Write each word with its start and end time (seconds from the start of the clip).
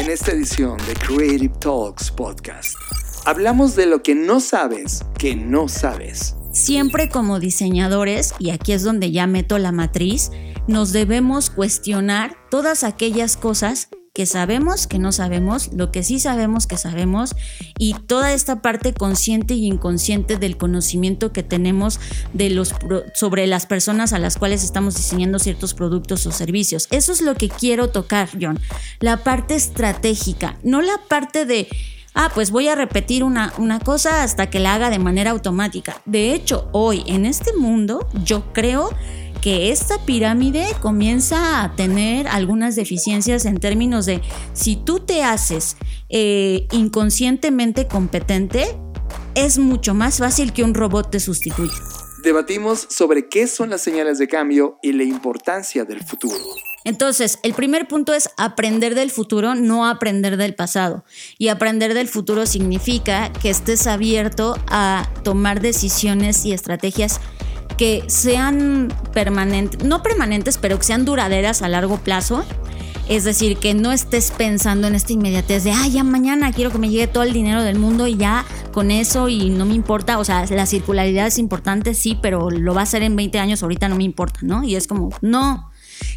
En 0.00 0.08
esta 0.08 0.32
edición 0.32 0.78
de 0.86 0.94
Creative 0.94 1.52
Talks 1.60 2.10
Podcast, 2.10 2.74
hablamos 3.26 3.76
de 3.76 3.84
lo 3.84 4.02
que 4.02 4.14
no 4.14 4.40
sabes 4.40 5.04
que 5.18 5.36
no 5.36 5.68
sabes. 5.68 6.36
Siempre 6.54 7.10
como 7.10 7.38
diseñadores, 7.38 8.32
y 8.38 8.48
aquí 8.48 8.72
es 8.72 8.82
donde 8.82 9.12
ya 9.12 9.26
meto 9.26 9.58
la 9.58 9.72
matriz, 9.72 10.30
nos 10.66 10.92
debemos 10.92 11.50
cuestionar 11.50 12.34
todas 12.50 12.82
aquellas 12.82 13.36
cosas 13.36 13.90
que 14.20 14.26
sabemos 14.26 14.86
que 14.86 14.98
no 14.98 15.12
sabemos, 15.12 15.72
lo 15.72 15.90
que 15.90 16.02
sí 16.02 16.20
sabemos 16.20 16.66
que 16.66 16.76
sabemos 16.76 17.34
y 17.78 17.94
toda 17.94 18.34
esta 18.34 18.60
parte 18.60 18.92
consciente 18.92 19.54
y 19.54 19.64
inconsciente 19.64 20.36
del 20.36 20.58
conocimiento 20.58 21.32
que 21.32 21.42
tenemos 21.42 21.98
de 22.34 22.50
los 22.50 22.74
sobre 23.14 23.46
las 23.46 23.64
personas 23.64 24.12
a 24.12 24.18
las 24.18 24.36
cuales 24.36 24.62
estamos 24.62 24.94
diseñando 24.94 25.38
ciertos 25.38 25.72
productos 25.72 26.26
o 26.26 26.32
servicios. 26.32 26.86
Eso 26.90 27.12
es 27.12 27.22
lo 27.22 27.34
que 27.34 27.48
quiero 27.48 27.88
tocar, 27.88 28.28
John. 28.38 28.60
La 28.98 29.24
parte 29.24 29.54
estratégica, 29.54 30.58
no 30.62 30.82
la 30.82 31.00
parte 31.08 31.46
de 31.46 31.66
ah, 32.12 32.30
pues 32.34 32.50
voy 32.50 32.68
a 32.68 32.74
repetir 32.74 33.24
una, 33.24 33.54
una, 33.56 33.80
cosa 33.80 34.22
hasta 34.22 34.50
que 34.50 34.60
la 34.60 34.74
haga 34.74 34.90
de 34.90 34.98
manera 34.98 35.30
automática. 35.30 36.02
De 36.04 36.34
hecho, 36.34 36.68
hoy 36.72 37.04
en 37.06 37.24
este 37.24 37.54
mundo 37.54 38.06
yo 38.22 38.52
creo 38.52 38.90
que 39.40 39.70
esta 39.70 40.04
pirámide 40.04 40.66
comienza 40.80 41.62
a 41.62 41.74
tener 41.76 42.28
algunas 42.28 42.76
deficiencias 42.76 43.44
en 43.46 43.58
términos 43.58 44.06
de 44.06 44.20
si 44.52 44.76
tú 44.76 45.00
te 45.00 45.22
haces 45.22 45.76
eh, 46.08 46.66
inconscientemente 46.72 47.86
competente, 47.86 48.76
es 49.34 49.58
mucho 49.58 49.94
más 49.94 50.18
fácil 50.18 50.52
que 50.52 50.64
un 50.64 50.74
robot 50.74 51.10
te 51.10 51.20
sustituya. 51.20 51.72
Debatimos 52.22 52.86
sobre 52.90 53.28
qué 53.28 53.46
son 53.46 53.70
las 53.70 53.80
señales 53.80 54.18
de 54.18 54.28
cambio 54.28 54.78
y 54.82 54.92
la 54.92 55.04
importancia 55.04 55.84
del 55.84 56.02
futuro. 56.04 56.36
Entonces, 56.84 57.38
el 57.42 57.52
primer 57.52 57.88
punto 57.88 58.14
es 58.14 58.30
aprender 58.36 58.94
del 58.94 59.10
futuro, 59.10 59.54
no 59.54 59.86
aprender 59.86 60.36
del 60.36 60.54
pasado. 60.54 61.04
Y 61.38 61.48
aprender 61.48 61.92
del 61.92 62.08
futuro 62.08 62.46
significa 62.46 63.32
que 63.32 63.50
estés 63.50 63.86
abierto 63.86 64.56
a 64.66 65.08
tomar 65.22 65.60
decisiones 65.60 66.44
y 66.46 66.52
estrategias 66.52 67.20
que 67.76 68.04
sean 68.08 68.92
permanentes, 69.12 69.84
no 69.84 70.02
permanentes, 70.02 70.58
pero 70.58 70.78
que 70.78 70.84
sean 70.84 71.04
duraderas 71.04 71.62
a 71.62 71.68
largo 71.68 71.98
plazo. 71.98 72.44
Es 73.08 73.24
decir, 73.24 73.56
que 73.56 73.74
no 73.74 73.90
estés 73.90 74.30
pensando 74.30 74.86
en 74.86 74.94
esta 74.94 75.12
inmediatez 75.12 75.64
de, 75.64 75.72
ah, 75.72 75.88
ya 75.88 76.04
mañana 76.04 76.52
quiero 76.52 76.70
que 76.70 76.78
me 76.78 76.90
llegue 76.90 77.08
todo 77.08 77.24
el 77.24 77.32
dinero 77.32 77.64
del 77.64 77.76
mundo 77.76 78.06
y 78.06 78.16
ya 78.16 78.44
con 78.72 78.92
eso 78.92 79.28
y 79.28 79.50
no 79.50 79.64
me 79.64 79.74
importa. 79.74 80.20
O 80.20 80.24
sea, 80.24 80.46
la 80.46 80.64
circularidad 80.64 81.26
es 81.26 81.38
importante, 81.38 81.94
sí, 81.94 82.16
pero 82.22 82.50
lo 82.50 82.72
va 82.72 82.82
a 82.82 82.84
hacer 82.84 83.02
en 83.02 83.16
20 83.16 83.40
años, 83.40 83.64
ahorita 83.64 83.88
no 83.88 83.96
me 83.96 84.04
importa, 84.04 84.38
¿no? 84.42 84.62
Y 84.62 84.76
es 84.76 84.86
como, 84.86 85.10
no, 85.22 85.69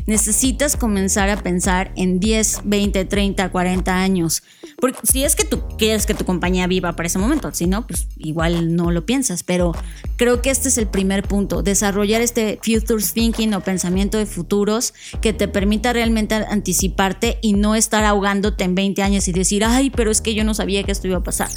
necesitas 0.05 0.75
comenzar 0.75 1.29
a 1.29 1.41
pensar 1.41 1.91
en 1.95 2.19
10, 2.19 2.61
20, 2.63 3.05
30, 3.05 3.49
40 3.51 3.95
años. 3.95 4.43
Porque 4.79 4.99
si 5.03 5.23
es 5.23 5.35
que 5.35 5.45
tú 5.45 5.63
quieres 5.77 6.05
que 6.05 6.13
tu 6.13 6.25
compañía 6.25 6.67
viva 6.67 6.95
para 6.95 7.07
ese 7.07 7.19
momento, 7.19 7.53
si 7.53 7.67
no, 7.67 7.87
pues 7.87 8.07
igual 8.17 8.75
no 8.75 8.91
lo 8.91 9.05
piensas. 9.05 9.43
Pero 9.43 9.73
creo 10.17 10.41
que 10.41 10.49
este 10.49 10.69
es 10.69 10.77
el 10.77 10.87
primer 10.87 11.23
punto, 11.23 11.63
desarrollar 11.63 12.21
este 12.21 12.59
future 12.61 13.03
thinking 13.03 13.53
o 13.53 13.61
pensamiento 13.61 14.17
de 14.17 14.25
futuros 14.25 14.93
que 15.21 15.33
te 15.33 15.47
permita 15.47 15.93
realmente 15.93 16.35
anticiparte 16.35 17.39
y 17.41 17.53
no 17.53 17.75
estar 17.75 18.03
ahogándote 18.03 18.63
en 18.63 18.75
20 18.75 19.03
años 19.03 19.27
y 19.27 19.31
decir, 19.33 19.63
ay, 19.63 19.89
pero 19.89 20.11
es 20.11 20.21
que 20.21 20.33
yo 20.33 20.43
no 20.43 20.53
sabía 20.53 20.83
que 20.83 20.91
esto 20.91 21.07
iba 21.07 21.17
a 21.17 21.23
pasar. 21.23 21.49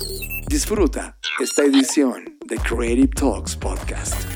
Disfruta 0.49 1.19
esta 1.41 1.65
edición 1.65 2.37
de 2.47 2.57
Creative 2.57 3.09
Talks 3.09 3.57
Podcast. 3.57 4.36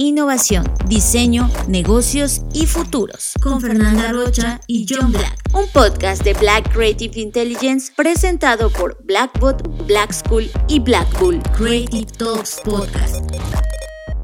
innovación, 0.00 0.64
diseño, 0.86 1.50
negocios 1.68 2.40
y 2.54 2.64
futuros. 2.66 3.34
Con 3.42 3.60
Fernanda 3.60 4.12
Rocha 4.12 4.60
y 4.66 4.86
John 4.88 5.12
Black. 5.12 5.38
Un 5.52 5.66
podcast 5.74 6.24
de 6.24 6.32
Black 6.34 6.72
Creative 6.72 7.20
Intelligence 7.20 7.92
presentado 7.94 8.70
por 8.70 8.96
Blackbot, 9.04 9.86
Black 9.86 10.12
School 10.12 10.50
y 10.68 10.80
Black 10.80 11.06
Bull. 11.20 11.42
Creative 11.54 12.06
Talks 12.16 12.62
Podcast. 12.64 13.30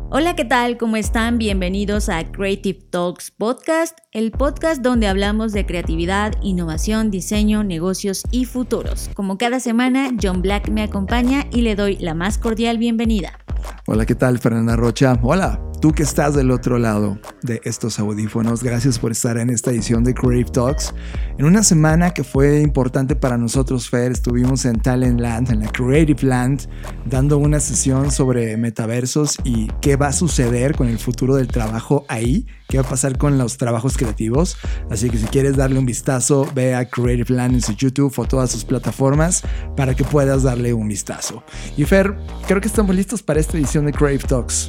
Hola, 0.09 0.35
¿qué 0.35 0.47
tal? 0.47 0.79
¿Cómo 0.79 0.97
están? 0.97 1.37
Bienvenidos 1.37 2.09
a 2.09 2.25
Creative 2.25 2.81
Talks 2.91 3.31
Podcast, 3.33 3.99
el 4.13 4.31
podcast 4.31 4.81
donde 4.81 5.09
hablamos 5.09 5.53
de 5.53 5.67
creatividad, 5.67 6.33
innovación, 6.43 7.11
diseño, 7.11 7.65
negocios 7.65 8.23
y 8.31 8.47
futuros. 8.47 9.11
Como 9.15 9.37
cada 9.37 9.61
semana, 9.61 10.11
John 10.23 10.41
Black 10.41 10.71
me 10.71 10.83
acompaña 10.83 11.45
y 11.53 11.61
le 11.61 11.75
doy 11.75 11.97
la 11.97 12.15
más 12.15 12.39
cordial 12.39 12.79
bienvenida. 12.79 13.46
Hola, 13.87 14.07
¿qué 14.07 14.15
tal? 14.15 14.39
Fernanda 14.39 14.77
Rocha. 14.77 15.19
Hola, 15.23 15.61
tú 15.81 15.93
que 15.93 16.03
estás 16.03 16.35
del 16.35 16.51
otro 16.51 16.79
lado 16.79 17.19
de 17.43 17.61
estos 17.65 17.99
audífonos, 17.99 18.63
gracias 18.63 18.99
por 18.99 19.13
estar 19.13 19.39
en 19.39 19.51
esta 19.51 19.71
edición 19.71 20.03
de 20.03 20.13
Creative 20.15 20.51
Talks. 20.51 20.93
En 21.39 21.45
una 21.45 21.63
semana 21.63 22.11
que 22.11 22.25
fue 22.25 22.61
importante 22.61 23.15
para 23.15 23.39
nosotros, 23.39 23.89
Fer, 23.89 24.13
estuvimos 24.13 24.65
en 24.65 24.81
Talent 24.81 25.21
Land, 25.21 25.53
en 25.53 25.61
la 25.61 25.71
Creative 25.71 26.23
Land, 26.23 26.69
dando 27.05 27.39
una 27.39 27.61
sesión 27.61 28.11
sobre 28.11 28.57
metaversos 28.57 29.37
y 29.45 29.69
qué 29.81 29.97
va 29.97 30.09
a 30.09 30.13
suceder 30.13 30.75
con 30.75 30.89
el 30.89 30.99
futuro 30.99 31.37
del 31.37 31.49
trabajo 31.49 32.05
ahí, 32.09 32.47
qué 32.69 32.79
va 32.79 32.85
a 32.85 32.89
pasar 32.91 33.19
con 33.19 33.39
los 33.39 33.57
trabajos 33.57 33.97
creativos. 33.97 34.57
Así 34.91 35.11
que 35.11 35.19
si 35.19 35.27
quieres 35.27 35.57
darle 35.57 35.79
un 35.79 35.87
vistazo, 35.87 36.49
ve 36.55 36.75
a 36.75 36.89
Creative 36.89 37.35
Land 37.35 37.55
en 37.55 37.63
su 37.63 37.73
YouTube 37.73 38.13
o 38.17 38.25
todas 38.25 38.51
sus 38.51 38.65
plataformas 38.65 39.43
para 39.77 39.95
que 39.95 40.05
puedas 40.05 40.43
darle 40.43 40.73
un 40.73 40.89
vistazo. 40.89 41.43
Y 41.77 41.85
Fer, 41.85 42.17
creo 42.47 42.61
que 42.61 42.69
estamos 42.69 42.95
listos 42.95 43.23
para 43.23 43.41
esta 43.41 43.57
edición 43.57 43.87
de 43.87 43.93
Creative 43.93 44.29
Talks. 44.29 44.69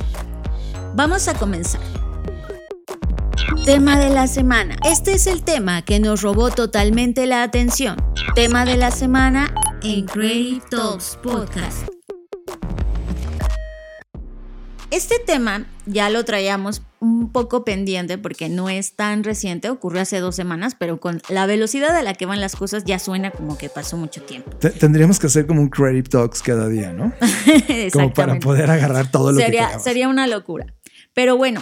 Vamos 0.95 1.27
a 1.27 1.33
comenzar. 1.33 1.81
Tema 3.65 3.99
de 3.99 4.09
la 4.09 4.27
semana. 4.27 4.75
Este 4.83 5.13
es 5.13 5.27
el 5.27 5.43
tema 5.43 5.81
que 5.81 5.99
nos 5.99 6.21
robó 6.21 6.49
totalmente 6.49 7.25
la 7.25 7.43
atención. 7.43 7.97
Tema 8.35 8.65
de 8.65 8.77
la 8.77 8.91
semana 8.91 9.53
en 9.83 10.05
Creative 10.05 10.63
Talks 10.69 11.17
Podcast. 11.21 11.96
Este 14.89 15.19
tema 15.19 15.65
ya 15.85 16.09
lo 16.09 16.23
traíamos 16.23 16.81
un 16.99 17.31
poco 17.31 17.65
pendiente 17.65 18.17
porque 18.17 18.47
no 18.47 18.69
es 18.69 18.93
tan 18.93 19.23
reciente, 19.23 19.69
ocurrió 19.69 20.01
hace 20.01 20.19
dos 20.19 20.35
semanas, 20.35 20.75
pero 20.79 20.99
con 20.99 21.21
la 21.29 21.45
velocidad 21.45 21.95
a 21.95 22.01
la 22.01 22.13
que 22.13 22.25
van 22.25 22.39
las 22.39 22.55
cosas 22.55 22.85
ya 22.85 22.97
suena 22.97 23.31
como 23.31 23.57
que 23.57 23.69
pasó 23.69 23.97
mucho 23.97 24.21
tiempo. 24.21 24.51
Tendríamos 24.79 25.19
que 25.19 25.27
hacer 25.27 25.45
como 25.45 25.61
un 25.61 25.69
Creative 25.69 26.07
Talks 26.09 26.41
cada 26.41 26.69
día, 26.69 26.93
¿no? 26.93 27.13
como 27.93 28.13
para 28.13 28.39
poder 28.39 28.71
agarrar 28.71 29.11
todo 29.11 29.33
lo 29.33 29.39
sería, 29.39 29.73
que 29.73 29.79
Sería 29.79 30.07
una 30.07 30.25
locura. 30.25 30.73
Pero 31.13 31.35
bueno, 31.35 31.61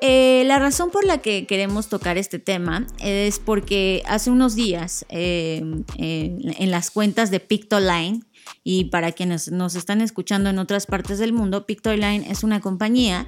eh, 0.00 0.42
la 0.46 0.58
razón 0.58 0.90
por 0.90 1.04
la 1.04 1.18
que 1.18 1.46
queremos 1.46 1.88
tocar 1.88 2.18
este 2.18 2.40
tema 2.40 2.86
es 2.98 3.38
porque 3.38 4.02
hace 4.06 4.30
unos 4.30 4.56
días 4.56 5.06
em, 5.08 5.84
en 5.96 6.70
las 6.70 6.90
cuentas 6.90 7.30
de 7.30 7.38
Pictoline, 7.38 8.24
y 8.62 8.86
para 8.86 9.12
quienes 9.12 9.50
nos 9.50 9.74
están 9.74 10.00
escuchando 10.00 10.50
en 10.50 10.58
otras 10.58 10.86
partes 10.86 11.18
del 11.18 11.32
mundo, 11.32 11.66
Pictoline 11.66 12.30
es 12.30 12.44
una 12.44 12.60
compañía 12.60 13.26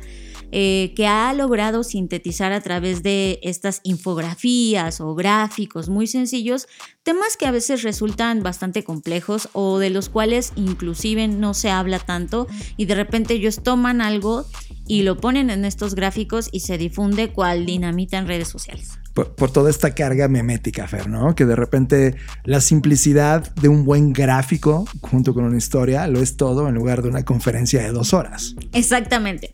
eh, 0.53 0.93
que 0.95 1.07
ha 1.07 1.33
logrado 1.33 1.83
sintetizar 1.83 2.53
a 2.53 2.61
través 2.61 3.03
de 3.03 3.41
estas 3.43 3.81
infografías 3.83 5.01
o 5.01 5.15
gráficos 5.15 5.89
muy 5.89 6.07
sencillos 6.07 6.69
temas 7.03 7.37
que 7.37 7.47
a 7.47 7.51
veces 7.51 7.83
resultan 7.83 8.43
bastante 8.43 8.85
complejos 8.85 9.49
o 9.53 9.79
de 9.79 9.91
los 9.91 10.09
cuales 10.09 10.53
inclusive 10.55 11.27
no 11.27 11.53
se 11.53 11.71
habla 11.71 11.99
tanto 11.99 12.47
y 12.77 12.85
de 12.87 12.95
repente 12.95 13.35
ellos 13.35 13.63
toman 13.63 14.01
algo 14.01 14.47
y 14.87 15.03
lo 15.03 15.17
ponen 15.17 15.51
en 15.51 15.65
estos 15.65 15.95
gráficos 15.95 16.49
y 16.53 16.61
se 16.61 16.79
difunde 16.79 17.33
cual 17.33 17.67
dinamita 17.67 18.19
en 18.19 18.29
redes 18.29 18.49
sociales. 18.49 18.99
Por, 19.17 19.51
toda 19.51 19.71
esta 19.71 19.95
carga 19.95 20.29
memética, 20.29 20.87
Fer, 20.87 21.09
¿no? 21.09 21.35
Que 21.35 21.47
de 21.47 21.57
repente 21.57 22.17
la 22.45 22.61
simplicidad 22.61 23.55
de 23.55 23.69
un 23.69 23.87
buen 23.87 24.13
gráfico 24.13 24.85
junto 25.01 25.33
con 25.33 25.45
una 25.45 25.57
historia 25.57 26.07
lo 26.07 26.21
es 26.21 26.37
todo 26.37 26.69
en 26.69 26.75
lugar 26.75 27.01
de 27.01 27.09
una 27.09 27.25
conferencia 27.25 27.83
de 27.83 27.93
dos 27.93 28.13
horas. 28.13 28.55
Exactamente. 28.73 29.53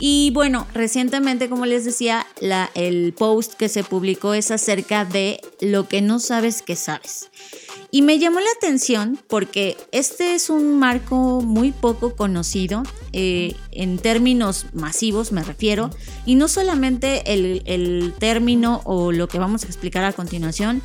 Y 0.00 0.30
bueno, 0.32 0.66
recientemente, 0.74 1.48
como 1.48 1.66
les 1.66 1.84
decía, 1.84 2.26
la, 2.40 2.70
el 2.74 3.12
post 3.12 3.54
que 3.54 3.68
se 3.68 3.82
publicó 3.82 4.34
es 4.34 4.50
acerca 4.50 5.04
de 5.04 5.40
lo 5.60 5.88
que 5.88 6.02
no 6.02 6.20
sabes 6.20 6.62
que 6.62 6.76
sabes. 6.76 7.30
Y 7.90 8.02
me 8.02 8.18
llamó 8.18 8.38
la 8.38 8.50
atención 8.56 9.18
porque 9.28 9.76
este 9.92 10.34
es 10.34 10.50
un 10.50 10.78
marco 10.78 11.40
muy 11.40 11.72
poco 11.72 12.14
conocido, 12.14 12.82
eh, 13.12 13.56
en 13.72 13.98
términos 13.98 14.66
masivos 14.74 15.32
me 15.32 15.42
refiero, 15.42 15.90
y 16.26 16.34
no 16.34 16.48
solamente 16.48 17.32
el, 17.32 17.62
el, 17.64 18.12
término 18.18 18.82
o 18.84 19.10
lo 19.10 19.26
que 19.26 19.38
vamos 19.38 19.64
a 19.64 19.66
explicar 19.66 20.04
a 20.04 20.12
continuación, 20.12 20.82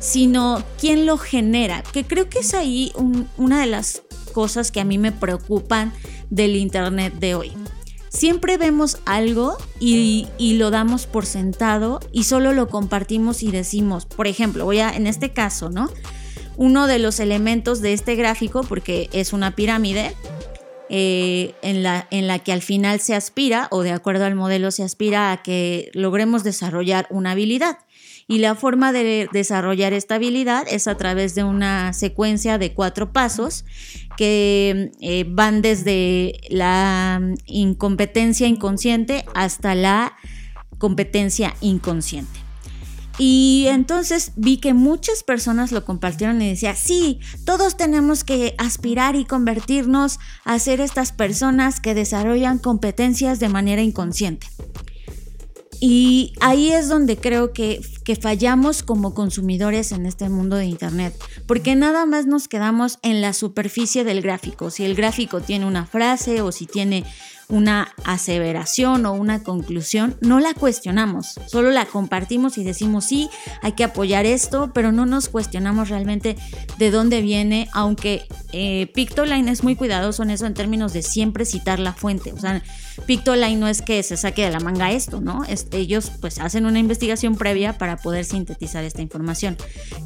sino 0.00 0.64
quién 0.80 1.04
lo 1.04 1.18
genera, 1.18 1.82
que 1.92 2.04
creo 2.04 2.28
que 2.30 2.38
es 2.38 2.54
ahí 2.54 2.90
una 3.36 3.60
de 3.60 3.66
las 3.66 4.02
cosas 4.32 4.70
que 4.70 4.80
a 4.80 4.84
mí 4.84 4.96
me 4.96 5.12
preocupan 5.12 5.92
del 6.30 6.56
Internet 6.56 7.14
de 7.14 7.34
hoy. 7.34 7.52
Siempre 8.16 8.56
vemos 8.56 8.96
algo 9.04 9.58
y, 9.78 10.26
lo 10.38 10.70
damos 10.70 11.06
por 11.06 11.26
sentado 11.26 12.00
y 12.12 12.24
solo 12.24 12.54
lo 12.54 12.70
compartimos 12.70 13.42
y 13.42 13.50
decimos, 13.50 14.06
por 14.06 14.26
ejemplo, 14.26 14.64
voy 14.64 14.78
a, 14.78 14.88
en 14.88 15.06
este 15.06 15.34
caso, 15.34 15.68
¿no? 15.68 15.90
Uno 16.56 16.86
de 16.86 16.98
los 16.98 17.20
elementos 17.20 17.82
de 17.82 17.92
este 17.92 18.14
gráfico, 18.14 18.62
porque 18.62 19.10
es 19.12 19.34
una 19.34 19.54
pirámide, 19.54 20.14
eh, 20.88 21.54
en, 21.60 21.82
la, 21.82 22.08
en 22.10 22.26
la 22.26 22.38
que 22.38 22.52
al 22.52 22.62
final 22.62 23.00
se 23.00 23.14
aspira, 23.14 23.68
o 23.70 23.82
de 23.82 23.92
acuerdo 23.92 24.24
al 24.24 24.34
modelo 24.34 24.70
se 24.70 24.82
aspira 24.82 25.30
a 25.30 25.42
que 25.42 25.90
logremos 25.92 26.42
desarrollar 26.42 27.06
una 27.10 27.32
habilidad. 27.32 27.80
Y 28.28 28.38
la 28.38 28.56
forma 28.56 28.92
de 28.92 29.28
desarrollar 29.32 29.92
esta 29.92 30.16
habilidad 30.16 30.66
es 30.68 30.88
a 30.88 30.96
través 30.96 31.36
de 31.36 31.44
una 31.44 31.92
secuencia 31.92 32.58
de 32.58 32.74
cuatro 32.74 33.12
pasos 33.12 33.64
que 34.16 34.90
eh, 35.00 35.24
van 35.28 35.62
desde 35.62 36.40
la 36.50 37.20
incompetencia 37.46 38.48
inconsciente 38.48 39.24
hasta 39.34 39.76
la 39.76 40.16
competencia 40.78 41.54
inconsciente. 41.60 42.46
Y 43.18 43.66
entonces 43.68 44.32
vi 44.36 44.58
que 44.58 44.74
muchas 44.74 45.22
personas 45.22 45.72
lo 45.72 45.84
compartieron 45.84 46.42
y 46.42 46.50
decía, 46.50 46.74
sí, 46.74 47.20
todos 47.46 47.76
tenemos 47.76 48.24
que 48.24 48.54
aspirar 48.58 49.16
y 49.16 49.24
convertirnos 49.24 50.18
a 50.44 50.58
ser 50.58 50.80
estas 50.80 51.12
personas 51.12 51.80
que 51.80 51.94
desarrollan 51.94 52.58
competencias 52.58 53.40
de 53.40 53.48
manera 53.48 53.80
inconsciente. 53.80 54.48
Y 55.80 56.32
ahí 56.40 56.72
es 56.72 56.88
donde 56.88 57.16
creo 57.16 57.52
que, 57.52 57.80
que, 58.04 58.16
fallamos 58.16 58.82
como 58.82 59.14
consumidores 59.14 59.92
en 59.92 60.06
este 60.06 60.28
mundo 60.28 60.56
de 60.56 60.66
Internet, 60.66 61.14
porque 61.46 61.74
nada 61.74 62.06
más 62.06 62.26
nos 62.26 62.48
quedamos 62.48 62.98
en 63.02 63.20
la 63.20 63.32
superficie 63.32 64.04
del 64.04 64.22
gráfico. 64.22 64.70
Si 64.70 64.84
el 64.84 64.94
gráfico 64.94 65.40
tiene 65.40 65.66
una 65.66 65.86
frase 65.86 66.40
o 66.40 66.52
si 66.52 66.66
tiene 66.66 67.04
una 67.48 67.92
aseveración 68.04 69.06
o 69.06 69.12
una 69.12 69.42
conclusión, 69.42 70.16
no 70.20 70.40
la 70.40 70.54
cuestionamos, 70.54 71.38
solo 71.46 71.70
la 71.70 71.86
compartimos 71.86 72.58
y 72.58 72.64
decimos 72.64 73.04
sí, 73.04 73.30
hay 73.62 73.72
que 73.72 73.84
apoyar 73.84 74.26
esto, 74.26 74.72
pero 74.74 74.92
no 74.92 75.06
nos 75.06 75.28
cuestionamos 75.28 75.88
realmente 75.88 76.36
de 76.78 76.90
dónde 76.90 77.22
viene, 77.22 77.68
aunque 77.72 78.26
eh, 78.52 78.88
Pictoline 78.94 79.50
es 79.50 79.62
muy 79.62 79.76
cuidadoso 79.76 80.22
en 80.22 80.30
eso 80.30 80.46
en 80.46 80.54
términos 80.54 80.92
de 80.92 81.02
siempre 81.02 81.44
citar 81.44 81.78
la 81.78 81.92
fuente, 81.92 82.32
o 82.32 82.38
sea, 82.38 82.62
Pictoline 83.06 83.60
no 83.60 83.68
es 83.68 83.82
que 83.82 84.02
se 84.02 84.16
saque 84.16 84.44
de 84.44 84.50
la 84.50 84.60
manga 84.60 84.90
esto, 84.90 85.20
¿no? 85.20 85.42
ellos 85.72 86.10
pues 86.20 86.38
hacen 86.38 86.66
una 86.66 86.78
investigación 86.78 87.36
previa 87.36 87.78
para 87.78 87.96
poder 87.96 88.24
sintetizar 88.24 88.84
esta 88.84 89.02
información, 89.02 89.56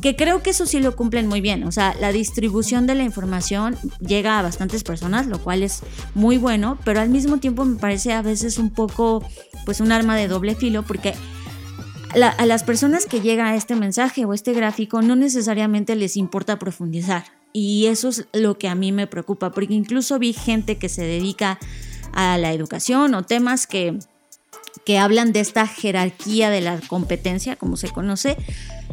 que 0.02 0.16
creo 0.16 0.42
que 0.42 0.50
eso 0.50 0.66
sí 0.66 0.80
lo 0.80 0.94
cumplen 0.94 1.26
muy 1.26 1.40
bien, 1.40 1.64
o 1.64 1.72
sea, 1.72 1.94
la 2.00 2.12
distribución 2.12 2.86
de 2.86 2.94
la 2.96 3.04
información 3.04 3.76
llega 4.00 4.38
a 4.38 4.42
bastantes 4.42 4.82
personas, 4.84 5.26
lo 5.26 5.42
cual 5.42 5.62
es 5.62 5.80
muy 6.14 6.36
bueno, 6.36 6.78
pero 6.84 7.00
al 7.00 7.08
mismo 7.08 7.29
tiempo 7.38 7.64
me 7.64 7.78
parece 7.78 8.12
a 8.12 8.22
veces 8.22 8.58
un 8.58 8.70
poco 8.70 9.24
pues 9.64 9.80
un 9.80 9.92
arma 9.92 10.16
de 10.16 10.28
doble 10.28 10.54
filo 10.54 10.82
porque 10.82 11.14
a 12.14 12.46
las 12.46 12.64
personas 12.64 13.06
que 13.06 13.20
llega 13.20 13.48
a 13.48 13.54
este 13.54 13.76
mensaje 13.76 14.24
o 14.24 14.34
este 14.34 14.52
gráfico 14.52 15.00
no 15.00 15.14
necesariamente 15.14 15.94
les 15.94 16.16
importa 16.16 16.58
profundizar. 16.58 17.24
Y 17.52 17.86
eso 17.86 18.08
es 18.08 18.26
lo 18.32 18.58
que 18.58 18.68
a 18.68 18.74
mí 18.74 18.92
me 18.92 19.06
preocupa 19.06 19.50
porque 19.50 19.74
incluso 19.74 20.18
vi 20.18 20.32
gente 20.32 20.78
que 20.78 20.88
se 20.88 21.02
dedica 21.02 21.58
a 22.12 22.38
la 22.38 22.52
educación 22.52 23.14
o 23.14 23.22
temas 23.22 23.66
que 23.66 23.98
que 24.84 24.98
hablan 24.98 25.32
de 25.32 25.40
esta 25.40 25.66
jerarquía 25.66 26.50
de 26.50 26.60
la 26.60 26.80
competencia, 26.80 27.56
como 27.56 27.76
se 27.76 27.90
conoce, 27.90 28.36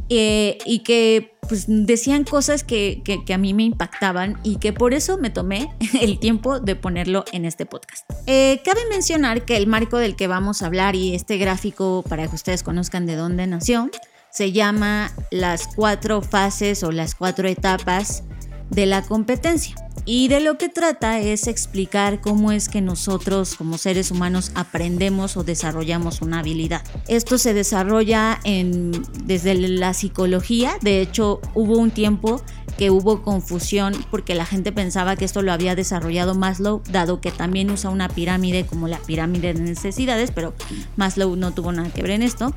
eh, 0.10 0.58
y 0.66 0.80
que 0.80 1.38
pues, 1.48 1.66
decían 1.68 2.24
cosas 2.24 2.64
que, 2.64 3.04
a 3.34 3.38
mí 3.38 3.54
me 3.54 3.64
impactaban 3.64 4.40
y 4.44 4.58
que 4.58 4.74
por 4.74 4.94
eso 4.94 5.18
me 5.18 5.30
tomé 5.30 5.70
el 6.02 6.20
tiempo 6.20 6.60
de 6.60 6.76
ponerlo 6.76 7.26
en 7.32 7.46
este 7.46 7.66
podcast. 7.66 8.10
Eh, 8.26 8.62
cabe 8.64 8.82
mencionar 8.90 9.46
que 9.46 9.58
el 9.58 9.68
marco 9.68 9.98
del 9.98 10.16
que 10.16 10.28
vamos 10.28 10.62
a 10.62 10.68
hablar 10.68 10.96
y 10.96 11.14
este 11.16 11.38
gráfico, 11.38 12.04
para 12.08 12.28
que 12.28 12.36
ustedes 12.36 12.64
conozcan 12.64 13.06
de 13.06 13.16
dónde 13.16 13.48
nació, 13.48 13.90
se 14.32 14.52
llama 14.52 15.12
las 15.32 15.68
cuatro 15.68 16.22
fases 16.22 16.84
o 16.84 16.92
las 16.92 17.16
cuatro 17.16 17.48
etapas 17.48 18.24
de 18.69 18.86
la 18.86 19.02
competencia. 19.04 19.75
Y 20.10 20.30
de 20.30 20.40
lo 20.40 20.58
que 20.58 20.69
trata 20.69 21.19
es 21.19 21.48
explicar 21.48 22.22
cómo 22.22 22.54
es 22.54 22.69
que 22.69 22.80
nosotros 22.80 23.56
como 23.56 23.78
seres 23.78 24.10
humanos 24.10 24.52
aprendemos 24.56 25.36
o 25.36 25.44
desarrollamos 25.44 26.22
una 26.22 26.40
habilidad. 26.40 26.81
Esto 27.10 27.38
se 27.38 27.54
desarrolla 27.54 28.40
en, 28.46 28.92
desde 29.25 29.56
la 29.56 29.94
psicología. 29.94 30.78
De 30.81 31.02
hecho, 31.02 31.42
hubo 31.56 31.78
un 31.78 31.92
tiempo 31.92 32.42
que 32.78 32.90
hubo 32.90 33.22
confusión 33.22 33.94
porque 34.10 34.34
la 34.34 34.46
gente 34.46 34.72
pensaba 34.72 35.18
que 35.18 35.25
esto 35.25 35.42
lo 35.42 35.52
había 35.52 35.75
desarrollado 35.75 36.36
Maslow, 36.36 36.81
dado 36.90 37.19
que 37.19 37.31
también 37.31 37.69
usa 37.69 37.90
una 37.90 38.08
pirámide 38.08 38.66
como 38.66 38.88
la 38.88 39.00
pirámide 39.00 39.54
de 39.54 39.60
necesidades, 39.62 40.31
pero 40.31 40.54
Maslow 40.96 41.36
no 41.36 41.54
tuvo 41.54 41.74
nada 41.74 41.90
que 41.90 42.02
ver 42.02 42.12
en 42.12 42.24
esto. 42.24 42.54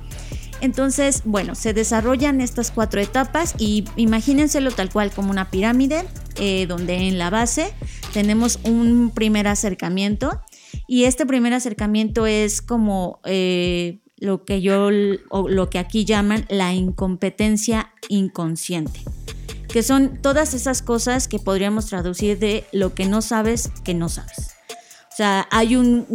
Entonces, 0.61 1.23
bueno, 1.25 1.55
se 1.55 1.73
desarrollan 1.73 2.41
estas 2.41 2.71
cuatro 2.71 3.01
etapas 3.01 3.55
y 3.59 3.85
imagínenselo 3.97 4.71
tal 4.71 4.91
cual 4.91 5.11
como 5.11 5.31
una 5.31 5.51
pirámide, 5.51 6.05
eh, 6.37 6.67
donde 6.67 7.09
en 7.09 7.19
la 7.19 7.31
base 7.31 7.73
tenemos 8.13 8.59
un 8.65 9.11
primer 9.15 9.49
acercamiento 9.49 10.41
y 10.87 11.05
este 11.05 11.27
primer 11.27 11.55
acercamiento 11.55 12.27
es 12.27 12.63
como 12.63 13.21
eh, 13.25 14.01
lo 14.19 14.45
que 14.45 14.61
yo, 14.61 14.89
o 15.31 15.49
lo 15.49 15.71
que 15.71 15.79
aquí 15.79 16.05
llaman 16.05 16.45
la 16.49 16.75
incompetencia 16.75 17.93
inconsciente 18.09 19.01
que 19.71 19.83
son 19.85 20.21
todas 20.21 20.53
esas 20.55 20.83
cosas 20.83 21.29
que 21.29 21.39
podríamos 21.39 21.87
traducir 21.87 22.39
de 22.39 22.65
lo 22.73 22.93
que 22.95 23.07
no 23.07 23.23
sabes 23.23 23.71
que 23.85 23.95
no 23.95 24.09
sabes. 24.09 24.60
Sea, 25.21 25.47
hay 25.51 25.77
un, 25.77 26.07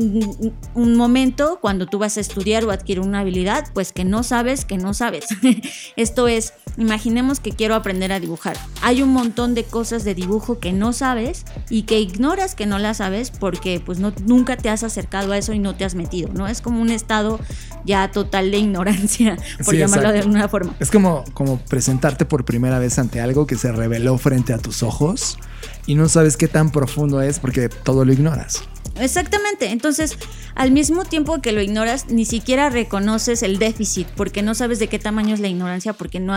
momento 0.74 1.60
cuando 1.62 1.86
tú 1.86 2.00
vas 2.00 2.18
a 2.18 2.22
estudiar 2.22 2.66
o 2.66 2.72
adquirir 2.72 3.02
una 3.02 3.20
habilidad, 3.20 3.68
pues 3.72 3.94
que 3.94 4.04
no 4.04 4.24
sabes, 4.24 4.66
que 4.66 4.80
no 4.80 4.96
sabes. 4.96 5.26
Esto 5.96 6.28
es, 6.28 6.54
imaginemos 6.76 7.40
que 7.40 7.52
quiero 7.52 7.76
aprender 7.76 8.12
a 8.12 8.20
dibujar. 8.20 8.58
Hay 8.82 9.04
un 9.04 9.14
montón 9.14 9.54
de 9.54 9.64
cosas 9.64 10.06
de 10.06 10.16
dibujo 10.16 10.58
que 10.58 10.74
no 10.74 10.92
sabes 10.92 11.46
y 11.70 11.84
que 11.84 12.00
ignoras 12.00 12.56
que 12.56 12.66
no 12.66 12.80
las 12.80 12.98
sabes 12.98 13.30
porque 13.30 13.80
pues 13.80 14.00
no, 14.00 14.12
nunca 14.26 14.58
te 14.58 14.70
has 14.70 14.82
acercado 14.82 15.34
a 15.34 15.38
eso 15.38 15.54
y 15.54 15.60
no 15.60 15.76
te 15.76 15.86
has 15.86 15.94
metido, 15.94 16.30
¿no? 16.34 16.48
Es 16.48 16.62
como 16.62 16.82
un 16.82 16.90
estado 16.90 17.40
ya 17.86 18.10
total 18.10 18.50
de 18.50 18.58
ignorancia, 18.58 19.38
por 19.64 19.76
llamarlo 19.76 20.14
de 20.14 20.22
alguna 20.22 20.50
forma. 20.50 20.76
Es 20.80 20.90
como, 20.90 21.26
como 21.36 21.60
presentarte 21.60 22.26
por 22.26 22.44
primera 22.44 22.80
vez 22.80 22.98
ante 22.98 23.22
algo 23.22 23.46
que 23.46 23.56
se 23.56 23.72
reveló 23.72 24.18
frente 24.18 24.52
a 24.52 24.58
tus 24.58 24.82
ojos 24.82 25.38
y 25.86 25.94
no 25.94 26.10
sabes 26.10 26.38
qué 26.38 26.48
tan 26.48 26.72
profundo 26.72 27.22
es 27.22 27.38
porque 27.38 27.70
todo 27.70 28.04
lo 28.04 28.12
ignoras. 28.12 28.64
Exactamente, 29.00 29.72
entonces 29.72 30.18
al 30.56 30.72
mismo 30.72 31.04
tiempo 31.04 31.42
que 31.42 31.52
lo 31.52 31.62
ignoras, 31.62 32.08
ni 32.08 32.24
siquiera 32.26 32.70
reconoces 32.70 33.44
el 33.44 33.60
déficit 33.60 34.08
porque 34.16 34.42
no 34.42 34.56
sabes 34.56 34.80
de 34.80 34.88
qué 34.88 35.00
tamaño 35.00 35.34
es 35.34 35.42
la 35.42 35.50
ignorancia 35.50 35.94
porque 35.94 36.20
no, 36.20 36.36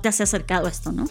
te 0.00 0.08
has 0.08 0.20
acercado 0.20 0.66
a 0.66 0.70
esto, 0.70 0.92
¿no? 0.92 1.06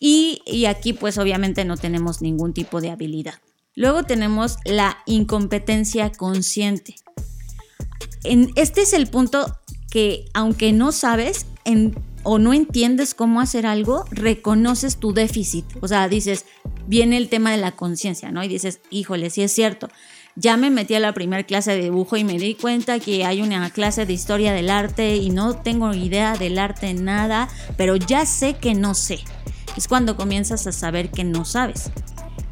Y, 0.00 0.40
y 0.46 0.64
aquí 0.64 0.94
pues 0.94 1.18
obviamente 1.18 1.64
no 1.64 1.76
tenemos 1.76 2.22
ningún 2.22 2.54
tipo 2.54 2.80
de 2.80 2.90
habilidad. 2.90 3.34
Luego 3.74 4.04
tenemos 4.04 4.56
la 4.64 4.98
incompetencia 5.06 6.10
consciente. 6.10 6.96
En, 8.24 8.50
este 8.56 8.80
es 8.80 8.92
el 8.92 9.06
punto 9.08 9.58
que 9.90 10.24
aunque 10.34 10.72
no 10.72 10.90
sabes 10.90 11.46
en, 11.64 11.94
o 12.30 12.38
no 12.38 12.52
entiendes 12.52 13.14
cómo 13.14 13.40
hacer 13.40 13.64
algo, 13.64 14.04
reconoces 14.10 14.98
tu 14.98 15.14
déficit. 15.14 15.64
O 15.80 15.88
sea, 15.88 16.10
dices, 16.10 16.44
viene 16.86 17.16
el 17.16 17.30
tema 17.30 17.52
de 17.52 17.56
la 17.56 17.72
conciencia, 17.72 18.30
¿no? 18.30 18.44
Y 18.44 18.48
dices, 18.48 18.80
híjole, 18.90 19.30
sí 19.30 19.40
es 19.40 19.50
cierto. 19.50 19.88
Ya 20.36 20.58
me 20.58 20.68
metí 20.68 20.94
a 20.94 21.00
la 21.00 21.14
primera 21.14 21.42
clase 21.44 21.70
de 21.70 21.84
dibujo 21.84 22.18
y 22.18 22.24
me 22.24 22.38
di 22.38 22.54
cuenta 22.54 23.00
que 23.00 23.24
hay 23.24 23.40
una 23.40 23.70
clase 23.70 24.04
de 24.04 24.12
historia 24.12 24.52
del 24.52 24.68
arte 24.68 25.16
y 25.16 25.30
no 25.30 25.56
tengo 25.56 25.94
idea 25.94 26.36
del 26.36 26.58
arte 26.58 26.92
nada, 26.92 27.48
pero 27.78 27.96
ya 27.96 28.26
sé 28.26 28.58
que 28.58 28.74
no 28.74 28.92
sé. 28.92 29.20
Es 29.78 29.88
cuando 29.88 30.14
comienzas 30.14 30.66
a 30.66 30.72
saber 30.72 31.10
que 31.10 31.24
no 31.24 31.46
sabes. 31.46 31.90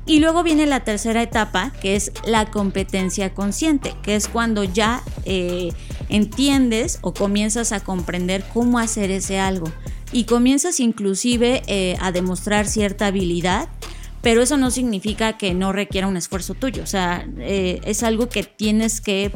Y 0.07 0.21
luego 0.21 0.45
viene 0.45 0.67
la 0.67 0.85
tercera 0.85 1.23
etapa, 1.23 1.73
que 1.81 1.97
es 1.97 2.13
la 2.25 2.51
competencia 2.51 3.35
consciente, 3.35 3.95
que 4.03 4.15
es 4.15 4.29
cuando 4.29 4.63
ya 4.63 5.03
eh, 5.25 5.73
entiendes 6.09 7.01
o 7.03 7.13
comienzas 7.13 7.73
a 7.73 7.81
comprender 7.81 8.45
cómo 8.55 8.79
hacer 8.79 9.11
ese 9.11 9.41
algo. 9.41 9.67
Y 10.13 10.25
comienzas 10.25 10.79
inclusive 10.79 11.63
eh, 11.67 11.97
a 12.01 12.13
demostrar 12.13 12.67
cierta 12.69 13.09
habilidad 13.09 13.69
pero 14.27 14.43
eso 14.43 14.57
no 14.57 14.73
significa 14.73 15.39
que 15.39 15.55
no 15.55 15.73
requiera 15.73 16.09
un 16.09 16.17
esfuerzo 16.17 16.55
tuyo, 16.55 16.83
o 16.83 16.87
sea, 16.87 17.25
eh, 17.39 17.81
es 17.85 18.03
algo 18.03 18.29
que 18.29 18.43
tienes 18.43 19.01
que 19.01 19.31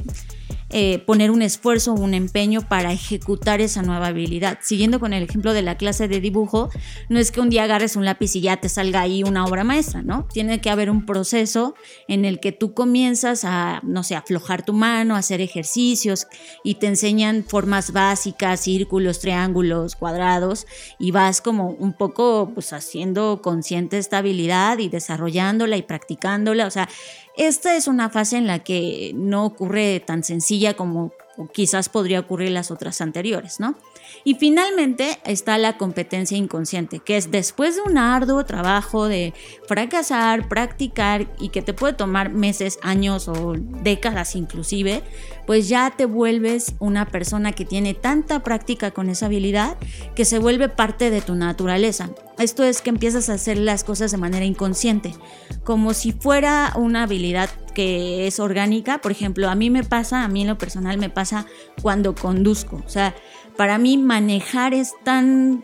eh, 0.72 1.00
poner 1.00 1.30
un 1.30 1.42
esfuerzo 1.42 1.92
un 1.92 2.14
empeño 2.14 2.62
para 2.62 2.92
ejecutar 2.92 3.60
esa 3.60 3.82
nueva 3.82 4.08
habilidad. 4.08 4.58
Siguiendo 4.62 5.00
con 5.00 5.12
el 5.12 5.22
ejemplo 5.22 5.52
de 5.52 5.62
la 5.62 5.76
clase 5.76 6.06
de 6.08 6.20
dibujo, 6.20 6.70
no 7.08 7.18
es 7.18 7.32
que 7.32 7.40
un 7.40 7.50
día 7.50 7.64
agarres 7.64 7.96
un 7.96 8.04
lápiz 8.04 8.36
y 8.36 8.40
ya 8.40 8.58
te 8.58 8.68
salga 8.68 9.00
ahí 9.00 9.22
una 9.22 9.44
obra 9.44 9.64
maestra, 9.64 10.02
¿no? 10.02 10.26
Tiene 10.32 10.60
que 10.60 10.70
haber 10.70 10.90
un 10.90 11.06
proceso 11.06 11.74
en 12.08 12.24
el 12.24 12.40
que 12.40 12.52
tú 12.52 12.72
comienzas 12.72 13.44
a, 13.44 13.80
no 13.82 14.02
sé, 14.02 14.14
aflojar 14.14 14.64
tu 14.64 14.72
mano, 14.72 15.16
hacer 15.16 15.40
ejercicios 15.40 16.26
y 16.62 16.76
te 16.76 16.86
enseñan 16.86 17.44
formas 17.44 17.92
básicas, 17.92 18.60
círculos, 18.60 19.20
triángulos, 19.20 19.96
cuadrados 19.96 20.66
y 20.98 21.10
vas 21.10 21.40
como 21.40 21.70
un 21.70 21.92
poco 21.94 22.52
pues 22.54 22.72
haciendo 22.72 23.40
consciente 23.42 23.98
esta 23.98 24.18
habilidad 24.18 24.78
y 24.78 24.88
desarrollándola 24.88 25.76
y 25.76 25.82
practicándola, 25.82 26.66
o 26.66 26.70
sea, 26.70 26.88
esta 27.46 27.74
es 27.74 27.88
una 27.88 28.10
fase 28.10 28.36
en 28.36 28.46
la 28.46 28.58
que 28.58 29.12
no 29.14 29.46
ocurre 29.46 30.00
tan 30.00 30.22
sencilla 30.24 30.74
como 30.74 31.12
quizás 31.54 31.88
podría 31.88 32.20
ocurrir 32.20 32.50
las 32.50 32.70
otras 32.70 33.00
anteriores, 33.00 33.60
¿no? 33.60 33.76
Y 34.24 34.34
finalmente 34.34 35.18
está 35.24 35.58
la 35.58 35.76
competencia 35.76 36.36
inconsciente, 36.36 37.00
que 37.00 37.16
es 37.16 37.30
después 37.30 37.76
de 37.76 37.82
un 37.82 37.98
arduo 37.98 38.44
trabajo 38.44 39.06
de 39.06 39.34
fracasar, 39.66 40.48
practicar 40.48 41.26
y 41.38 41.48
que 41.48 41.62
te 41.62 41.74
puede 41.74 41.94
tomar 41.94 42.30
meses, 42.30 42.78
años 42.82 43.28
o 43.28 43.54
décadas 43.56 44.36
inclusive, 44.36 45.02
pues 45.46 45.68
ya 45.68 45.92
te 45.96 46.06
vuelves 46.06 46.74
una 46.78 47.06
persona 47.06 47.52
que 47.52 47.64
tiene 47.64 47.94
tanta 47.94 48.42
práctica 48.42 48.90
con 48.90 49.08
esa 49.08 49.26
habilidad 49.26 49.76
que 50.14 50.24
se 50.24 50.38
vuelve 50.38 50.68
parte 50.68 51.10
de 51.10 51.20
tu 51.20 51.34
naturaleza. 51.34 52.10
Esto 52.38 52.64
es 52.64 52.80
que 52.80 52.90
empiezas 52.90 53.28
a 53.28 53.34
hacer 53.34 53.58
las 53.58 53.84
cosas 53.84 54.10
de 54.12 54.16
manera 54.16 54.44
inconsciente, 54.44 55.12
como 55.64 55.92
si 55.92 56.12
fuera 56.12 56.72
una 56.76 57.02
habilidad 57.02 57.50
que 57.74 58.26
es 58.26 58.40
orgánica. 58.40 59.00
Por 59.00 59.12
ejemplo, 59.12 59.48
a 59.50 59.54
mí 59.54 59.70
me 59.70 59.84
pasa, 59.84 60.24
a 60.24 60.28
mí 60.28 60.42
en 60.42 60.48
lo 60.48 60.56
personal 60.56 60.98
me 60.98 61.10
pasa 61.10 61.46
cuando 61.82 62.14
conduzco. 62.14 62.82
O 62.86 62.88
sea, 62.88 63.14
para 63.60 63.76
mí 63.76 63.98
manejar 63.98 64.72
es 64.72 64.94
tan 65.04 65.62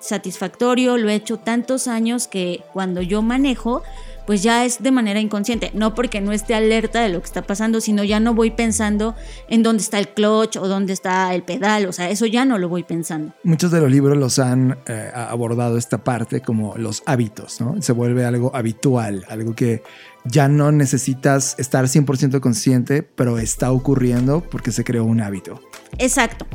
satisfactorio, 0.00 0.96
lo 0.96 1.10
he 1.10 1.14
hecho 1.14 1.36
tantos 1.36 1.86
años 1.86 2.28
que 2.28 2.62
cuando 2.72 3.02
yo 3.02 3.20
manejo, 3.20 3.82
pues 4.26 4.42
ya 4.42 4.64
es 4.64 4.82
de 4.82 4.90
manera 4.90 5.20
inconsciente, 5.20 5.70
no 5.74 5.94
porque 5.94 6.22
no 6.22 6.32
esté 6.32 6.54
alerta 6.54 7.02
de 7.02 7.10
lo 7.10 7.20
que 7.20 7.26
está 7.26 7.42
pasando, 7.42 7.82
sino 7.82 8.04
ya 8.04 8.20
no 8.20 8.32
voy 8.32 8.52
pensando 8.52 9.14
en 9.50 9.62
dónde 9.62 9.82
está 9.82 9.98
el 9.98 10.08
clutch 10.08 10.56
o 10.56 10.66
dónde 10.66 10.94
está 10.94 11.34
el 11.34 11.42
pedal, 11.42 11.84
o 11.84 11.92
sea, 11.92 12.08
eso 12.08 12.24
ya 12.24 12.46
no 12.46 12.56
lo 12.56 12.70
voy 12.70 12.84
pensando. 12.84 13.34
Muchos 13.44 13.70
de 13.70 13.82
los 13.82 13.90
libros 13.90 14.16
los 14.16 14.38
han 14.38 14.78
eh, 14.86 15.12
abordado 15.14 15.76
esta 15.76 15.98
parte 15.98 16.40
como 16.40 16.74
los 16.78 17.02
hábitos, 17.04 17.60
¿no? 17.60 17.82
Se 17.82 17.92
vuelve 17.92 18.24
algo 18.24 18.50
habitual, 18.56 19.26
algo 19.28 19.54
que 19.54 19.82
ya 20.24 20.48
no 20.48 20.72
necesitas 20.72 21.54
estar 21.58 21.84
100% 21.84 22.40
consciente, 22.40 23.02
pero 23.02 23.38
está 23.38 23.72
ocurriendo 23.72 24.40
porque 24.40 24.72
se 24.72 24.84
creó 24.84 25.04
un 25.04 25.20
hábito. 25.20 25.60
Exacto. 25.98 26.46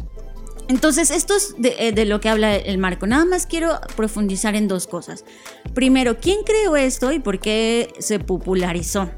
Entonces, 0.68 1.12
esto 1.12 1.36
es 1.36 1.56
eh, 1.64 1.92
de, 1.92 2.06
lo 2.06 2.22
que 2.22 2.30
habla 2.30 2.56
el 2.56 2.78
marco. 2.78 3.08
Nada 3.08 3.26
más 3.26 3.46
quiero 3.46 3.80
profundizar 3.96 4.56
en 4.56 4.68
dos 4.68 4.88
cosas. 4.88 5.26
Primero, 5.74 6.18
¿quién 6.20 6.44
creó 6.44 6.76
esto 6.76 7.12
y 7.12 7.20
por 7.20 7.40
qué 7.40 7.94
se 8.00 8.20
popularizó? 8.20 9.10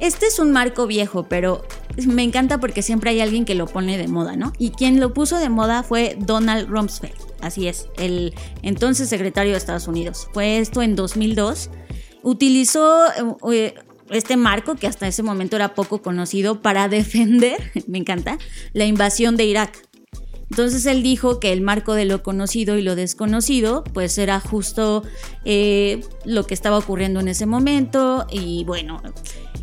Este 0.00 0.26
es 0.26 0.38
un 0.38 0.52
marco 0.52 0.86
viejo, 0.86 1.26
pero 1.28 1.64
me 2.06 2.22
encanta 2.22 2.60
porque 2.60 2.82
siempre 2.82 3.10
hay 3.10 3.20
alguien 3.20 3.44
que 3.44 3.54
lo 3.54 3.66
pone 3.66 3.98
de 3.98 4.06
moda, 4.06 4.36
¿no? 4.36 4.52
Y 4.58 4.70
quien 4.70 5.00
lo 5.00 5.12
puso 5.12 5.38
de 5.38 5.48
moda 5.48 5.82
fue 5.82 6.16
Donald 6.20 6.68
Rumsfeld, 6.68 7.16
así 7.40 7.66
es, 7.66 7.88
el 7.96 8.34
entonces 8.62 9.08
secretario 9.08 9.52
de 9.52 9.58
Estados 9.58 9.88
Unidos. 9.88 10.28
Fue 10.32 10.58
esto 10.58 10.82
en 10.82 10.94
2002. 10.94 11.70
Utilizó 12.22 13.06
eh, 13.52 13.74
este 14.10 14.36
marco, 14.36 14.76
que 14.76 14.86
hasta 14.86 15.08
ese 15.08 15.24
momento 15.24 15.56
era 15.56 15.74
poco 15.74 16.00
conocido, 16.00 16.62
para 16.62 16.88
defender, 16.88 17.72
me 17.88 17.98
encanta, 17.98 18.38
la 18.72 18.84
invasión 18.84 19.36
de 19.36 19.44
Irak. 19.44 19.87
Entonces 20.50 20.86
él 20.86 21.02
dijo 21.02 21.40
que 21.40 21.52
el 21.52 21.60
marco 21.60 21.94
de 21.94 22.04
lo 22.04 22.22
conocido 22.22 22.78
y 22.78 22.82
lo 22.82 22.96
desconocido, 22.96 23.84
pues 23.92 24.16
era 24.18 24.40
justo 24.40 25.02
eh, 25.44 26.00
lo 26.24 26.44
que 26.46 26.54
estaba 26.54 26.78
ocurriendo 26.78 27.20
en 27.20 27.28
ese 27.28 27.46
momento. 27.46 28.26
Y 28.30 28.64
bueno, 28.64 29.02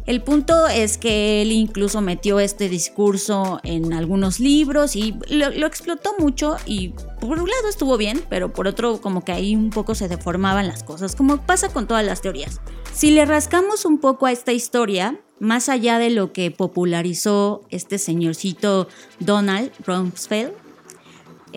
el 0.06 0.22
punto 0.22 0.68
es 0.68 1.00
que 1.00 1.42
él 1.42 1.51
incluso 1.51 2.01
metió 2.01 2.39
este 2.39 2.70
discurso 2.70 3.60
en 3.63 3.94
algunos 3.94 4.39
libros 4.39 4.96
y 4.96 5.15
lo, 5.30 5.50
lo, 5.50 5.65
explotó 5.65 6.13
mucho 6.20 6.58
y 6.68 6.89
por 7.20 7.39
un 7.39 7.50
lado 7.50 7.68
estuvo 7.68 7.98
bien, 7.98 8.24
pero 8.30 8.54
por 8.54 8.68
otro 8.68 9.01
como 9.01 9.25
que 9.25 9.32
ahí 9.32 9.56
un 9.56 9.72
poco 9.72 9.96
se 9.96 10.08
deformaban 10.08 10.68
las 10.68 10.84
cosas, 10.84 11.15
como 11.15 11.42
pasa 11.46 11.70
con 11.70 11.88
todas 11.88 12.06
las 12.06 12.22
teorías. 12.22 12.62
Si 12.94 13.10
le 13.10 13.25
rascamos 13.25 13.84
un 13.86 13.98
poco 13.98 14.27
a 14.27 14.32
esta 14.32 14.54
historia, 14.54 15.20
más 15.39 15.70
allá 15.70 15.98
de 15.98 16.12
lo 16.12 16.32
que 16.32 16.51
popularizó 16.51 17.63
este 17.70 17.98
señorcito 17.98 18.88
Donald 19.20 19.72
Rumsfeld, 19.86 20.51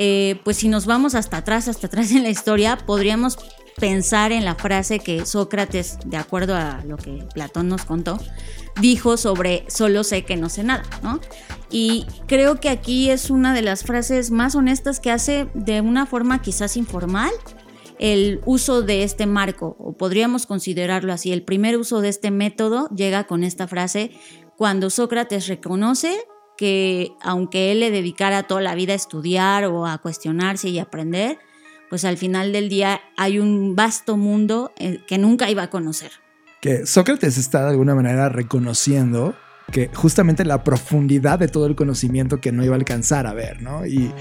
eh, 0.01 0.41
pues 0.45 0.59
si 0.59 0.69
nos 0.69 0.87
vamos 0.87 1.17
hasta 1.17 1.39
atrás, 1.39 1.67
hasta 1.67 1.89
atrás 1.89 2.13
en 2.13 2.23
la 2.23 2.31
historia, 2.31 2.79
podríamos 2.87 3.37
pensar 3.81 4.31
en 4.31 4.45
la 4.45 4.55
frase 4.55 5.01
que 5.01 5.27
Sócrates, 5.27 5.99
de 6.07 6.17
acuerdo 6.17 6.55
a 6.55 6.85
lo 6.87 6.97
que 6.97 7.25
Platón 7.35 7.69
nos 7.69 7.85
contó, 7.85 8.17
dijo 8.81 9.17
sobre 9.17 9.65
solo 9.67 10.05
sé 10.05 10.25
que 10.25 10.37
no 10.37 10.51
sé 10.51 10.63
nada, 10.63 10.85
¿no? 11.03 11.19
Y 11.69 12.07
creo 12.29 12.61
que 12.61 12.69
aquí 12.69 13.11
es 13.11 13.29
una 13.29 13.53
de 13.53 13.63
las 13.63 13.83
frases 13.83 14.31
más 14.31 14.55
honestas 14.55 15.01
que 15.01 15.11
hace 15.11 15.49
de 15.55 15.81
una 15.81 16.07
forma 16.07 16.43
quizás 16.43 16.77
informal 16.77 17.33
el 17.99 18.41
uso 18.47 18.83
de 18.83 19.03
este 19.03 19.27
marco, 19.27 19.75
o 19.81 19.95
podríamos 19.95 20.47
considerarlo 20.47 21.13
así. 21.13 21.33
El 21.33 21.43
primer 21.43 21.77
uso 21.77 22.01
de 22.01 22.09
este 22.09 22.31
método 22.31 22.89
llega 22.91 23.27
con 23.27 23.43
esta 23.43 23.67
frase 23.67 24.13
cuando 24.57 24.91
Sócrates 24.91 25.49
reconoce 25.49 26.17
que 26.59 27.13
aunque 27.23 27.73
él 27.73 27.81
le 27.81 27.91
dedicara 27.91 28.43
toda 28.43 28.61
la 28.61 28.75
vida 28.75 28.93
a 28.93 28.97
estudiar 28.97 29.65
o 29.65 29.87
a 29.87 29.97
cuestionarse 29.99 30.69
y 30.69 30.81
aprender, 30.81 31.39
pues 31.89 32.05
al 32.05 32.19
final 32.19 32.53
del 32.53 32.69
día 32.69 33.01
hay 33.17 33.39
un 33.39 33.77
vasto 33.77 34.17
mundo 34.17 34.73
eh, 34.77 35.01
que 35.07 35.17
nunca 35.17 35.49
iba 35.49 35.63
a 35.63 35.71
conocer. 35.71 36.11
Que 36.61 36.85
Sócrates 36.85 37.39
está 37.39 37.63
de 37.63 37.71
alguna 37.71 37.95
manera 37.95 38.29
reconociendo 38.29 39.35
que 39.71 39.89
justamente 39.95 40.45
la 40.45 40.65
profundidad 40.65 41.39
de 41.39 41.47
todo 41.47 41.67
el 41.67 41.77
conocimiento 41.77 42.41
que 42.41 42.51
no 42.51 42.65
iba 42.65 42.75
a 42.75 42.79
alcanzar 42.79 43.27
a 43.27 43.35
ver, 43.35 43.63
¿no? 43.63 43.87
Y, 43.87 44.13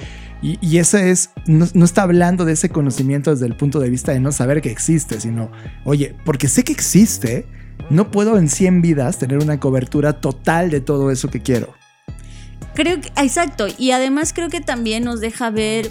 y, 0.41 0.77
ese 0.77 1.10
es, 1.10 1.32
no, 1.48 1.65
no, 1.74 1.86
está 1.86 2.03
hablando 2.03 2.46
de 2.46 2.53
ese 2.53 2.70
conocimiento 2.70 3.32
desde 3.32 3.48
el 3.48 3.56
punto 3.56 3.79
de 3.79 3.89
vista 3.89 4.12
de 4.12 4.20
no 4.20 4.32
saber 4.32 4.62
que 4.62 4.70
existe, 4.70 5.20
sino, 5.20 5.50
oye, 5.86 6.15
porque 6.25 6.48
sé 6.48 6.63
que 6.63 6.74
existe, 6.74 7.48
no 7.89 8.12
puedo 8.12 8.38
en 8.38 8.50
100 8.50 8.82
vidas 8.82 9.17
tener 9.17 9.39
una 9.39 9.60
cobertura 9.60 10.20
total 10.22 10.70
de 10.70 10.82
todo 10.82 11.10
eso 11.10 11.29
que 11.29 11.41
quiero. 11.41 11.74
Creo 12.77 13.01
que, 13.01 13.07
exacto, 13.19 13.65
y 13.75 13.89
además 13.89 14.34
creo 14.34 14.50
que 14.50 14.62
también 14.62 15.03
nos 15.03 15.19
deja 15.19 15.50
ver 15.50 15.89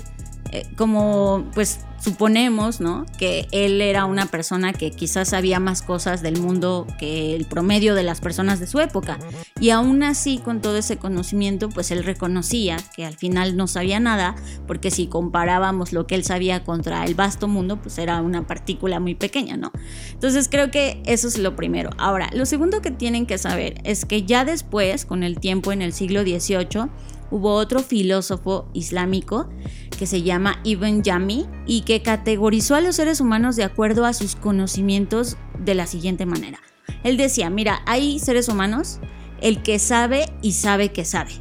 eh, 0.52 0.66
como, 0.76 1.44
pues, 1.54 1.80
suponemos, 2.00 2.80
¿no? 2.80 3.06
Que 3.18 3.48
él 3.50 3.80
era 3.80 4.04
una 4.04 4.26
persona 4.26 4.72
que 4.72 4.90
quizás 4.90 5.30
sabía 5.30 5.58
más 5.60 5.82
cosas 5.82 6.22
del 6.22 6.38
mundo 6.38 6.86
que 6.98 7.34
el 7.34 7.46
promedio 7.46 7.94
de 7.94 8.02
las 8.02 8.20
personas 8.20 8.60
de 8.60 8.66
su 8.66 8.80
época. 8.80 9.18
Y 9.60 9.70
aún 9.70 10.02
así, 10.02 10.38
con 10.38 10.60
todo 10.60 10.76
ese 10.76 10.98
conocimiento, 10.98 11.68
pues 11.68 11.90
él 11.90 12.04
reconocía 12.04 12.76
que 12.94 13.04
al 13.04 13.14
final 13.14 13.56
no 13.56 13.66
sabía 13.66 13.98
nada, 13.98 14.36
porque 14.66 14.90
si 14.90 15.06
comparábamos 15.06 15.92
lo 15.92 16.06
que 16.06 16.14
él 16.14 16.24
sabía 16.24 16.64
contra 16.64 17.04
el 17.04 17.14
vasto 17.14 17.48
mundo, 17.48 17.80
pues 17.80 17.98
era 17.98 18.20
una 18.20 18.46
partícula 18.46 19.00
muy 19.00 19.14
pequeña, 19.14 19.56
¿no? 19.56 19.72
Entonces 20.12 20.48
creo 20.50 20.70
que 20.70 21.02
eso 21.06 21.28
es 21.28 21.38
lo 21.38 21.56
primero. 21.56 21.90
Ahora, 21.98 22.30
lo 22.32 22.46
segundo 22.46 22.82
que 22.82 22.90
tienen 22.90 23.26
que 23.26 23.38
saber 23.38 23.80
es 23.84 24.04
que 24.04 24.22
ya 24.22 24.44
después, 24.44 25.06
con 25.06 25.22
el 25.22 25.40
tiempo 25.40 25.72
en 25.72 25.82
el 25.82 25.92
siglo 25.92 26.22
XVIII, 26.22 26.88
hubo 27.30 27.54
otro 27.54 27.80
filósofo 27.80 28.68
islámico 28.72 29.48
que 29.96 30.06
se 30.06 30.22
llama 30.22 30.60
Ibn 30.64 31.02
Yami 31.02 31.46
y 31.66 31.82
que 31.82 32.02
categorizó 32.02 32.74
a 32.74 32.80
los 32.80 32.96
seres 32.96 33.20
humanos 33.20 33.56
de 33.56 33.64
acuerdo 33.64 34.04
a 34.04 34.12
sus 34.12 34.36
conocimientos 34.36 35.36
de 35.58 35.74
la 35.74 35.86
siguiente 35.86 36.26
manera. 36.26 36.60
Él 37.02 37.16
decía, 37.16 37.50
mira, 37.50 37.82
hay 37.86 38.18
seres 38.18 38.48
humanos, 38.48 39.00
el 39.40 39.62
que 39.62 39.78
sabe 39.78 40.26
y 40.42 40.52
sabe 40.52 40.92
que 40.92 41.04
sabe. 41.04 41.32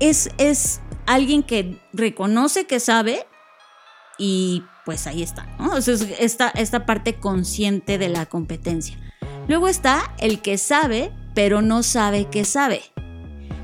Es, 0.00 0.30
es 0.38 0.80
alguien 1.06 1.42
que 1.42 1.80
reconoce 1.92 2.66
que 2.66 2.80
sabe 2.80 3.26
y 4.18 4.62
pues 4.84 5.06
ahí 5.06 5.22
está, 5.22 5.46
¿no? 5.58 5.76
esta, 5.76 6.48
esta 6.50 6.86
parte 6.86 7.14
consciente 7.14 7.98
de 7.98 8.08
la 8.08 8.26
competencia. 8.26 8.98
Luego 9.48 9.68
está 9.68 10.14
el 10.18 10.40
que 10.42 10.58
sabe, 10.58 11.12
pero 11.34 11.62
no 11.62 11.82
sabe 11.82 12.26
que 12.30 12.44
sabe. 12.44 12.82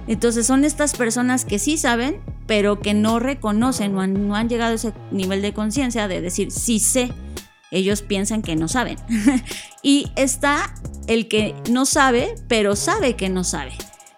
Entonces 0.07 0.47
son 0.47 0.65
estas 0.65 0.95
personas 0.95 1.45
que 1.45 1.59
sí 1.59 1.79
saben, 1.79 2.21
pero 2.47 2.81
que 2.81 2.95
no 2.95 3.19
reconocen, 3.19 3.95
no 3.95 4.01
han, 4.01 4.29
no 4.29 4.35
han 4.35 4.49
llegado 4.49 4.73
a 4.73 4.75
ese 4.75 4.93
nivel 5.11 5.43
de 5.43 5.53
conciencia 5.53 6.09
de 6.09 6.21
decir 6.21 6.51
sí 6.51 6.79
sé. 6.79 7.13
Ellos 7.71 8.03
piensan 8.03 8.43
que 8.43 8.55
no 8.55 8.69
saben. 8.69 8.99
y 9.83 10.11
está 10.17 10.75
el 11.07 11.29
que 11.29 11.55
no 11.71 11.87
sabe, 11.87 12.35
pero 12.49 12.77
sabe 12.77 13.17
que 13.17 13.29
no 13.29 13.45
sabe. 13.45 13.73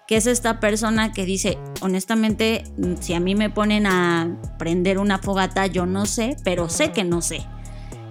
Que 0.09 0.16
es 0.16 0.26
esta 0.26 0.61
persona 0.61 1.12
que 1.12 1.25
dice, 1.25 1.59
honestamente, 1.81 2.64
si 3.00 3.14
a 3.14 3.21
mí 3.21 3.35
me 3.35 3.50
ponen 3.50 3.87
a 3.87 4.37
prender 4.59 4.99
una 4.99 5.19
fogata, 5.19 5.66
yo 5.66 5.87
no 5.87 6.04
sé, 6.04 6.37
pero 6.45 6.69
sé 6.69 6.93
que 6.93 7.04
no 7.04 7.23
sé. 7.23 7.47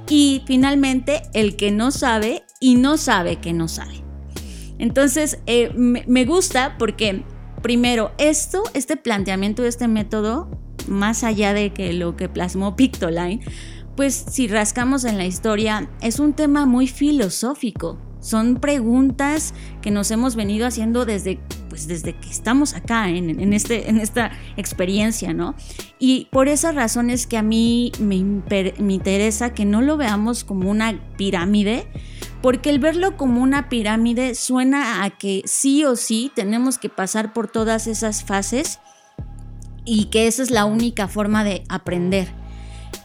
Y 0.10 0.44
finalmente, 0.46 1.24
el 1.34 1.56
que 1.56 1.72
no 1.72 1.92
sabe 1.92 2.44
y 2.60 2.76
no 2.76 2.98
sabe 2.98 3.38
que 3.38 3.54
no 3.54 3.68
sabe. 3.68 4.04
Entonces, 4.80 5.40
eh, 5.46 5.72
me, 5.76 6.26
gusta 6.26 6.76
porque 6.78 7.24
primero, 7.64 8.12
esto, 8.20 8.62
este 8.76 8.98
planteamiento 8.98 9.66
este 9.66 9.88
método, 9.88 10.48
más 10.88 11.24
allá 11.24 11.54
de 11.54 11.74
que 11.74 11.94
lo 11.94 12.16
que 12.16 12.30
plasmó 12.30 12.76
Pictoline, 12.76 13.40
pues 13.96 14.14
si 14.30 14.48
rascamos 14.48 15.06
en 15.06 15.18
la 15.18 15.26
historia, 15.26 15.90
es 16.02 16.20
un 16.20 16.34
tema 16.34 16.68
muy 16.68 16.88
filosófico. 16.88 17.98
Son 18.20 18.56
preguntas 18.56 19.54
que 19.82 19.92
nos 19.92 20.12
hemos 20.12 20.36
venido 20.36 20.66
haciendo 20.66 21.06
desde, 21.06 21.40
pues 21.70 21.88
desde 21.88 22.14
que 22.14 22.30
estamos 22.30 22.74
acá 22.74 23.10
en, 23.10 23.54
este, 23.54 23.90
en 23.90 24.00
esta 24.00 24.32
experiencia, 24.56 25.34
¿no? 25.34 25.56
Y 26.00 26.28
por 26.32 26.48
esas 26.48 26.76
razones 26.76 27.28
que 27.28 27.38
a 27.38 27.44
mí 27.44 27.92
me 28.00 28.16
interesa 28.16 29.54
que 29.54 29.66
no 29.66 29.82
lo 29.82 29.98
veamos 29.98 30.44
como 30.44 30.70
una 30.70 31.00
pirámide, 31.18 31.86
porque 32.44 32.70
el 32.70 32.80
verlo 32.80 33.16
como 33.16 33.42
una 33.42 33.70
pirámide 33.70 34.36
suena 34.36 35.06
a 35.06 35.12
que 35.12 35.44
sí 35.46 35.86
o 35.86 35.96
sí 35.96 36.30
tenemos 36.36 36.78
que 36.78 36.90
pasar 36.90 37.32
por 37.32 37.50
todas 37.50 37.88
esas 37.88 38.26
fases 38.26 38.80
y 39.86 40.06
que 40.06 40.28
esa 40.28 40.44
es 40.44 40.52
la 40.52 40.66
única 40.66 41.08
forma 41.08 41.46
de 41.46 41.64
aprender. 41.70 42.28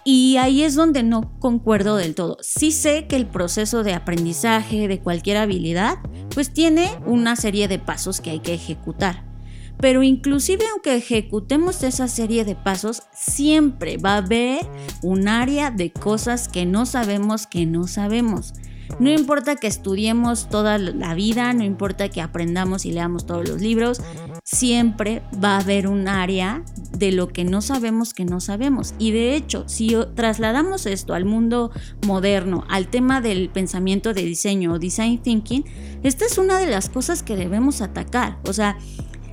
Y 0.02 0.38
ahí 0.38 0.64
es 0.64 0.74
donde 0.74 1.04
no 1.04 1.38
concuerdo 1.38 1.94
del 1.94 2.16
todo. 2.16 2.36
Sí 2.40 2.72
sé 2.72 3.06
que 3.06 3.14
el 3.14 3.26
proceso 3.26 3.84
de 3.84 3.94
aprendizaje 3.94 4.88
de 4.88 4.98
cualquier 4.98 5.36
habilidad 5.36 5.98
pues 6.34 6.52
tiene 6.52 6.90
una 7.06 7.36
serie 7.36 7.68
de 7.68 7.78
pasos 7.78 8.20
que 8.20 8.30
hay 8.30 8.40
que 8.40 8.54
ejecutar. 8.54 9.24
Pero 9.78 10.02
inclusive 10.02 10.64
aunque 10.72 10.96
ejecutemos 10.96 11.84
esa 11.84 12.08
serie 12.08 12.44
de 12.44 12.56
pasos, 12.56 13.02
siempre 13.14 13.98
va 13.98 14.14
a 14.14 14.16
haber 14.16 14.66
un 15.00 15.28
área 15.28 15.70
de 15.70 15.92
cosas 15.92 16.48
que 16.48 16.66
no 16.66 16.86
sabemos 16.86 17.46
que 17.46 17.66
no 17.66 17.86
sabemos. 17.86 18.52
No 18.98 19.10
importa 19.10 19.56
que 19.56 19.66
estudiemos 19.66 20.48
toda 20.48 20.78
la 20.78 21.14
vida, 21.14 21.52
no 21.52 21.64
importa 21.64 22.08
que 22.08 22.20
aprendamos 22.20 22.84
y 22.84 22.92
leamos 22.92 23.26
todos 23.26 23.48
los 23.48 23.60
libros, 23.60 24.00
siempre 24.44 25.22
va 25.42 25.56
a 25.56 25.60
haber 25.60 25.86
un 25.86 26.08
área 26.08 26.64
de 26.96 27.12
lo 27.12 27.28
que 27.28 27.44
no 27.44 27.62
sabemos 27.62 28.12
que 28.12 28.24
no 28.24 28.40
sabemos. 28.40 28.94
Y 28.98 29.12
de 29.12 29.36
hecho, 29.36 29.64
si 29.68 29.94
trasladamos 30.14 30.86
esto 30.86 31.14
al 31.14 31.24
mundo 31.24 31.70
moderno, 32.06 32.64
al 32.68 32.88
tema 32.88 33.20
del 33.20 33.50
pensamiento 33.50 34.14
de 34.14 34.22
diseño 34.22 34.72
o 34.72 34.78
design 34.78 35.18
thinking, 35.18 35.64
esta 36.02 36.24
es 36.24 36.38
una 36.38 36.58
de 36.58 36.66
las 36.66 36.88
cosas 36.88 37.22
que 37.22 37.36
debemos 37.36 37.80
atacar. 37.80 38.38
O 38.44 38.52
sea, 38.52 38.78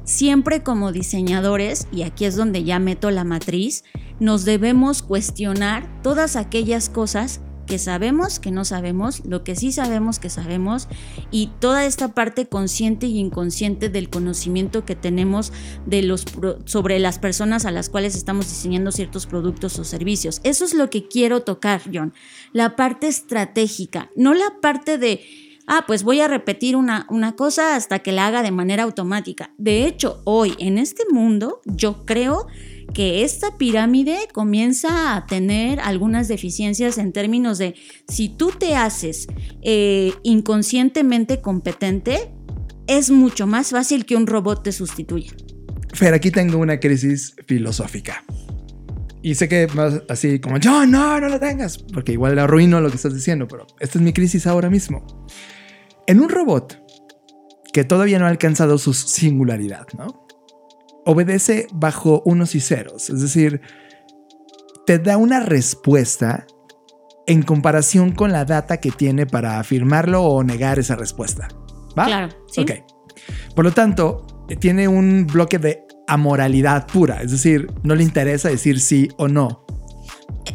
siempre 0.04 0.64
como 0.64 0.92
diseñadores, 0.92 1.88
y 1.92 2.04
aquí 2.04 2.26
es 2.26 2.36
donde 2.36 2.64
ya 2.64 2.80
meto 2.80 3.10
la 3.12 3.24
matriz, 3.24 3.84
nos 4.20 4.46
debemos 4.46 5.02
cuestionar 5.02 6.02
todas 6.02 6.36
aquellas 6.36 6.90
cosas 6.90 7.42
que 7.66 7.80
sabemos 7.80 8.40
que 8.40 8.52
no 8.52 8.66
sabemos, 8.66 9.26
lo 9.26 9.44
que 9.44 9.56
sí 9.56 9.72
sabemos 9.72 10.20
que 10.20 10.30
sabemos 10.30 10.88
y 11.32 11.52
toda 11.60 11.86
esta 11.86 12.14
parte 12.14 12.48
consciente 12.48 13.08
y 13.08 13.20
inconsciente 13.20 13.90
del 13.90 14.10
conocimiento 14.10 14.86
que 14.86 14.96
tenemos 14.96 15.52
de 15.86 16.02
los 16.02 16.26
sobre 16.66 17.00
las 17.00 17.20
personas 17.20 17.66
a 17.66 17.72
las 17.72 17.90
cuales 17.90 18.16
estamos 18.16 18.48
diseñando 18.48 18.92
ciertos 18.92 19.26
productos 19.26 19.78
o 19.80 19.84
servicios. 19.84 20.42
Eso 20.44 20.66
es 20.66 20.74
lo 20.74 20.90
que 20.90 21.08
quiero 21.08 21.42
tocar, 21.42 21.82
John. 21.94 22.14
La 22.54 22.76
parte 22.76 23.08
estratégica, 23.08 24.10
no 24.16 24.34
la 24.34 24.60
parte 24.62 24.98
de 24.98 25.22
ah, 25.68 25.84
pues 25.88 26.04
voy 26.04 26.22
a 26.22 26.28
repetir 26.28 26.76
una, 26.76 27.08
una, 27.10 27.36
cosa 27.36 27.76
hasta 27.76 28.00
que 28.00 28.12
la 28.12 28.28
haga 28.28 28.44
de 28.44 28.52
manera 28.52 28.84
automática. 28.84 29.52
De 29.58 29.86
hecho, 29.86 30.22
hoy 30.24 30.56
en 30.60 30.78
este 30.78 31.04
mundo 31.10 31.62
yo 31.66 32.06
creo 32.06 32.48
que 32.96 33.26
esta 33.26 33.58
pirámide 33.58 34.30
comienza 34.32 35.18
a 35.18 35.26
tener 35.26 35.82
algunas 35.82 36.30
deficiencias 36.30 36.98
en 36.98 37.12
términos 37.12 37.58
de 37.58 37.76
si 38.08 38.30
tú 38.30 38.54
te 38.58 38.78
haces 38.78 39.28
eh, 39.62 40.14
inconscientemente 40.24 41.42
competente, 41.42 42.32
es 42.88 43.12
mucho 43.12 43.48
más 43.48 43.72
fácil 43.72 44.06
que 44.06 44.16
un 44.16 44.26
robot 44.26 44.64
te 44.64 44.72
sustituya. 44.72 45.34
Fer, 45.94 46.14
aquí 46.14 46.32
tengo 46.32 46.58
una 46.58 46.80
crisis 46.80 47.36
filosófica. 47.46 48.24
Y 49.22 49.36
sé 49.36 49.50
que 49.50 49.66
vas 49.66 50.02
así 50.08 50.40
como, 50.40 50.58
yo 50.58 50.86
no, 50.86 51.20
no 51.20 51.28
la 51.28 51.40
tengas, 51.40 51.78
porque 51.78 52.14
igual 52.14 52.36
le 52.36 52.42
arruino 52.42 52.80
lo 52.80 52.90
que 52.90 52.96
estás 52.96 53.14
diciendo, 53.14 53.46
pero 53.46 53.68
esta 53.82 54.00
es 54.00 54.06
mi 54.06 54.14
crisis 54.14 54.48
ahora 54.48 54.70
mismo. 54.70 55.06
En 56.08 56.22
un 56.22 56.30
robot 56.30 56.82
que 57.74 57.84
todavía 57.84 58.20
no 58.20 58.26
ha 58.26 58.30
alcanzado 58.30 58.78
su 58.78 58.94
singularidad, 58.94 59.86
¿no? 59.98 60.25
Obedece 61.06 61.68
bajo 61.72 62.22
unos 62.26 62.56
y 62.56 62.60
ceros, 62.60 63.10
es 63.10 63.22
decir, 63.22 63.62
te 64.86 65.00
da 65.00 65.18
una 65.18 65.40
respuesta 65.40 66.46
en 67.28 67.42
comparación 67.42 68.12
con 68.12 68.32
la 68.32 68.46
data 68.46 68.78
que 68.78 68.92
tiene 68.92 69.26
para 69.26 69.60
afirmarlo 69.60 70.24
o 70.24 70.44
negar 70.44 70.80
esa 70.80 70.96
respuesta. 70.96 71.48
¿Va? 71.98 72.06
Claro. 72.06 72.30
¿sí? 72.48 72.62
Ok. 72.62 72.72
Por 73.56 73.66
lo 73.66 73.72
tanto, 73.72 74.46
tiene 74.60 74.88
un 74.88 75.26
bloque 75.26 75.58
de 75.58 75.86
amoralidad 76.08 76.86
pura, 76.86 77.22
es 77.22 77.32
decir, 77.32 77.68
no 77.84 77.96
le 77.96 78.04
interesa 78.04 78.50
decir 78.50 78.80
sí 78.80 79.10
o 79.18 79.28
no. 79.28 79.66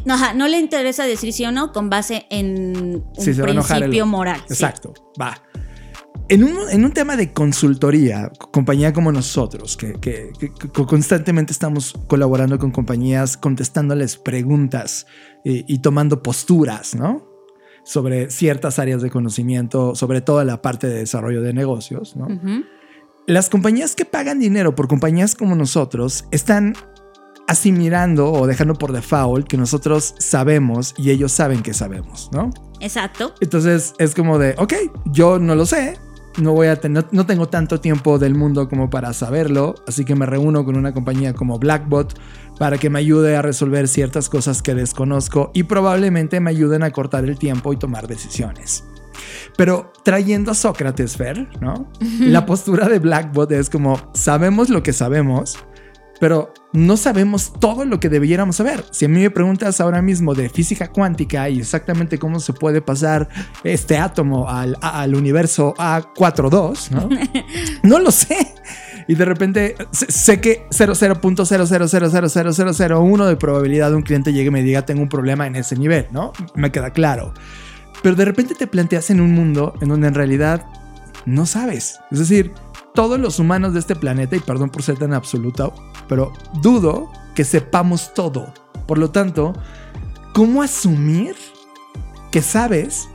No, 0.05 0.33
no 0.33 0.47
le 0.47 0.57
interesa 0.57 1.03
decir 1.05 1.33
sí 1.33 1.45
o 1.45 1.51
no 1.51 1.73
con 1.73 1.89
base 1.89 2.25
en 2.29 3.03
un 3.03 3.13
principio 3.13 4.05
moral. 4.05 4.41
Exacto, 4.49 4.93
va. 5.19 5.41
En 6.31 6.45
un, 6.85 6.93
tema 6.93 7.17
de 7.17 7.33
consultoría, 7.33 8.31
compañía 8.51 8.93
como 8.93 9.11
nosotros, 9.11 9.75
que, 9.75 10.31
constantemente 10.71 11.51
estamos 11.51 11.93
colaborando 12.07 12.57
con 12.57 12.71
compañías, 12.71 13.35
contestándoles 13.35 14.15
preguntas 14.15 15.07
eh, 15.43 15.65
y, 15.67 15.79
tomando 15.79 16.23
posturas, 16.23 16.95
¿no? 16.95 17.27
Sobre 17.83 18.31
ciertas 18.31 18.79
áreas 18.79 19.01
de 19.01 19.09
conocimiento, 19.09 19.93
sobre 19.93 20.21
toda 20.21 20.45
la 20.45 20.61
parte 20.61 20.87
de 20.87 20.99
desarrollo 20.99 21.41
de 21.41 21.51
negocios, 21.51 22.15
¿no? 22.15 22.29
Las 23.27 23.49
compañías 23.49 23.93
que 23.93 24.05
pagan 24.05 24.39
dinero 24.39 24.73
por 24.73 24.87
compañías 24.87 25.35
como 25.35 25.55
nosotros 25.55 26.23
están 26.31 26.75
asimilando 27.49 28.31
o 28.31 28.47
dejando 28.47 28.75
por 28.75 28.93
default 28.93 29.49
que 29.49 29.57
nosotros 29.57 30.15
sabemos 30.19 30.93
y 30.97 31.09
ellos 31.09 31.33
saben 31.33 31.61
que 31.61 31.73
sabemos, 31.73 32.29
¿no? 32.31 32.51
Exacto. 32.79 33.35
Entonces 33.41 33.93
es 33.97 34.15
como 34.15 34.39
de, 34.39 34.55
ok, 34.57 34.73
yo 35.07 35.37
no 35.37 35.55
lo 35.55 35.65
sé, 35.65 35.99
no 36.37 36.53
voy 36.53 36.67
a 36.67 36.75
tener, 36.77 37.05
no 37.11 37.25
tengo 37.25 37.47
tanto 37.47 37.79
tiempo 37.79 38.19
del 38.19 38.35
mundo 38.35 38.69
como 38.69 38.89
para 38.89 39.13
saberlo, 39.13 39.75
así 39.87 40.05
que 40.05 40.15
me 40.15 40.25
reúno 40.25 40.63
con 40.65 40.77
una 40.77 40.93
compañía 40.93 41.33
como 41.33 41.59
Blackbot 41.59 42.17
para 42.57 42.77
que 42.77 42.89
me 42.89 42.99
ayude 42.99 43.35
a 43.35 43.41
resolver 43.41 43.87
ciertas 43.87 44.29
cosas 44.29 44.61
que 44.61 44.75
desconozco 44.75 45.51
y 45.53 45.63
probablemente 45.63 46.39
me 46.39 46.51
ayuden 46.51 46.83
a 46.83 46.91
cortar 46.91 47.25
el 47.25 47.37
tiempo 47.37 47.73
y 47.73 47.77
tomar 47.77 48.07
decisiones. 48.07 48.83
Pero 49.57 49.91
trayendo 50.03 50.51
a 50.51 50.55
Sócrates, 50.55 51.17
Fer, 51.17 51.47
¿no? 51.59 51.87
La 52.19 52.45
postura 52.45 52.87
de 52.87 52.99
Blackbot 52.99 53.51
es 53.51 53.69
como, 53.69 53.99
sabemos 54.13 54.69
lo 54.69 54.83
que 54.83 54.93
sabemos, 54.93 55.57
pero 56.21 56.53
no 56.71 56.95
sabemos 56.97 57.51
todo 57.59 57.83
lo 57.83 57.99
que 57.99 58.07
debiéramos 58.07 58.57
saber. 58.57 58.85
Si 58.91 59.05
a 59.05 59.07
mí 59.07 59.19
me 59.19 59.31
preguntas 59.31 59.81
ahora 59.81 60.03
mismo 60.03 60.35
de 60.35 60.49
física 60.49 60.91
cuántica 60.91 61.49
y 61.49 61.57
exactamente 61.57 62.19
cómo 62.19 62.39
se 62.39 62.53
puede 62.53 62.79
pasar 62.79 63.27
este 63.63 63.97
átomo 63.97 64.47
al, 64.47 65.15
universo 65.15 65.73
A42, 65.79 66.91
¿no? 66.91 67.09
no 67.83 67.97
lo 67.97 68.11
sé. 68.11 68.37
Y 69.07 69.15
de 69.15 69.25
repente 69.25 69.75
sé 69.91 70.39
que 70.39 70.67
00.0000001 70.69 73.27
de 73.27 73.35
probabilidad 73.35 73.89
de 73.89 73.95
un 73.95 74.03
cliente 74.03 74.31
llegue 74.31 74.49
y 74.49 74.51
me 74.51 74.61
diga 74.61 74.85
tengo 74.85 75.01
un 75.01 75.09
problema 75.09 75.47
en 75.47 75.55
ese 75.55 75.75
nivel, 75.75 76.05
¿no? 76.11 76.33
Me 76.53 76.71
queda 76.71 76.91
claro. 76.91 77.33
Pero 78.03 78.13
de 78.13 78.25
repente 78.25 78.53
te 78.53 78.67
planteas 78.67 79.09
en 79.09 79.21
un 79.21 79.33
mundo 79.33 79.73
en 79.81 79.89
donde 79.89 80.07
en 80.07 80.13
realidad 80.13 80.67
no 81.25 81.47
sabes. 81.47 81.99
Es 82.11 82.19
decir, 82.19 82.53
todos 82.93 83.19
los 83.19 83.39
humanos 83.39 83.73
de 83.73 83.79
este 83.79 83.95
planeta, 83.95 84.35
y 84.35 84.39
perdón 84.39 84.69
por 84.69 84.83
ser 84.83 84.97
tan 84.97 85.13
absoluta, 85.13 85.69
pero 86.07 86.33
dudo 86.61 87.11
que 87.35 87.43
sepamos 87.43 88.13
todo. 88.13 88.53
Por 88.87 88.97
lo 88.97 89.11
tanto, 89.11 89.53
¿cómo 90.33 90.61
asumir 90.61 91.35
que 92.31 92.41
sabes 92.41 93.07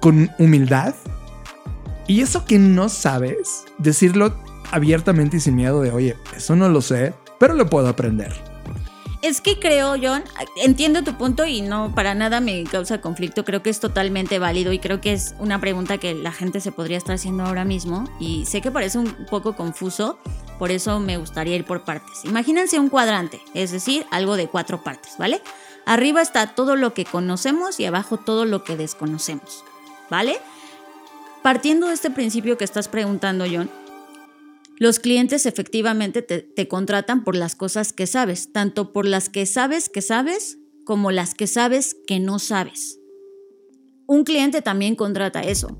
con 0.00 0.30
humildad? 0.38 0.94
Y 2.06 2.20
eso 2.20 2.44
que 2.44 2.58
no 2.58 2.88
sabes, 2.88 3.64
decirlo 3.78 4.34
abiertamente 4.70 5.36
y 5.36 5.40
sin 5.40 5.54
miedo 5.54 5.80
de, 5.80 5.92
oye, 5.92 6.16
eso 6.36 6.56
no 6.56 6.68
lo 6.68 6.80
sé, 6.80 7.14
pero 7.38 7.54
lo 7.54 7.70
puedo 7.70 7.88
aprender. 7.88 8.51
Es 9.22 9.40
que 9.40 9.60
creo, 9.60 9.94
John, 10.02 10.24
entiendo 10.56 11.04
tu 11.04 11.16
punto 11.16 11.46
y 11.46 11.62
no 11.62 11.94
para 11.94 12.12
nada 12.12 12.40
me 12.40 12.64
causa 12.64 13.00
conflicto. 13.00 13.44
Creo 13.44 13.62
que 13.62 13.70
es 13.70 13.78
totalmente 13.78 14.40
válido 14.40 14.72
y 14.72 14.80
creo 14.80 15.00
que 15.00 15.12
es 15.12 15.36
una 15.38 15.60
pregunta 15.60 15.98
que 15.98 16.12
la 16.12 16.32
gente 16.32 16.60
se 16.60 16.72
podría 16.72 16.98
estar 16.98 17.14
haciendo 17.14 17.44
ahora 17.44 17.64
mismo. 17.64 18.04
Y 18.18 18.46
sé 18.46 18.60
que 18.60 18.72
parece 18.72 18.98
un 18.98 19.14
poco 19.30 19.54
confuso, 19.54 20.18
por 20.58 20.72
eso 20.72 20.98
me 20.98 21.18
gustaría 21.18 21.54
ir 21.54 21.64
por 21.64 21.84
partes. 21.84 22.24
Imagínense 22.24 22.80
un 22.80 22.88
cuadrante, 22.88 23.40
es 23.54 23.70
decir, 23.70 24.06
algo 24.10 24.36
de 24.36 24.48
cuatro 24.48 24.82
partes, 24.82 25.12
¿vale? 25.18 25.40
Arriba 25.86 26.20
está 26.20 26.56
todo 26.56 26.74
lo 26.74 26.92
que 26.92 27.04
conocemos 27.04 27.78
y 27.78 27.84
abajo 27.84 28.16
todo 28.16 28.44
lo 28.44 28.64
que 28.64 28.76
desconocemos, 28.76 29.64
¿vale? 30.10 30.40
Partiendo 31.42 31.86
de 31.86 31.94
este 31.94 32.10
principio 32.10 32.58
que 32.58 32.64
estás 32.64 32.88
preguntando, 32.88 33.44
John, 33.48 33.70
los 34.82 34.98
clientes 34.98 35.46
efectivamente 35.46 36.22
te, 36.22 36.66
contratan 36.66 37.22
por 37.22 37.36
las 37.36 37.54
cosas 37.54 37.92
que 37.92 38.08
sabes, 38.08 38.52
tanto 38.52 38.92
por 38.92 39.06
las 39.06 39.28
que 39.28 39.46
sabes 39.46 39.88
que 39.88 40.02
sabes 40.02 40.58
como 40.84 41.12
las 41.12 41.34
que 41.34 41.46
sabes 41.46 41.96
que 42.04 42.18
no 42.18 42.40
sabes. 42.40 42.98
Un 44.08 44.24
cliente 44.24 44.60
también 44.60 44.96
contrata 44.96 45.40
eso. 45.42 45.78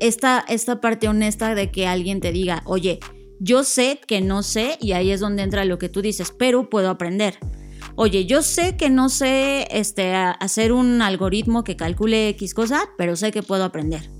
Esta, 0.00 0.44
esta 0.48 0.82
parte 0.82 1.08
honesta 1.08 1.54
de 1.54 1.70
que 1.70 1.86
alguien 1.86 2.20
te 2.20 2.30
diga, 2.30 2.62
oye, 2.66 3.00
Yo 3.40 3.64
sé 3.64 4.00
que 4.06 4.20
no 4.20 4.42
sé 4.42 4.76
y 4.82 4.92
ahí 4.92 5.12
es 5.12 5.20
donde 5.20 5.42
entra 5.42 5.64
lo 5.64 5.78
que 5.78 5.88
tú 5.88 6.02
dices, 6.02 6.30
pero 6.38 6.68
puedo 6.68 6.90
aprender. 6.90 7.38
Oye, 7.94 8.26
yo 8.26 8.42
sé 8.42 8.76
que 8.76 8.90
no 8.90 9.08
sé 9.08 9.66
este, 9.70 10.14
hacer 10.14 10.72
un 10.72 11.00
algoritmo 11.00 11.64
que 11.64 11.76
calcule 11.76 12.28
X 12.30 12.52
cosa, 12.52 12.90
pero 12.98 13.16
sé 13.16 13.32
que 13.32 13.42
puedo 13.42 13.64
aprender 13.64 14.15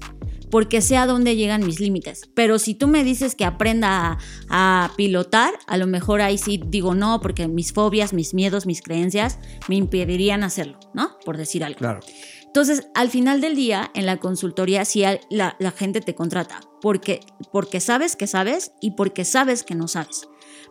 porque 0.50 0.80
sé 0.80 0.96
a 0.96 1.06
dónde 1.06 1.36
llegan 1.36 1.64
mis 1.64 1.80
límites. 1.80 2.28
Pero 2.34 2.58
si 2.58 2.74
tú 2.74 2.86
me 2.86 3.04
dices 3.04 3.34
que 3.34 3.44
aprenda 3.44 4.18
a, 4.48 4.92
pilotar, 4.96 5.54
a 5.66 5.76
lo 5.76 5.86
mejor 5.86 6.20
ahí 6.20 6.38
sí 6.38 6.60
digo 6.66 6.94
no, 6.94 7.20
porque 7.20 7.48
mis 7.48 7.72
fobias, 7.72 8.12
mis 8.12 8.34
miedos, 8.34 8.66
mis 8.66 8.82
creencias 8.82 9.38
me 9.68 9.76
impedirían 9.76 10.42
hacerlo, 10.44 10.78
¿no? 10.94 11.16
Por 11.24 11.36
decir 11.36 11.64
algo. 11.64 11.78
Claro. 11.78 12.00
Entonces, 12.44 12.88
al 12.94 13.10
final 13.10 13.40
del 13.40 13.54
día, 13.54 13.90
en 13.94 14.06
la 14.06 14.16
consultoría, 14.16 14.84
sí 14.84 15.02
la, 15.30 15.56
la 15.58 15.70
gente 15.72 16.00
te 16.00 16.14
contrata, 16.14 16.60
porque, 16.80 17.20
porque 17.52 17.80
sabes 17.80 18.16
que 18.16 18.26
sabes 18.26 18.72
y 18.80 18.92
porque 18.92 19.24
sabes 19.24 19.62
que 19.62 19.74
no 19.74 19.88
sabes. 19.88 20.26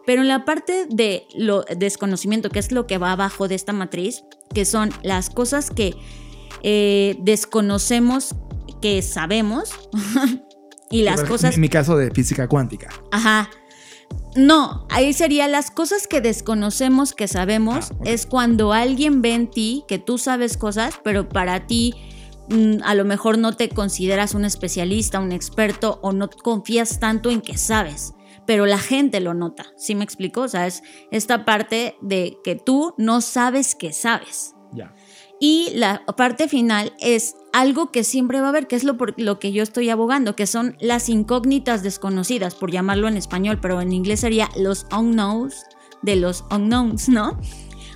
Pero 0.06 0.22
en 0.22 0.28
la 0.28 0.46
parte 0.46 0.88
de 0.90 1.28
lo 1.36 1.64
desconocimiento, 1.64 2.50
que 2.50 2.60
es 2.60 2.72
lo 2.72 2.88
que 2.88 2.98
va 2.98 3.12
abajo 3.12 3.48
de 3.48 3.56
esta 3.56 3.74
matriz, 3.74 4.24
que 4.54 4.66
son 4.66 4.90
las 5.04 5.30
cosas 5.30 5.70
que 5.70 5.96
eh, 6.64 7.18
desconocemos 7.20 8.36
que 8.86 9.02
sabemos 9.02 9.72
y 10.92 11.02
las 11.02 11.24
cosas... 11.24 11.56
En 11.56 11.62
mi 11.62 11.70
caso 11.70 11.98
de 11.98 12.12
física 12.12 12.48
cuántica. 12.48 12.88
Ajá. 13.12 13.50
No, 14.36 14.86
ahí 14.92 15.12
sería 15.12 15.48
las 15.48 15.72
cosas 15.72 16.06
que 16.06 16.22
desconocemos 16.22 17.16
que 17.16 17.28
sabemos 17.28 17.90
ah, 17.90 17.96
es 18.06 18.28
cuando 18.28 18.74
alguien 18.74 19.24
ve 19.24 19.34
en 19.34 19.50
ti 19.50 19.86
que 19.88 19.98
tú 19.98 20.20
sabes 20.20 20.56
cosas, 20.56 21.00
pero 21.04 21.28
para 21.28 21.66
ti 21.66 21.96
mm, 22.50 22.84
a 22.84 22.94
lo 22.94 23.06
mejor 23.06 23.40
no 23.40 23.54
te 23.54 23.70
consideras 23.70 24.36
un 24.36 24.46
especialista, 24.46 25.20
un 25.20 25.32
experto 25.32 25.98
o 26.04 26.14
no 26.14 26.30
confías 26.30 27.00
tanto 27.00 27.32
en 27.32 27.42
que 27.42 27.58
sabes, 27.58 28.14
pero 28.46 28.68
la 28.68 28.78
gente 28.78 29.20
lo 29.20 29.34
nota. 29.34 29.66
¿Sí 29.78 29.96
me 29.96 30.04
explico? 30.04 30.42
O 30.42 30.48
sea, 30.48 30.68
es 30.68 30.84
esta 31.10 31.44
parte 31.44 31.96
de 32.04 32.38
que 32.44 32.56
tú 32.56 32.94
no 33.00 33.22
sabes 33.22 33.74
que 33.74 33.94
sabes. 33.94 34.55
Y 35.40 35.72
la 35.74 36.06
parte 36.18 36.48
final 36.48 36.94
es 37.00 37.36
algo 37.52 37.92
que 37.92 38.04
siempre 38.04 38.40
va 38.40 38.48
a 38.48 38.50
haber, 38.50 38.68
que 38.68 38.76
es 38.76 38.84
lo, 38.84 38.98
por 38.98 39.20
lo 39.20 39.40
que 39.40 39.52
yo 39.52 39.64
estoy 39.64 39.90
abogando, 39.90 40.36
que 40.36 40.48
son 40.48 40.78
las 40.80 41.10
incógnitas 41.10 41.84
desconocidas, 41.84 42.56
por 42.56 42.72
llamarlo 42.72 43.08
en 43.08 43.18
español, 43.18 43.60
pero 43.62 43.82
en 43.82 43.92
inglés 43.92 44.22
sería 44.22 44.50
los 44.58 44.86
unknowns 44.92 45.66
de 46.02 46.16
los 46.16 46.46
unknowns, 46.52 47.10
¿no? 47.10 47.38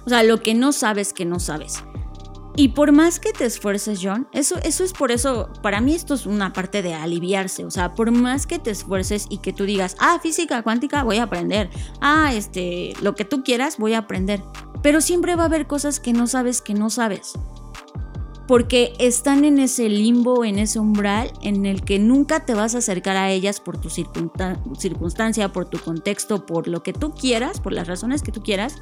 O 0.06 0.10
sea, 0.10 0.23
lo 0.23 0.41
que 0.41 0.54
no 0.54 0.71
sabes 0.71 1.13
que 1.13 1.25
no 1.25 1.39
sabes. 1.39 1.84
Y 2.56 2.69
por 2.69 2.91
más 2.91 3.21
que 3.21 3.32
te 3.32 3.45
esfuerces, 3.45 3.99
John, 4.04 4.28
eso, 4.34 4.58
eso 4.63 4.84
es 4.84 4.91
por 4.91 5.12
eso, 5.12 5.49
para 5.62 5.80
mí 5.80 5.95
esto 5.95 6.13
es 6.13 6.25
una 6.25 6.52
parte 6.52 6.82
de 6.82 6.93
aliviarse, 6.93 7.63
o 7.63 7.71
sea, 7.71 7.95
por 7.95 8.12
más 8.12 8.47
que 8.47 8.60
te 8.60 8.69
esfuerces 8.71 9.28
y 9.30 9.38
que 9.38 9.54
tú 9.54 9.63
digas, 9.63 9.95
ah, 9.99 10.19
física 10.21 10.62
cuántica 10.62 11.04
voy 11.04 11.17
a 11.17 11.23
aprender, 11.23 11.69
ah, 12.02 12.34
este, 12.34 12.93
lo 13.02 13.15
que 13.15 13.23
tú 13.23 13.43
quieras 13.43 13.78
voy 13.78 13.93
a 13.93 13.99
aprender, 13.99 14.41
pero 14.82 15.02
siempre 15.02 15.36
va 15.36 15.44
a 15.44 15.48
haber 15.48 15.68
cosas 15.68 16.00
que 16.00 16.13
no 16.13 16.28
sabes 16.28 16.62
que 16.62 16.74
no 16.74 16.89
sabes. 16.89 17.34
Porque 18.48 18.94
están 18.98 19.46
en 19.46 19.60
ese 19.60 19.89
limbo, 19.89 20.44
en 20.44 20.58
ese 20.58 20.80
umbral 20.80 21.32
en 21.42 21.65
el 21.65 21.84
que 21.84 22.00
nunca 22.00 22.46
te 22.46 22.56
vas 22.56 22.74
a 22.74 22.80
acercar 22.80 23.15
a 23.15 23.30
ellas 23.30 23.60
por 23.60 23.78
tu 23.80 23.89
circunstancia, 23.89 25.52
por 25.52 25.65
tu 25.65 25.80
contexto, 25.80 26.46
por 26.46 26.68
lo 26.68 26.82
que 26.82 26.94
tú 26.94 27.13
quieras, 27.13 27.60
por 27.60 27.74
las 27.74 27.88
razones 27.88 28.24
que 28.24 28.32
tú 28.32 28.42
quieras. 28.42 28.78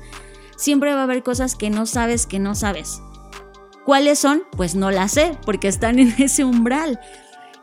Siempre 0.55 0.93
va 0.93 1.01
a 1.01 1.03
haber 1.03 1.21
cosas 1.21 1.55
que 1.55 1.69
no 1.69 1.85
sabes 1.85 2.25
que 2.25 2.39
no 2.39 2.55
sabes. 2.55 3.01
¿Cuáles 3.85 4.19
son? 4.19 4.43
Pues 4.51 4.75
no 4.75 4.89
las 4.89 5.13
sé, 5.13 5.37
porque 5.45 5.67
están 5.67 5.99
en 5.99 6.13
ese 6.17 6.45
umbral. 6.45 6.99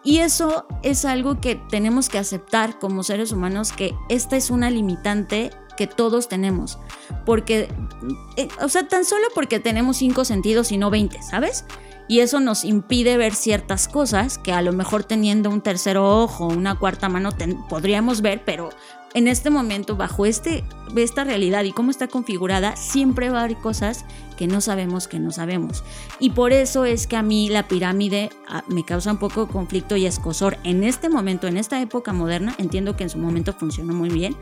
Y 0.05 0.19
eso 0.19 0.67
es 0.83 1.07
algo 1.07 1.41
que 1.41 1.55
tenemos 1.55 2.11
que 2.11 2.19
aceptar 2.19 2.79
como 2.79 3.03
seres 3.03 3.33
humanos, 3.33 3.73
que 3.73 3.95
esta 4.11 4.37
es 4.37 4.51
una 4.51 4.71
limitante 4.71 5.51
que 5.77 5.87
todos 5.87 6.29
tenemos. 6.29 6.79
Porque, 7.25 7.69
eh, 8.37 8.49
o 8.61 8.69
sea, 8.69 8.89
tan 8.89 9.05
solo 9.05 9.27
porque 9.35 9.61
tenemos 9.61 9.97
cinco 9.97 10.25
sentidos 10.25 10.73
y 10.73 10.79
no 10.79 10.91
20, 10.91 11.23
¿sabes? 11.23 11.65
Y 12.07 12.21
eso 12.21 12.41
nos 12.41 12.65
impide 12.65 13.17
ver 13.17 13.35
ciertas 13.35 13.89
cosas 13.89 14.39
que 14.39 14.53
a 14.53 14.61
lo 14.63 14.73
mejor 14.73 15.05
teniendo 15.05 15.49
un 15.49 15.63
tercer 15.63 15.97
ojo, 15.97 16.47
una 16.47 16.79
cuarta 16.79 17.09
mano, 17.09 17.31
podríamos 17.69 18.21
ver, 18.21 18.43
pero 18.45 18.71
en 19.15 19.29
este 19.29 19.49
momento, 19.49 19.97
bajo 19.97 20.27
este, 20.27 20.65
esta 20.97 21.23
realidad 21.23 21.63
y 21.63 21.71
cómo 21.71 21.93
está 21.93 22.09
configurada, 22.09 22.75
siempre 22.75 23.31
va 23.31 23.41
a 23.41 23.45
haber 23.45 23.57
cosas 23.57 24.05
que 24.37 24.49
no 24.49 24.61
sabemos 24.61 25.07
que 25.07 25.21
no 25.21 25.31
sabemos. 25.31 25.85
Y 26.19 26.31
por 26.31 26.53
eso 26.53 26.85
es 26.85 27.07
que 27.07 27.17
a 27.17 27.23
mí 27.23 27.49
la 27.49 27.69
pirámide 27.69 28.31
ah, 28.49 28.65
me 28.67 28.85
causa 28.85 29.13
un 29.13 29.19
poco 29.19 29.47
conflicto 29.47 29.95
y 29.97 30.07
escosor. 30.07 30.59
En 30.65 30.83
este 30.83 31.09
momento, 31.09 31.47
en 31.47 31.57
esta 31.57 31.81
época 31.81 32.13
moderna, 32.13 32.57
entiendo 32.59 32.97
que 32.97 33.05
en 33.05 33.11
su 33.11 33.19
momento 33.19 33.53
funcionó 33.53 33.95
muy 33.95 34.11
bien, 34.11 34.37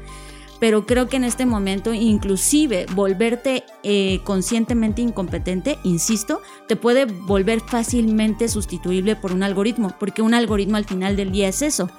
pero 0.62 0.86
creo 0.86 1.08
que 1.08 1.16
en 1.16 1.24
este 1.24 1.44
momento 1.44 1.92
inclusive 1.92 2.86
volverte 2.94 3.64
eh, 3.82 4.20
conscientemente 4.22 5.02
incompetente, 5.02 5.76
insisto, 5.82 6.40
te 6.68 6.76
puede 6.76 7.06
volver 7.06 7.60
fácilmente 7.60 8.46
sustituible 8.46 9.16
por 9.16 9.32
un 9.32 9.42
algoritmo, 9.42 9.92
porque 9.98 10.22
un 10.22 10.34
algoritmo 10.34 10.76
al 10.76 10.84
final 10.84 11.16
del 11.16 11.32
día 11.32 11.48
es 11.48 11.62
eso. 11.62 11.90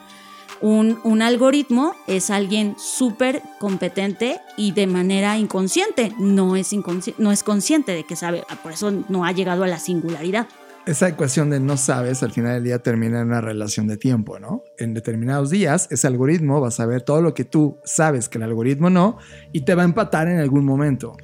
Un, 0.61 0.97
un 1.03 1.21
algoritmo 1.21 1.93
es 2.07 2.29
alguien 2.29 2.77
súper 2.79 3.41
competente 3.59 4.39
y 4.55 4.71
de 4.71 4.87
manera 4.87 5.37
inconsciente, 5.37 6.13
no 6.17 6.55
es, 6.55 6.73
no 7.17 7.33
es 7.33 7.43
consciente 7.43 7.91
de 7.91 8.05
que 8.05 8.15
sabe, 8.15 8.45
por 8.63 8.71
eso 8.71 8.93
no 9.09 9.25
ha 9.25 9.33
llegado 9.33 9.65
a 9.65 9.67
la 9.67 9.77
singularidad 9.77 10.47
esa 10.85 11.07
ecuación 11.07 11.49
de 11.49 11.59
no 11.59 11.77
sabes 11.77 12.23
al 12.23 12.31
final 12.31 12.55
del 12.55 12.63
día 12.63 12.79
termina 12.79 13.21
en 13.21 13.27
una 13.27 13.41
relación 13.41 13.87
de 13.87 13.97
tiempo, 13.97 14.39
¿no? 14.39 14.63
En 14.77 14.93
determinados 14.93 15.49
días 15.49 15.87
ese 15.91 16.07
algoritmo 16.07 16.59
va 16.59 16.67
a 16.67 16.71
saber 16.71 17.01
todo 17.01 17.21
lo 17.21 17.33
que 17.33 17.45
tú 17.45 17.77
sabes 17.85 18.29
que 18.29 18.37
el 18.37 18.43
algoritmo 18.43 18.89
no 18.89 19.17
y 19.51 19.61
te 19.61 19.75
va 19.75 19.83
a 19.83 19.85
empatar 19.85 20.27
en 20.27 20.39
algún 20.39 20.65
momento. 20.65 21.15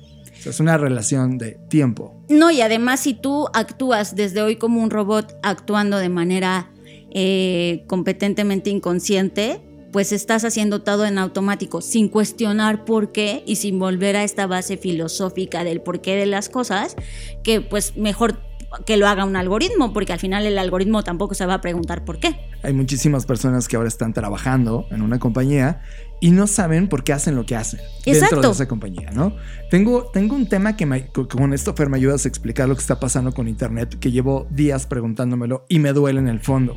es 0.45 0.59
una 0.59 0.77
relación 0.77 1.37
de 1.37 1.59
tiempo. 1.69 2.23
No, 2.29 2.49
y 2.51 2.61
además 2.61 3.01
si 3.01 3.13
tú 3.13 3.47
actúas 3.53 4.15
desde 4.15 4.41
hoy 4.41 4.55
como 4.55 4.81
un 4.81 4.89
robot 4.89 5.37
actuando 5.43 5.97
de 5.97 6.09
manera 6.09 6.71
eh, 7.11 7.83
competentemente 7.87 8.69
inconsciente, 8.69 9.61
pues 9.91 10.11
estás 10.11 10.45
haciendo 10.45 10.83
todo 10.83 11.05
en 11.05 11.17
automático, 11.17 11.81
sin 11.81 12.07
cuestionar 12.09 12.85
por 12.85 13.11
qué 13.11 13.43
y 13.45 13.55
sin 13.57 13.79
volver 13.79 14.15
a 14.15 14.23
esta 14.23 14.47
base 14.47 14.77
filosófica 14.77 15.63
del 15.63 15.81
porqué 15.81 16.15
de 16.15 16.27
las 16.27 16.47
cosas, 16.47 16.95
que 17.43 17.59
pues 17.59 17.97
mejor 17.97 18.39
que 18.85 18.97
lo 18.97 19.07
haga 19.07 19.25
un 19.25 19.35
algoritmo, 19.35 19.93
porque 19.93 20.13
al 20.13 20.19
final 20.19 20.45
el 20.45 20.57
algoritmo 20.57 21.03
tampoco 21.03 21.33
se 21.33 21.45
va 21.45 21.55
a 21.55 21.61
preguntar 21.61 22.05
por 22.05 22.19
qué. 22.19 22.39
Hay 22.63 22.73
muchísimas 22.73 23.25
personas 23.25 23.67
que 23.67 23.75
ahora 23.75 23.87
están 23.87 24.13
trabajando 24.13 24.85
en 24.91 25.01
una 25.01 25.19
compañía 25.19 25.81
y 26.21 26.31
no 26.31 26.47
saben 26.47 26.87
por 26.87 27.03
qué 27.03 27.13
hacen 27.13 27.35
lo 27.35 27.45
que 27.45 27.55
hacen 27.55 27.79
dentro 28.05 28.41
de 28.41 28.51
esa 28.51 28.67
compañía, 28.67 29.09
¿no? 29.11 29.35
Tengo, 29.69 30.09
tengo 30.11 30.35
un 30.35 30.47
tema 30.47 30.75
que 30.75 30.85
me, 30.85 31.07
con 31.07 31.53
esto, 31.53 31.73
Fer, 31.73 31.89
me 31.89 31.97
ayudas 31.97 32.25
a 32.25 32.27
explicar 32.27 32.67
lo 32.67 32.75
que 32.75 32.81
está 32.81 32.99
pasando 32.99 33.31
con 33.31 33.47
Internet, 33.47 33.97
que 33.99 34.11
llevo 34.11 34.47
días 34.49 34.85
preguntándomelo 34.85 35.65
y 35.69 35.79
me 35.79 35.93
duele 35.93 36.19
en 36.19 36.27
el 36.27 36.39
fondo. 36.39 36.75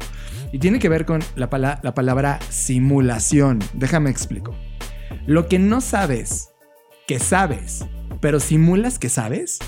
Y 0.52 0.58
tiene 0.58 0.78
que 0.78 0.88
ver 0.88 1.04
con 1.04 1.20
la, 1.34 1.80
la 1.82 1.94
palabra 1.94 2.38
simulación. 2.48 3.58
Déjame 3.74 4.10
explico. 4.10 4.54
Lo 5.26 5.46
que 5.46 5.58
no 5.58 5.80
sabes, 5.80 6.50
que 7.06 7.18
sabes, 7.18 7.84
pero 8.20 8.40
simulas 8.40 8.98
que 8.98 9.08
sabes, 9.08 9.58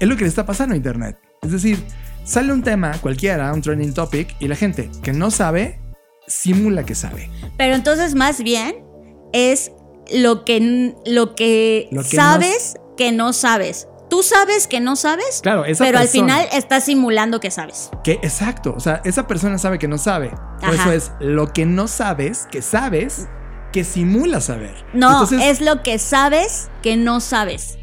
es 0.00 0.08
lo 0.08 0.16
que 0.16 0.22
le 0.22 0.28
está 0.28 0.44
pasando 0.44 0.74
a 0.74 0.76
Internet. 0.76 1.18
Es 1.44 1.52
decir, 1.52 1.84
sale 2.24 2.52
un 2.52 2.62
tema 2.62 2.92
cualquiera, 3.00 3.52
un 3.52 3.62
trending 3.62 3.94
topic, 3.94 4.34
y 4.40 4.48
la 4.48 4.56
gente 4.56 4.90
que 5.02 5.12
no 5.12 5.30
sabe, 5.30 5.80
simula 6.26 6.84
que 6.84 6.94
sabe. 6.94 7.30
Pero 7.56 7.74
entonces 7.74 8.14
más 8.14 8.42
bien 8.42 8.84
es 9.32 9.72
lo 10.12 10.44
que, 10.44 10.94
lo 11.10 11.34
que, 11.34 11.88
sabes 12.04 12.76
que 12.96 13.12
no 13.12 13.32
sabes. 13.32 13.88
Tú 14.10 14.22
sabes 14.22 14.68
que 14.68 14.80
no 14.80 14.96
sabes, 14.96 15.40
claro, 15.42 15.64
pero 15.78 15.98
al 15.98 16.08
final 16.08 16.46
estás 16.52 16.84
simulando 16.84 17.40
que 17.40 17.50
sabes. 17.50 17.90
Que 18.04 18.12
exacto, 18.12 18.74
o 18.76 18.80
sea, 18.80 19.00
esa 19.04 19.26
persona 19.26 19.58
sabe 19.58 19.78
que 19.78 19.88
no 19.88 19.98
sabe. 19.98 20.30
Por 20.60 20.74
eso 20.74 20.92
es 20.92 21.10
lo 21.20 21.52
que 21.52 21.66
no 21.66 21.88
sabes, 21.88 22.46
que 22.50 22.62
sabes, 22.62 23.26
que 23.72 23.82
simula 23.82 24.40
saber. 24.40 24.74
No, 24.92 25.24
es 25.24 25.60
lo 25.60 25.82
que 25.82 25.98
sabes 25.98 26.70
que 26.82 26.96
no 26.96 27.20
sabes. 27.20 27.78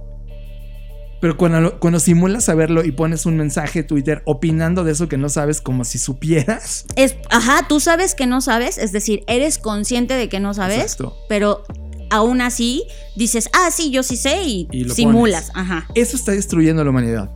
Pero 1.21 1.38
cuando, 1.38 1.79
cuando 1.79 1.99
simulas 1.99 2.45
saberlo 2.45 2.84
y 2.84 2.91
pones 2.91 3.27
un 3.27 3.38
mensaje 3.38 3.84
Twitter 3.84 4.23
opinando 4.25 4.84
de 4.84 4.91
eso 4.91 5.07
que 5.07 5.17
no 5.17 5.29
sabes 5.29 5.62
como 5.62 5.86
si 5.86 5.99
supieras. 5.99 6.86
Es, 6.95 7.15
ajá, 7.29 7.67
tú 7.69 7.79
sabes 7.79 8.15
que 8.15 8.25
no 8.25 8.41
sabes, 8.41 8.79
es 8.79 8.91
decir, 8.91 9.23
eres 9.27 9.60
consciente 9.60 10.15
de 10.15 10.29
que 10.29 10.39
no 10.39 10.55
sabes, 10.55 10.97
pero 11.29 11.63
aún 12.10 12.41
así 12.41 12.84
dices, 13.15 13.49
ah, 13.53 13.69
sí, 13.71 13.91
yo 13.91 14.01
sí 14.01 14.17
sé 14.17 14.41
y, 14.43 14.67
simulas. 14.89 15.51
Ajá. 15.53 15.88
Eso 15.93 16.17
está 16.17 16.31
destruyendo 16.31 16.84
la 16.84 16.89
humanidad. 16.89 17.31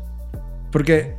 Porque 0.72 1.16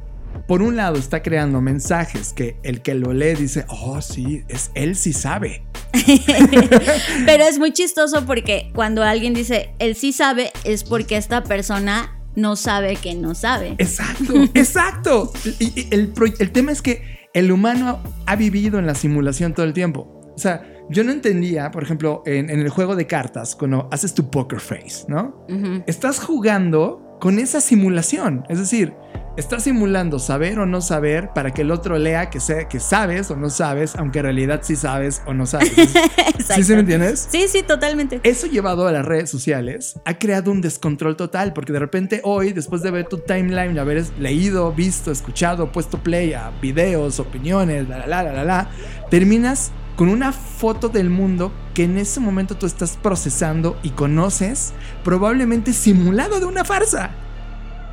por 0.48 0.60
un 0.60 0.76
lado 0.76 0.96
está 0.96 1.22
creando 1.22 1.60
mensajes 1.60 2.32
que 2.32 2.56
el 2.64 2.82
que 2.82 2.94
lo 2.94 3.12
lee 3.12 3.34
dice, 3.34 3.64
oh, 3.68 4.02
sí, 4.02 4.42
es 4.48 4.72
él 4.74 4.96
sí 4.96 5.12
sabe. 5.12 5.64
Pero 7.26 7.44
es 7.44 7.60
muy 7.60 7.72
chistoso 7.72 8.26
porque 8.26 8.70
cuando 8.74 9.04
alguien 9.04 9.34
dice, 9.34 9.70
él 9.78 9.94
sí 9.94 10.12
sabe, 10.12 10.52
es 10.64 10.82
porque 10.82 11.16
esta 11.16 11.44
persona 11.44 12.15
no 12.36 12.54
sabe 12.54 12.96
que 12.96 13.14
no 13.14 13.34
sabe. 13.34 13.74
Exacto, 13.78 14.34
exacto. 14.54 15.32
Y, 15.58 15.88
el, 15.90 16.12
tema 16.52 16.70
es 16.70 16.82
que 16.82 17.28
el 17.34 17.50
humano 17.50 18.00
ha 18.26 18.36
vivido 18.36 18.78
en 18.78 18.86
la 18.86 18.94
simulación 18.94 19.54
todo 19.54 19.66
el 19.66 19.72
tiempo. 19.72 20.32
O 20.34 20.38
sea, 20.38 20.62
yo 20.90 21.02
no 21.02 21.12
entendía, 21.12 21.70
por 21.70 21.82
ejemplo, 21.82 22.22
en, 22.26 22.50
en 22.50 22.60
el 22.60 22.68
juego 22.68 22.94
de 22.94 23.06
cartas, 23.06 23.56
cuando 23.56 23.88
haces 23.90 24.14
tu 24.14 24.30
poker 24.30 24.60
face, 24.60 25.06
¿no? 25.08 25.44
Estás 25.86 26.20
jugando 26.20 27.16
con 27.20 27.38
esa 27.38 27.60
simulación. 27.60 28.44
Es 28.48 28.58
decir, 28.58 28.92
estás 29.36 29.64
simulando 29.64 30.18
saber 30.18 30.58
o 30.58 30.66
no 30.66 30.80
saber 30.80 31.30
para 31.34 31.52
que 31.52 31.62
el 31.62 31.70
otro 31.70 31.98
lea 31.98 32.30
que, 32.30 32.40
sé, 32.40 32.66
que 32.68 32.80
sabes 32.80 33.30
o 33.30 33.36
no 33.36 33.50
sabes, 33.50 33.94
aunque 33.96 34.20
en 34.20 34.24
realidad 34.24 34.60
sí 34.62 34.76
sabes 34.76 35.22
o 35.26 35.34
no 35.34 35.46
sabes. 35.46 35.72
¿Sí, 36.54 36.62
sí 36.62 36.72
me 36.72 36.80
entiendes? 36.80 37.28
Sí, 37.30 37.46
sí, 37.48 37.62
totalmente. 37.62 38.20
Eso 38.22 38.46
llevado 38.46 38.86
a 38.86 38.92
las 38.92 39.04
redes 39.04 39.30
sociales 39.30 40.00
ha 40.04 40.18
creado 40.18 40.50
un 40.50 40.60
descontrol 40.60 41.16
total, 41.16 41.52
porque 41.52 41.72
de 41.72 41.78
repente 41.78 42.20
hoy, 42.24 42.52
después 42.52 42.82
de 42.82 42.90
ver 42.90 43.06
tu 43.06 43.18
timeline, 43.18 43.74
de 43.74 43.80
haber 43.80 44.04
leído, 44.18 44.72
visto, 44.72 45.10
escuchado, 45.10 45.72
puesto 45.72 45.98
play 45.98 46.32
a 46.32 46.50
videos, 46.62 47.20
opiniones, 47.20 47.88
la, 47.88 48.06
la, 48.06 48.22
la, 48.22 48.32
la, 48.32 48.44
la, 48.44 48.70
terminas 49.10 49.72
con 49.96 50.08
una 50.08 50.32
foto 50.32 50.88
del 50.88 51.08
mundo 51.08 51.52
que 51.74 51.84
en 51.84 51.96
ese 51.96 52.20
momento 52.20 52.56
tú 52.56 52.66
estás 52.66 52.98
procesando 53.02 53.78
y 53.82 53.90
conoces, 53.90 54.72
probablemente 55.04 55.72
simulado 55.72 56.38
de 56.38 56.46
una 56.46 56.64
farsa. 56.64 57.10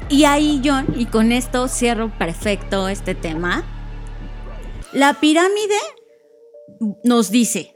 Y 0.10 0.26
ahí, 0.26 0.62
John, 0.63 0.88
y 0.96 1.06
con 1.06 1.32
esto 1.32 1.68
cierro 1.68 2.12
perfecto 2.18 2.88
este 2.88 3.16
tema. 3.16 3.63
La 4.92 5.20
pirámide 5.20 5.76
nos 7.04 7.32
dice, 7.32 7.74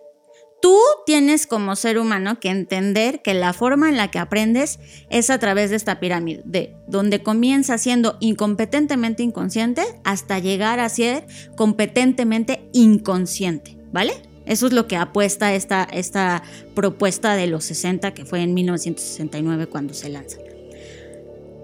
tú 0.62 0.78
tienes 1.06 1.48
como 1.48 1.76
ser 1.76 1.98
humano 1.98 2.40
que 2.40 2.50
entender 2.50 3.22
que 3.22 3.34
la 3.34 3.54
forma 3.54 3.90
en 3.90 3.98
la 3.98 4.12
que 4.12 4.20
aprendes 4.20 4.80
es 5.10 5.30
a 5.30 5.40
través 5.40 5.70
de 5.70 5.78
esta 5.78 6.00
pirámide, 6.00 6.44
de 6.46 6.76
donde 6.88 7.24
comienza 7.24 7.78
siendo 7.78 8.18
incompetentemente 8.20 9.24
inconsciente 9.24 9.84
hasta 10.04 10.40
llegar 10.40 10.80
a 10.80 10.90
ser 10.90 11.26
competentemente 11.56 12.70
inconsciente, 12.74 13.78
¿vale? 13.92 14.14
Eso 14.46 14.68
es 14.68 14.74
lo 14.74 14.88
que 14.88 14.96
apuesta 14.96 15.54
esta, 15.54 15.84
esta 15.84 16.42
propuesta 16.74 17.36
de 17.36 17.48
los 17.48 17.66
60, 17.66 18.14
que 18.14 18.26
fue 18.26 18.42
en 18.42 18.54
1969 18.54 19.68
cuando 19.68 19.94
se 19.94 20.10
lanza. 20.10 20.38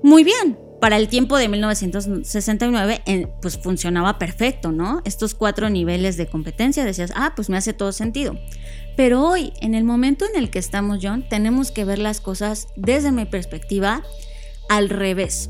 Muy 0.03 0.25
bien, 0.25 0.59
para 0.81 0.97
el 0.97 1.07
tiempo 1.07 1.37
de 1.37 1.47
1969, 1.47 3.03
eh, 3.05 3.27
pues 3.41 3.57
funcionaba 3.57 4.19
perfecto, 4.19 4.73
¿no? 4.73 5.01
Estos 5.05 5.33
cuatro 5.33 5.69
niveles 5.69 6.17
de 6.17 6.27
competencia, 6.27 6.83
decías, 6.83 7.13
ah, 7.15 7.31
pues 7.37 7.49
me 7.49 7.55
hace 7.55 7.71
todo 7.71 7.93
sentido. 7.93 8.37
Pero 8.97 9.25
hoy, 9.25 9.53
en 9.61 9.75
el 9.75 9.85
momento 9.85 10.25
en 10.25 10.37
el 10.37 10.49
que 10.49 10.59
estamos, 10.59 10.99
John, 11.01 11.25
tenemos 11.29 11.71
que 11.71 11.85
ver 11.85 11.99
las 11.99 12.19
cosas 12.19 12.67
desde 12.75 13.13
mi 13.13 13.23
perspectiva 13.23 14.03
al 14.67 14.89
revés. 14.89 15.49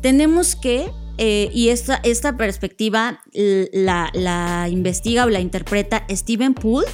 Tenemos 0.00 0.56
que, 0.56 0.90
eh, 1.16 1.48
y 1.52 1.68
esta, 1.68 2.00
esta 2.02 2.36
perspectiva 2.36 3.20
la, 3.32 4.10
la 4.14 4.68
investiga 4.68 5.26
o 5.26 5.30
la 5.30 5.38
interpreta 5.38 6.04
Stephen 6.10 6.54
Poole, 6.54 6.88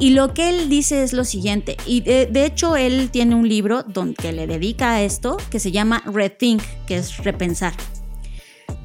y 0.00 0.10
lo 0.10 0.32
que 0.32 0.48
él 0.48 0.68
dice 0.68 1.02
es 1.02 1.12
lo 1.12 1.24
siguiente, 1.24 1.76
y 1.84 2.02
de, 2.02 2.44
hecho 2.44 2.76
él 2.76 3.10
tiene 3.10 3.34
un 3.34 3.48
libro 3.48 3.82
donde, 3.82 4.14
que 4.14 4.32
le 4.32 4.46
dedica 4.46 4.92
a 4.92 5.02
esto, 5.02 5.36
que 5.50 5.58
se 5.58 5.72
llama 5.72 6.02
Rethink, 6.06 6.62
que 6.86 6.98
es 6.98 7.16
repensar. 7.24 7.72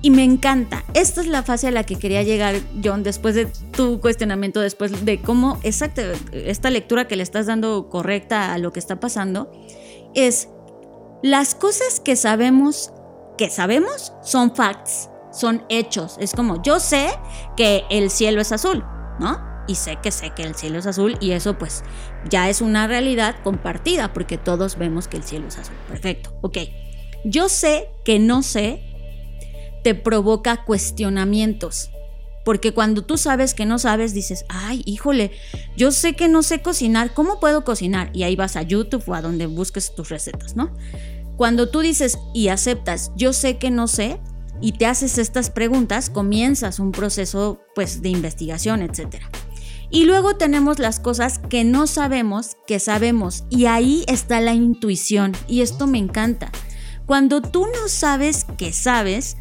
Y 0.02 0.10
me 0.10 0.24
encanta. 0.24 0.84
Esta 0.94 1.22
es 1.22 1.28
la 1.28 1.44
fase 1.44 1.68
a 1.68 1.72
la 1.72 1.86
que 1.86 1.98
quería 1.98 2.24
llegar, 2.24 2.56
John, 2.84 3.04
después 3.04 3.36
de 3.36 3.46
tu 3.72 4.02
cuestionamiento, 4.02 4.60
después 4.60 5.06
de 5.06 5.22
cómo 5.22 5.60
exacto, 5.64 6.02
esta 6.34 6.70
lectura 6.70 7.08
que 7.08 7.16
le 7.16 7.24
estás 7.24 7.46
dando 7.46 7.90
correcta 7.90 8.54
a 8.54 8.58
lo 8.58 8.74
que 8.74 8.80
está 8.80 9.00
pasando, 9.00 9.52
es 10.14 10.50
las 11.22 11.56
cosas 11.56 12.02
que 12.02 12.16
sabemos, 12.16 12.92
que 13.38 13.50
sabemos, 13.50 14.14
son 14.24 14.54
facts, 14.56 15.10
son 15.32 15.64
hechos. 15.70 16.18
Es 16.20 16.34
como, 16.34 16.62
yo 16.64 16.80
sé 16.80 17.12
que 17.56 17.84
el 17.90 18.10
cielo 18.10 18.42
es 18.42 18.52
azul, 18.52 18.84
¿no? 19.20 19.53
Y 19.68 19.76
sé 19.76 19.98
que 20.02 20.12
sé 20.12 20.32
que 20.32 20.44
el 20.44 20.56
cielo 20.56 20.80
es 20.80 20.86
azul 20.86 21.18
y 21.22 21.32
eso 21.32 21.58
pues 21.58 21.84
ya 22.30 22.50
es 22.50 22.62
una 22.62 22.88
realidad 22.88 23.36
compartida 23.44 24.12
porque 24.12 24.38
todos 24.38 24.78
vemos 24.78 25.08
que 25.08 25.18
el 25.18 25.24
cielo 25.24 25.48
es 25.48 25.58
azul. 25.58 25.76
Perfecto, 25.88 26.36
ok. 26.42 26.58
Yo 27.24 27.48
sé 27.48 27.90
que 28.04 28.20
no 28.20 28.44
sé 28.44 28.82
te 29.84 29.94
provoca 29.96 30.64
cuestionamientos. 30.64 31.92
Porque 32.46 32.74
cuando 32.74 33.04
tú 33.04 33.18
sabes 33.18 33.54
que 33.54 33.66
no 33.66 33.80
sabes, 33.80 34.14
dices, 34.14 34.46
ay, 34.50 34.82
híjole, 34.86 35.32
yo 35.78 35.92
sé 35.92 36.14
que 36.14 36.28
no 36.28 36.44
sé 36.44 36.62
cocinar, 36.62 37.14
¿cómo 37.14 37.40
puedo 37.40 37.64
cocinar? 37.64 38.10
Y 38.14 38.24
ahí 38.24 38.36
vas 38.36 38.58
a 38.58 38.64
YouTube 38.64 39.04
o 39.08 39.14
a 39.14 39.22
donde 39.22 39.46
busques 39.46 39.96
tus 39.96 40.10
recetas, 40.10 40.56
¿no? 40.56 40.74
Cuando 41.38 41.70
tú 41.70 41.80
dices 41.80 42.18
y 42.34 42.50
aceptas, 42.50 43.12
yo 43.16 43.32
sé 43.32 43.58
que 43.58 43.72
no 43.72 43.88
sé, 43.88 44.20
y 44.62 44.74
te 44.74 44.86
haces 44.86 45.18
estas 45.18 45.50
preguntas, 45.50 46.10
comienzas 46.10 46.80
un 46.80 46.92
proceso 46.92 47.62
pues 47.76 48.02
de 48.02 48.10
investigación, 48.10 48.82
etc. 48.82 49.18
Y 49.94 50.06
luego 50.06 50.36
tenemos 50.36 50.80
las 50.80 51.00
cosas 51.00 51.38
que 51.38 51.64
no 51.64 51.86
sabemos, 51.86 52.58
que 52.66 52.80
sabemos, 52.80 53.44
y 53.52 53.68
ahí 53.68 54.04
está 54.08 54.42
la 54.42 54.56
intuición, 54.56 55.34
y 55.48 55.62
esto 55.62 55.86
me 55.86 56.00
encanta. 56.00 56.52
Cuando 57.06 57.44
tú 57.44 57.68
no 57.68 57.88
sabes 57.88 58.48
que 58.58 58.74
sabes, 58.74 59.38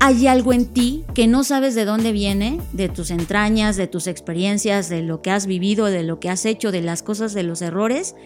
hay 0.00 0.26
algo 0.26 0.52
en 0.52 0.66
ti 0.66 1.04
que 1.14 1.28
no 1.28 1.44
sabes 1.44 1.76
de 1.76 1.84
dónde 1.84 2.10
viene, 2.10 2.60
de 2.72 2.88
tus 2.88 3.12
entrañas, 3.12 3.76
de 3.76 3.86
tus 3.86 4.08
experiencias, 4.08 4.88
de 4.88 5.02
lo 5.02 5.22
que 5.22 5.30
has 5.30 5.46
vivido, 5.46 5.86
de 5.86 6.02
lo 6.02 6.18
que 6.18 6.30
has 6.30 6.44
hecho, 6.44 6.72
de 6.72 6.82
las 6.82 7.04
cosas, 7.04 7.32
de 7.32 7.44
los 7.44 7.62
errores, 7.62 8.16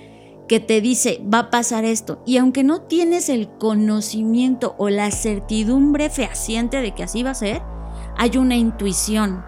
que 0.49 0.61
te 0.61 0.81
dice, 0.81 1.21
va 1.23 1.41
a 1.41 1.51
pasar 1.51 1.85
esto. 1.85 2.23
Y 2.25 2.39
aunque 2.39 2.65
no 2.65 2.81
tienes 2.81 3.29
el 3.29 3.51
conocimiento 3.59 4.77
o 4.79 4.89
la 4.89 5.11
certidumbre 5.11 6.09
fehaciente 6.09 6.79
de 6.79 6.95
que 6.95 7.03
así 7.03 7.23
va 7.23 7.33
a 7.33 7.35
ser, 7.35 7.61
hay 8.17 8.39
una 8.39 8.57
intuición. 8.57 9.45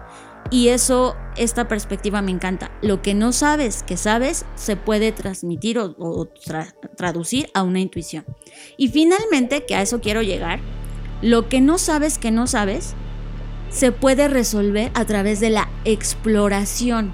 Y 0.51 0.67
eso, 0.69 1.15
esta 1.35 1.67
perspectiva 1.67 2.21
me 2.21 2.31
encanta. 2.31 2.71
Lo 2.81 3.01
que 3.01 3.13
no 3.13 3.31
sabes 3.31 3.83
que 3.83 3.97
sabes 3.97 4.45
se 4.55 4.75
puede 4.75 5.11
transmitir 5.11 5.79
o, 5.79 5.95
o 5.97 6.27
tra- 6.33 6.73
traducir 6.95 7.49
a 7.53 7.63
una 7.63 7.79
intuición. 7.79 8.25
Y 8.77 8.89
finalmente, 8.89 9.65
que 9.65 9.75
a 9.75 9.81
eso 9.81 10.01
quiero 10.01 10.21
llegar, 10.21 10.59
lo 11.21 11.49
que 11.49 11.61
no 11.61 11.77
sabes 11.77 12.17
que 12.19 12.31
no 12.31 12.45
sabes 12.45 12.93
se 13.69 13.91
puede 13.91 14.27
resolver 14.27 14.91
a 14.93 15.03
través 15.05 15.39
de 15.39 15.49
la 15.49 15.67
exploración. 15.83 17.13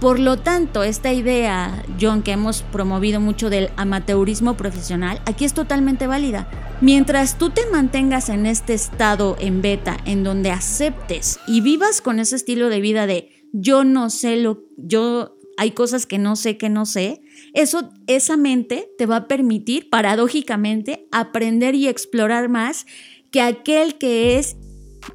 Por 0.00 0.18
lo 0.18 0.36
tanto, 0.36 0.82
esta 0.82 1.12
idea, 1.12 1.84
John, 2.00 2.22
que 2.22 2.32
hemos 2.32 2.62
promovido 2.62 3.20
mucho 3.20 3.50
del 3.50 3.70
amateurismo 3.76 4.56
profesional, 4.56 5.22
aquí 5.24 5.44
es 5.44 5.54
totalmente 5.54 6.06
válida. 6.06 6.48
Mientras 6.82 7.38
tú 7.38 7.50
te 7.50 7.64
mantengas 7.70 8.28
en 8.28 8.44
este 8.44 8.74
estado 8.74 9.36
en 9.38 9.62
beta, 9.62 9.98
en 10.04 10.24
donde 10.24 10.50
aceptes 10.50 11.38
y 11.46 11.60
vivas 11.60 12.00
con 12.00 12.18
ese 12.18 12.34
estilo 12.34 12.70
de 12.70 12.80
vida 12.80 13.06
de 13.06 13.30
yo 13.52 13.84
no 13.84 14.10
sé 14.10 14.34
lo, 14.34 14.64
yo 14.76 15.38
hay 15.56 15.70
cosas 15.70 16.06
que 16.06 16.18
no 16.18 16.34
sé 16.34 16.58
que 16.58 16.68
no 16.70 16.84
sé, 16.84 17.22
eso, 17.54 17.92
esa 18.08 18.36
mente 18.36 18.90
te 18.98 19.06
va 19.06 19.14
a 19.14 19.28
permitir, 19.28 19.90
paradójicamente, 19.90 21.06
aprender 21.12 21.76
y 21.76 21.86
explorar 21.86 22.48
más 22.48 22.84
que 23.30 23.42
aquel 23.42 23.96
que 23.96 24.40
es 24.40 24.56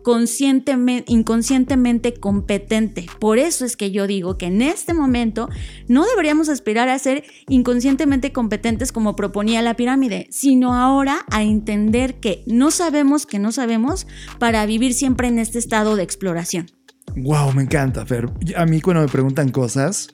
conscientemente, 0.04 1.12
inconscientemente 1.12 2.14
competente. 2.14 3.08
Por 3.20 3.38
eso 3.40 3.66
es 3.66 3.78
que 3.78 3.92
yo 3.92 4.08
digo 4.08 4.38
que 4.38 4.48
en 4.48 4.62
este 4.62 4.94
momento 4.94 5.50
no 5.88 6.06
deberíamos 6.06 6.50
aspirar 6.50 6.90
a 6.90 7.00
ser 7.00 7.24
inconscientemente 7.48 8.32
competentes 8.32 8.92
como 8.92 9.16
proponía 9.16 9.62
la 9.62 9.76
pirámide, 9.76 10.28
sino 10.32 10.74
ahora 10.74 11.26
a 11.32 11.44
entender 11.44 12.20
que 12.20 12.44
no 12.48 12.72
sabemos 12.72 13.26
que 13.26 13.40
no 13.40 13.52
sabemos 13.52 14.08
para 14.40 14.66
vivir 14.66 14.94
siempre 14.94 15.28
en 15.28 15.40
este 15.40 15.60
estado 15.60 15.96
de 15.96 16.04
exploración. 16.04 16.68
Wow, 17.16 17.54
me 17.54 17.64
encanta, 17.64 18.06
Fer. 18.06 18.30
A 18.56 18.66
mí 18.66 18.82
cuando 18.82 19.02
me 19.02 19.08
preguntan 19.08 19.50
cosas, 19.50 20.10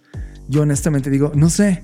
yo 0.47 0.61
honestamente 0.61 1.09
digo, 1.09 1.31
no 1.35 1.49
sé. 1.49 1.83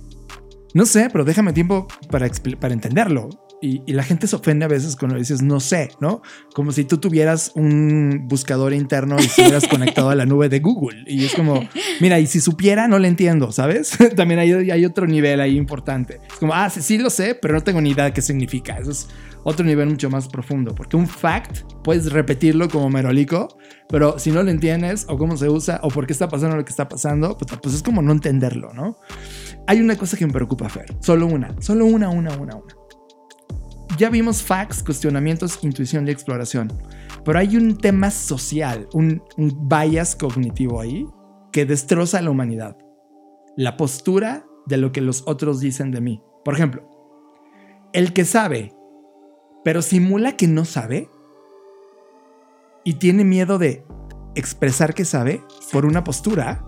No 0.73 0.85
sé, 0.85 1.09
pero 1.11 1.25
déjame 1.25 1.51
tiempo 1.51 1.87
para, 2.11 2.29
para 2.59 2.73
entenderlo. 2.73 3.29
Y, 3.61 3.81
y 3.85 3.93
la 3.93 4.03
gente 4.03 4.27
se 4.27 4.35
ofende 4.35 4.65
a 4.65 4.67
veces 4.67 4.95
cuando 4.95 5.17
dices 5.17 5.41
no 5.41 5.59
sé, 5.59 5.91
¿no? 5.99 6.21
Como 6.53 6.71
si 6.71 6.85
tú 6.85 6.97
tuvieras 6.97 7.51
un 7.55 8.27
buscador 8.27 8.73
interno 8.73 9.17
y 9.19 9.25
estuvieras 9.25 9.67
conectado 9.69 10.09
a 10.09 10.15
la 10.15 10.25
nube 10.25 10.49
de 10.49 10.59
Google. 10.59 11.03
Y 11.05 11.25
es 11.25 11.33
como, 11.33 11.67
mira, 11.99 12.19
y 12.19 12.27
si 12.27 12.39
supiera, 12.39 12.87
no 12.87 12.99
le 12.99 13.07
entiendo, 13.07 13.51
¿sabes? 13.51 13.97
También 14.15 14.39
hay, 14.39 14.71
hay 14.71 14.85
otro 14.85 15.07
nivel 15.07 15.41
ahí 15.41 15.57
importante. 15.57 16.19
Es 16.29 16.37
como, 16.37 16.53
ah, 16.53 16.69
sí, 16.69 16.81
sí 16.81 16.97
lo 16.97 17.09
sé, 17.09 17.35
pero 17.35 17.53
no 17.53 17.61
tengo 17.61 17.81
ni 17.81 17.91
idea 17.91 18.05
de 18.05 18.13
qué 18.13 18.21
significa. 18.21 18.77
Eso 18.77 18.91
es 18.91 19.07
otro 19.43 19.65
nivel 19.65 19.89
mucho 19.89 20.09
más 20.09 20.27
profundo. 20.27 20.75
Porque 20.75 20.97
un 20.97 21.07
fact 21.07 21.61
puedes 21.83 22.11
repetirlo 22.11 22.69
como 22.69 22.89
merolico, 22.89 23.57
pero 23.89 24.19
si 24.19 24.31
no 24.31 24.43
lo 24.43 24.51
entiendes 24.51 25.05
o 25.09 25.17
cómo 25.17 25.37
se 25.37 25.49
usa 25.49 25.79
o 25.83 25.89
por 25.89 26.05
qué 26.05 26.13
está 26.13 26.29
pasando 26.29 26.55
lo 26.55 26.63
que 26.63 26.71
está 26.71 26.87
pasando, 26.87 27.37
pues, 27.37 27.51
pues 27.61 27.75
es 27.75 27.83
como 27.83 28.01
no 28.01 28.11
entenderlo, 28.11 28.73
¿no? 28.73 28.97
Hay 29.67 29.81
una 29.81 29.95
cosa 29.97 30.17
que 30.17 30.25
me 30.25 30.33
preocupa, 30.33 30.69
Fer. 30.69 30.95
Solo 30.99 31.27
una, 31.27 31.55
solo 31.61 31.85
una, 31.85 32.09
una, 32.09 32.31
una, 32.37 32.55
una. 32.55 32.78
Ya 33.99 34.09
vimos 34.09 34.41
facts, 34.41 34.81
cuestionamientos, 34.81 35.59
intuición 35.61 36.07
y 36.07 36.11
exploración. 36.11 36.71
Pero 37.25 37.37
hay 37.37 37.57
un 37.57 37.77
tema 37.77 38.11
social, 38.11 38.87
un, 38.93 39.21
bias 39.67 40.15
cognitivo 40.15 40.79
ahí 40.79 41.05
que 41.51 41.65
destroza 41.65 42.19
a 42.19 42.21
la 42.21 42.29
humanidad. 42.29 42.77
La 43.57 43.75
postura 43.75 44.45
de 44.67 44.77
lo 44.77 44.93
que 44.93 45.01
los 45.01 45.23
otros 45.27 45.59
dicen 45.59 45.91
de 45.91 45.99
mí. 45.99 46.23
Por 46.45 46.53
ejemplo, 46.53 46.89
el 47.91 48.13
que 48.13 48.23
sabe, 48.23 48.73
pero 49.65 49.81
simula 49.81 50.37
que 50.37 50.47
no 50.47 50.63
sabe 50.63 51.09
y 52.85 52.93
tiene 52.93 53.25
miedo 53.25 53.57
de 53.57 53.83
expresar 54.33 54.93
que 54.93 55.03
sabe 55.03 55.43
por 55.73 55.85
una 55.85 56.05
postura, 56.05 56.65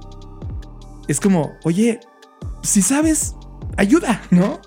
es 1.07 1.21
como, 1.21 1.53
oye, 1.63 2.01
si 2.61 2.81
sabes, 2.81 3.37
ayuda, 3.77 4.21
¿no? 4.31 4.59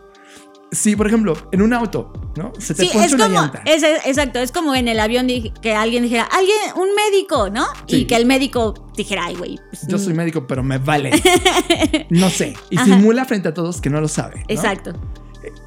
Si, 0.75 0.97
por 0.97 1.07
ejemplo, 1.07 1.35
en 1.53 1.63
un 1.63 1.73
auto, 1.73 2.13
¿no? 2.37 2.53
Se 2.59 2.75
te 2.75 2.83
Sí, 2.87 2.91
es 2.99 3.13
una 3.13 3.25
como, 3.27 3.39
llanta. 3.41 3.63
es, 3.65 3.83
exacto, 3.83 4.39
es 4.39 4.53
como 4.53 4.75
en 4.75 4.89
el 4.89 4.99
avión 5.01 5.27
que 5.63 5.75
alguien 5.75 6.03
dijera, 6.03 6.25
alguien, 6.25 6.57
un 6.77 6.89
médico, 6.95 7.51
¿no? 7.51 7.67
Sí. 7.87 7.97
Y 8.03 8.05
que 8.07 8.17
el 8.17 8.27
médico 8.27 8.75
dijera, 8.97 9.25
ay, 9.27 9.37
güey. 9.37 9.59
pues, 9.71 9.87
Yo 9.87 9.97
mm, 9.97 10.01
soy 10.01 10.15
médico, 10.15 10.47
pero 10.47 10.63
me 10.63 10.79
vale. 10.79 11.11
No 12.11 12.29
sé. 12.31 12.55
Y 12.71 12.77
Ajá. 12.77 12.85
simula 12.87 13.25
frente 13.25 13.49
a 13.49 13.55
todos 13.55 13.81
que 13.81 13.91
no 13.91 14.01
lo 14.01 14.09
sabe. 14.09 14.37
¿no? 14.41 14.45
Exacto. 14.49 14.93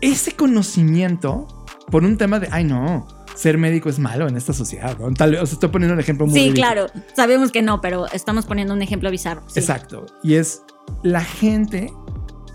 Ese 0.01 0.33
conocimiento, 0.35 1.47
por 1.91 2.03
un 2.03 2.17
tema 2.17 2.39
de, 2.39 2.47
ay, 2.51 2.63
no, 2.63 3.07
ser 3.35 3.57
médico 3.57 3.89
es 3.89 3.99
malo 3.99 4.27
en 4.27 4.35
esta 4.35 4.53
sociedad, 4.53 4.97
¿no? 4.97 5.13
Tal 5.13 5.31
vez, 5.31 5.41
os 5.41 5.51
estoy 5.53 5.69
poniendo 5.69 5.93
un 5.93 5.99
ejemplo 5.99 6.25
muy 6.25 6.33
Sí, 6.33 6.39
ridículo. 6.49 6.63
claro. 6.63 6.87
Sabemos 7.15 7.51
que 7.51 7.61
no, 7.61 7.81
pero 7.81 8.07
estamos 8.11 8.45
poniendo 8.45 8.73
un 8.73 8.81
ejemplo 8.81 9.11
bizarro. 9.11 9.43
sí. 9.47 9.59
Exacto. 9.59 10.05
Y 10.23 10.35
es 10.35 10.63
la 11.03 11.21
gente 11.23 11.91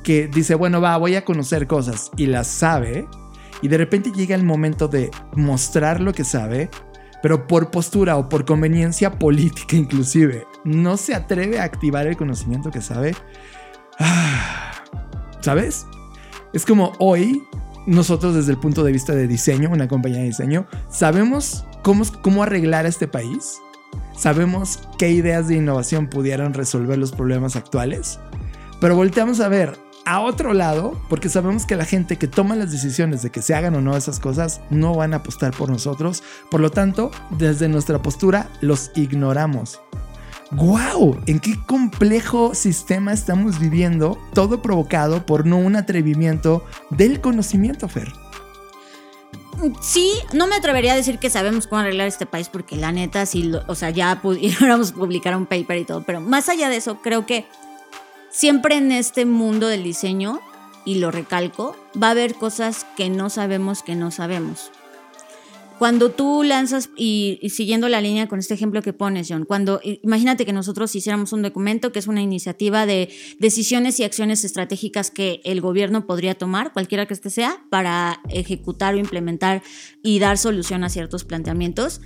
que 0.03 0.29
dice, 0.29 0.55
bueno, 0.55 0.81
va, 0.81 0.97
voy 0.97 1.15
a 1.15 1.25
conocer 1.25 1.67
cosas 1.67 2.11
y 2.17 2.27
las 2.27 2.47
sabe. 2.47 3.07
Y 3.61 3.69
de 3.69 3.79
repente 3.79 4.11
llega 4.11 4.35
el 4.35 4.45
momento 4.45 4.89
de 4.89 5.11
mostrar 5.35 6.01
lo 6.01 6.13
que 6.13 6.25
sabe, 6.25 6.69
pero 7.23 7.47
por 7.47 7.71
postura 7.71 8.17
o 8.17 8.29
por 8.29 8.45
conveniencia 8.45 9.19
política 9.19 9.77
inclusive, 9.77 10.47
no 10.65 10.97
se 10.97 11.15
atreve 11.15 11.61
a 11.61 11.65
activar 11.65 12.07
el 12.07 12.17
conocimiento 12.17 12.71
que 12.71 12.81
sabe. 12.81 13.15
Ah, 13.99 14.73
¿Sabes? 15.41 15.87
Es 16.53 16.67
como 16.67 16.93
hoy, 16.99 17.45
nosotros 17.87 18.35
desde 18.35 18.53
el 18.53 18.59
punto 18.59 18.83
de 18.85 18.93
vista 18.93 19.15
de 19.15 19.27
diseño, 19.27 19.71
una 19.71 19.89
compañía 19.89 20.19
de 20.19 20.27
diseño, 20.27 20.67
sabemos 20.89 21.65
cómo, 21.83 22.05
cómo 22.21 22.43
arreglar 22.43 22.87
este 22.87 23.09
país. 23.09 23.59
Sabemos 24.17 24.81
qué 24.99 25.11
ideas 25.11 25.49
de 25.49 25.57
innovación 25.57 26.09
pudieran 26.09 26.55
resolver 26.55 26.99
los 26.99 27.13
problemas 27.13 27.57
actuales. 27.57 28.19
Pero 28.81 28.97
volteamos 28.97 29.41
a 29.41 29.49
ver 29.49 29.79
a 30.05 30.21
otro 30.21 30.53
lado 30.53 31.01
porque 31.09 31.29
sabemos 31.29 31.67
que 31.67 31.77
la 31.77 31.85
gente 31.85 32.17
que 32.17 32.29
toma 32.29 32.57
las 32.57 32.71
decisiones 32.71 33.23
de 33.23 33.31
que 33.31 33.43
se 33.43 33.55
hagan 33.55 33.75
o 33.75 33.81
no 33.81 33.97
esas 33.97 34.21
cosas 34.21 34.61
no 34.71 34.95
van 34.95 35.15
a 35.15 35.19
apostar 35.19 35.53
por 35.53 35.71
nosotros. 35.71 36.23
Por 36.51 36.61
lo 36.61 36.71
tanto, 36.71 37.11
desde 37.31 37.69
nuestra 37.69 38.01
postura 38.01 38.49
los 38.61 38.91
ignoramos. 38.95 39.81
¡Wow! 40.53 41.19
¿En 41.27 41.41
qué 41.41 41.59
complejo 41.67 42.55
sistema 42.55 43.13
estamos 43.13 43.59
viviendo? 43.59 44.19
Todo 44.35 44.61
provocado 44.61 45.25
por 45.25 45.47
no 45.47 45.57
un 45.57 45.77
atrevimiento 45.77 46.65
del 46.91 47.23
conocimiento, 47.23 47.89
Fer. 47.89 48.13
Sí, 49.81 50.13
no 50.33 50.47
me 50.47 50.57
atrevería 50.57 50.93
a 50.93 50.97
decir 50.97 51.19
que 51.19 51.31
sabemos 51.31 51.67
cómo 51.67 51.81
arreglar 51.81 52.07
este 52.07 52.27
país 52.27 52.49
porque 52.49 52.77
la 52.77 52.91
neta, 52.93 53.25
sí, 53.27 53.53
o 53.67 53.75
sea, 53.75 53.91
ya 53.91 54.21
pudiéramos 54.21 54.93
publicar 54.93 55.37
un 55.37 55.47
paper 55.47 55.79
y 55.79 55.85
todo, 55.85 56.03
pero 56.03 56.21
más 56.21 56.49
allá 56.49 56.69
de 56.69 56.77
eso, 56.77 57.01
creo 57.01 57.25
que 57.25 57.47
siempre 58.33 58.77
en 58.77 58.91
este 58.91 59.25
mundo 59.27 59.69
del 59.69 59.85
diseño, 59.85 60.41
y 60.85 60.97
lo 60.97 61.11
recalco, 61.11 61.77
va 62.01 62.09
a 62.09 62.11
haber 62.13 62.35
cosas 62.35 62.87
que 62.97 63.09
no 63.09 63.31
sabemos 63.31 63.83
que 63.83 63.95
no 63.95 64.11
sabemos. 64.11 64.73
Cuando 65.79 66.13
tú 66.13 66.45
lanzas, 66.45 66.91
y, 66.97 67.41
siguiendo 67.51 67.89
la 67.89 68.01
línea 68.01 68.29
con 68.29 68.39
este 68.39 68.55
ejemplo 68.55 68.83
que 68.83 68.93
pones, 68.93 69.27
John, 69.29 69.45
cuando 69.45 69.81
imagínate 69.83 70.47
que 70.47 70.53
nosotros 70.53 70.95
hiciéramos 70.95 71.33
un 71.33 71.43
documento 71.43 71.91
que 71.91 71.99
es 71.99 72.07
una 72.07 72.23
iniciativa 72.23 72.87
de 72.87 73.09
decisiones 73.41 73.99
y 73.99 74.05
acciones 74.05 74.45
estratégicas 74.45 75.11
que 75.11 75.41
el 75.45 75.61
gobierno 75.61 76.07
podría 76.07 76.37
tomar, 76.37 76.73
cualquiera 76.73 77.07
que 77.07 77.15
este 77.15 77.31
sea, 77.31 77.65
para 77.69 78.21
ejecutar 78.29 78.95
o 78.95 78.99
implementar 78.99 79.63
y 80.05 80.21
dar 80.21 80.39
solución 80.39 80.85
a 80.85 80.89
ciertos 80.89 81.25
planteamientos. 81.25 82.01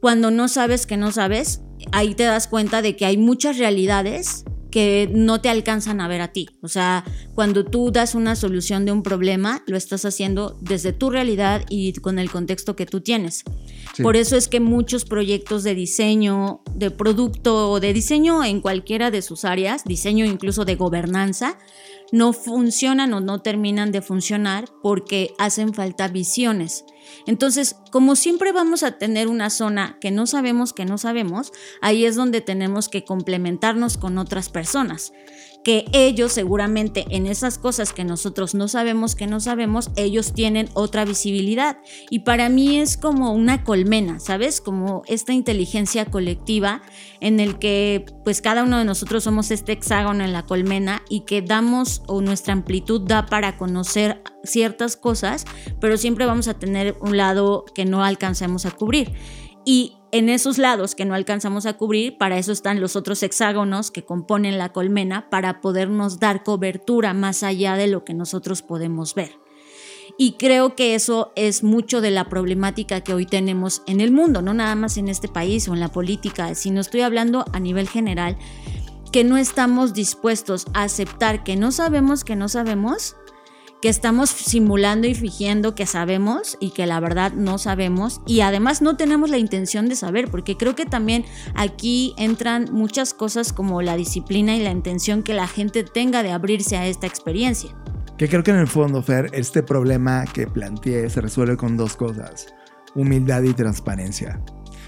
Cuando 0.00 0.30
no 0.30 0.48
sabes 0.48 0.86
que 0.86 0.96
no 0.96 1.12
sabes, 1.12 1.60
ahí 1.92 2.14
te 2.14 2.22
das 2.22 2.48
cuenta 2.48 2.80
de 2.80 2.96
que 2.96 3.04
hay 3.04 3.18
muchas 3.18 3.58
realidades 3.58 4.44
que 4.74 5.08
no 5.12 5.40
te 5.40 5.50
alcanzan 5.50 6.00
a 6.00 6.08
ver 6.08 6.20
a 6.20 6.32
ti. 6.32 6.48
O 6.60 6.66
sea, 6.66 7.04
cuando 7.36 7.64
tú 7.64 7.92
das 7.92 8.16
una 8.16 8.34
solución 8.34 8.84
de 8.84 8.90
un 8.90 9.04
problema, 9.04 9.62
lo 9.68 9.76
estás 9.76 10.04
haciendo 10.04 10.58
desde 10.62 10.92
tu 10.92 11.10
realidad 11.10 11.64
y 11.70 11.92
con 11.92 12.18
el 12.18 12.28
contexto 12.28 12.74
que 12.74 12.84
tú 12.84 13.00
tienes. 13.00 13.44
Sí. 13.94 14.02
Por 14.02 14.16
eso 14.16 14.36
es 14.36 14.48
que 14.48 14.58
muchos 14.58 15.04
proyectos 15.04 15.62
de 15.62 15.76
diseño, 15.76 16.60
de 16.74 16.90
producto 16.90 17.70
o 17.70 17.78
de 17.78 17.92
diseño 17.92 18.42
en 18.42 18.60
cualquiera 18.60 19.12
de 19.12 19.22
sus 19.22 19.44
áreas, 19.44 19.84
diseño 19.84 20.24
incluso 20.24 20.64
de 20.64 20.74
gobernanza, 20.74 21.56
no 22.10 22.32
funcionan 22.32 23.14
o 23.14 23.20
no 23.20 23.42
terminan 23.42 23.92
de 23.92 24.02
funcionar 24.02 24.64
porque 24.82 25.34
hacen 25.38 25.72
falta 25.72 26.08
visiones. 26.08 26.84
Entonces, 27.26 27.76
como 27.90 28.16
siempre 28.16 28.52
vamos 28.52 28.82
a 28.82 28.92
tener 28.92 29.28
una 29.28 29.50
zona 29.50 29.98
que 30.00 30.10
no 30.10 30.26
sabemos 30.26 30.72
que 30.72 30.84
no 30.84 30.98
sabemos, 30.98 31.52
ahí 31.80 32.04
es 32.04 32.16
donde 32.16 32.40
tenemos 32.40 32.88
que 32.88 33.04
complementarnos 33.04 33.96
con 33.96 34.18
otras 34.18 34.48
personas. 34.48 35.12
Que 35.64 35.86
ellos 35.92 36.32
seguramente 36.32 37.06
en 37.08 37.26
esas 37.26 37.58
cosas 37.58 37.92
que 37.92 38.04
nosotros 38.04 38.54
no 38.54 38.68
sabemos 38.68 39.14
que 39.14 39.26
no 39.26 39.40
sabemos, 39.40 39.90
ellos 39.96 40.32
tienen 40.32 40.68
otra 40.74 41.04
visibilidad. 41.04 41.78
Y 42.10 42.20
para 42.20 42.48
mí 42.48 42.78
es 42.78 42.96
como 42.96 43.32
una 43.32 43.64
colmena, 43.64 44.20
¿sabes? 44.20 44.60
Como 44.60 45.02
esta 45.06 45.32
inteligencia 45.32 46.06
colectiva 46.06 46.82
en 47.20 47.40
el 47.40 47.58
que 47.58 48.04
pues 48.24 48.42
cada 48.42 48.62
uno 48.62 48.78
de 48.78 48.84
nosotros 48.84 49.24
somos 49.24 49.50
este 49.50 49.72
hexágono 49.72 50.22
en 50.24 50.32
la 50.32 50.44
colmena 50.44 51.02
y 51.08 51.20
que 51.20 51.42
damos 51.42 52.02
o 52.06 52.20
nuestra 52.20 52.52
amplitud 52.52 53.00
da 53.00 53.26
para 53.26 53.56
conocer 53.56 54.22
ciertas 54.42 54.96
cosas, 54.96 55.44
pero 55.80 55.96
siempre 55.96 56.26
vamos 56.26 56.48
a 56.48 56.54
tener 56.54 56.96
un 57.00 57.16
lado 57.16 57.64
que 57.74 57.84
no 57.84 58.04
alcancemos 58.04 58.66
a 58.66 58.70
cubrir. 58.70 59.12
Y 59.64 59.96
en 60.14 60.28
esos 60.28 60.58
lados 60.58 60.94
que 60.94 61.04
no 61.04 61.14
alcanzamos 61.14 61.66
a 61.66 61.72
cubrir, 61.72 62.16
para 62.18 62.38
eso 62.38 62.52
están 62.52 62.80
los 62.80 62.94
otros 62.94 63.20
hexágonos 63.24 63.90
que 63.90 64.04
componen 64.04 64.58
la 64.58 64.72
colmena, 64.72 65.28
para 65.28 65.60
podernos 65.60 66.20
dar 66.20 66.44
cobertura 66.44 67.12
más 67.14 67.42
allá 67.42 67.74
de 67.74 67.88
lo 67.88 68.04
que 68.04 68.14
nosotros 68.14 68.62
podemos 68.62 69.16
ver. 69.16 69.32
Y 70.16 70.34
creo 70.34 70.76
que 70.76 70.94
eso 70.94 71.32
es 71.34 71.64
mucho 71.64 72.00
de 72.00 72.12
la 72.12 72.28
problemática 72.28 73.00
que 73.00 73.12
hoy 73.12 73.26
tenemos 73.26 73.82
en 73.88 74.00
el 74.00 74.12
mundo, 74.12 74.40
no 74.40 74.54
nada 74.54 74.76
más 74.76 74.98
en 74.98 75.08
este 75.08 75.26
país 75.26 75.66
o 75.66 75.74
en 75.74 75.80
la 75.80 75.90
política, 75.90 76.54
sino 76.54 76.80
estoy 76.80 77.00
hablando 77.00 77.44
a 77.52 77.58
nivel 77.58 77.88
general, 77.88 78.38
que 79.10 79.24
no 79.24 79.36
estamos 79.36 79.94
dispuestos 79.94 80.66
a 80.74 80.84
aceptar 80.84 81.42
que 81.42 81.56
no 81.56 81.72
sabemos 81.72 82.22
que 82.22 82.36
no 82.36 82.48
sabemos, 82.48 83.16
que 83.84 83.90
estamos 83.90 84.30
simulando 84.30 85.06
y 85.06 85.14
fingiendo 85.14 85.74
que 85.74 85.84
sabemos 85.84 86.56
y 86.58 86.70
que 86.70 86.86
la 86.86 87.00
verdad 87.00 87.34
no 87.34 87.58
sabemos 87.58 88.22
y 88.26 88.40
además 88.40 88.80
no 88.80 88.96
tenemos 88.96 89.28
la 89.28 89.36
intención 89.36 89.90
de 89.90 89.94
saber, 89.94 90.30
porque 90.30 90.56
creo 90.56 90.74
que 90.74 90.86
también 90.86 91.26
aquí 91.54 92.14
entran 92.16 92.70
muchas 92.72 93.12
cosas 93.12 93.52
como 93.52 93.82
la 93.82 93.94
disciplina 93.94 94.56
y 94.56 94.62
la 94.62 94.70
intención 94.70 95.22
que 95.22 95.34
la 95.34 95.46
gente 95.46 95.84
tenga 95.84 96.22
de 96.22 96.32
abrirse 96.32 96.78
a 96.78 96.86
esta 96.86 97.06
experiencia. 97.06 97.76
Que 98.16 98.26
creo 98.26 98.42
que 98.42 98.52
en 98.52 98.56
el 98.56 98.68
fondo, 98.68 99.02
Fer, 99.02 99.28
este 99.34 99.62
problema 99.62 100.24
que 100.32 100.46
planteé 100.46 101.10
se 101.10 101.20
resuelve 101.20 101.58
con 101.58 101.76
dos 101.76 101.94
cosas. 101.94 102.46
Humildad 102.94 103.42
y 103.42 103.52
transparencia. 103.52 104.40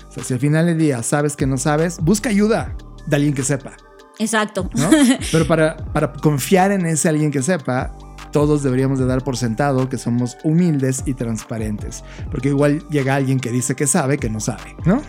O 0.09 0.11
sea, 0.11 0.25
si 0.25 0.33
al 0.33 0.41
final 0.41 0.65
del 0.65 0.79
día 0.79 1.03
sabes 1.03 1.37
que 1.37 1.47
no 1.47 1.59
sabes, 1.59 1.99
busca 2.01 2.31
ayuda 2.31 2.75
de 3.07 3.17
alguien 3.17 3.35
que 3.35 3.43
sepa, 3.43 3.77
Exacto. 4.19 4.71
¿no? 4.75 4.89
Pero 5.33 5.47
para, 5.47 5.77
para 5.93 6.15
confiar 6.15 6.73
en 6.73 6.87
ese 6.87 7.11
alguien 7.11 7.31
que 7.31 7.43
sepa, 7.43 7.95
todos 8.37 8.63
deberíamos 8.63 8.99
de 8.99 9.07
dar 9.07 9.25
por 9.25 9.39
sentado 9.39 9.89
que 9.89 9.97
somos 9.97 10.37
humildes 10.45 11.05
y 11.07 11.15
transparentes. 11.15 12.05
Porque 12.31 12.49
igual 12.49 12.87
llega 12.91 13.15
alguien 13.15 13.41
que 13.41 13.51
dice 13.51 13.75
que 13.75 13.87
sabe 13.87 14.19
que 14.19 14.29
no 14.29 14.41
sabe, 14.41 14.77
¿no? 14.85 15.01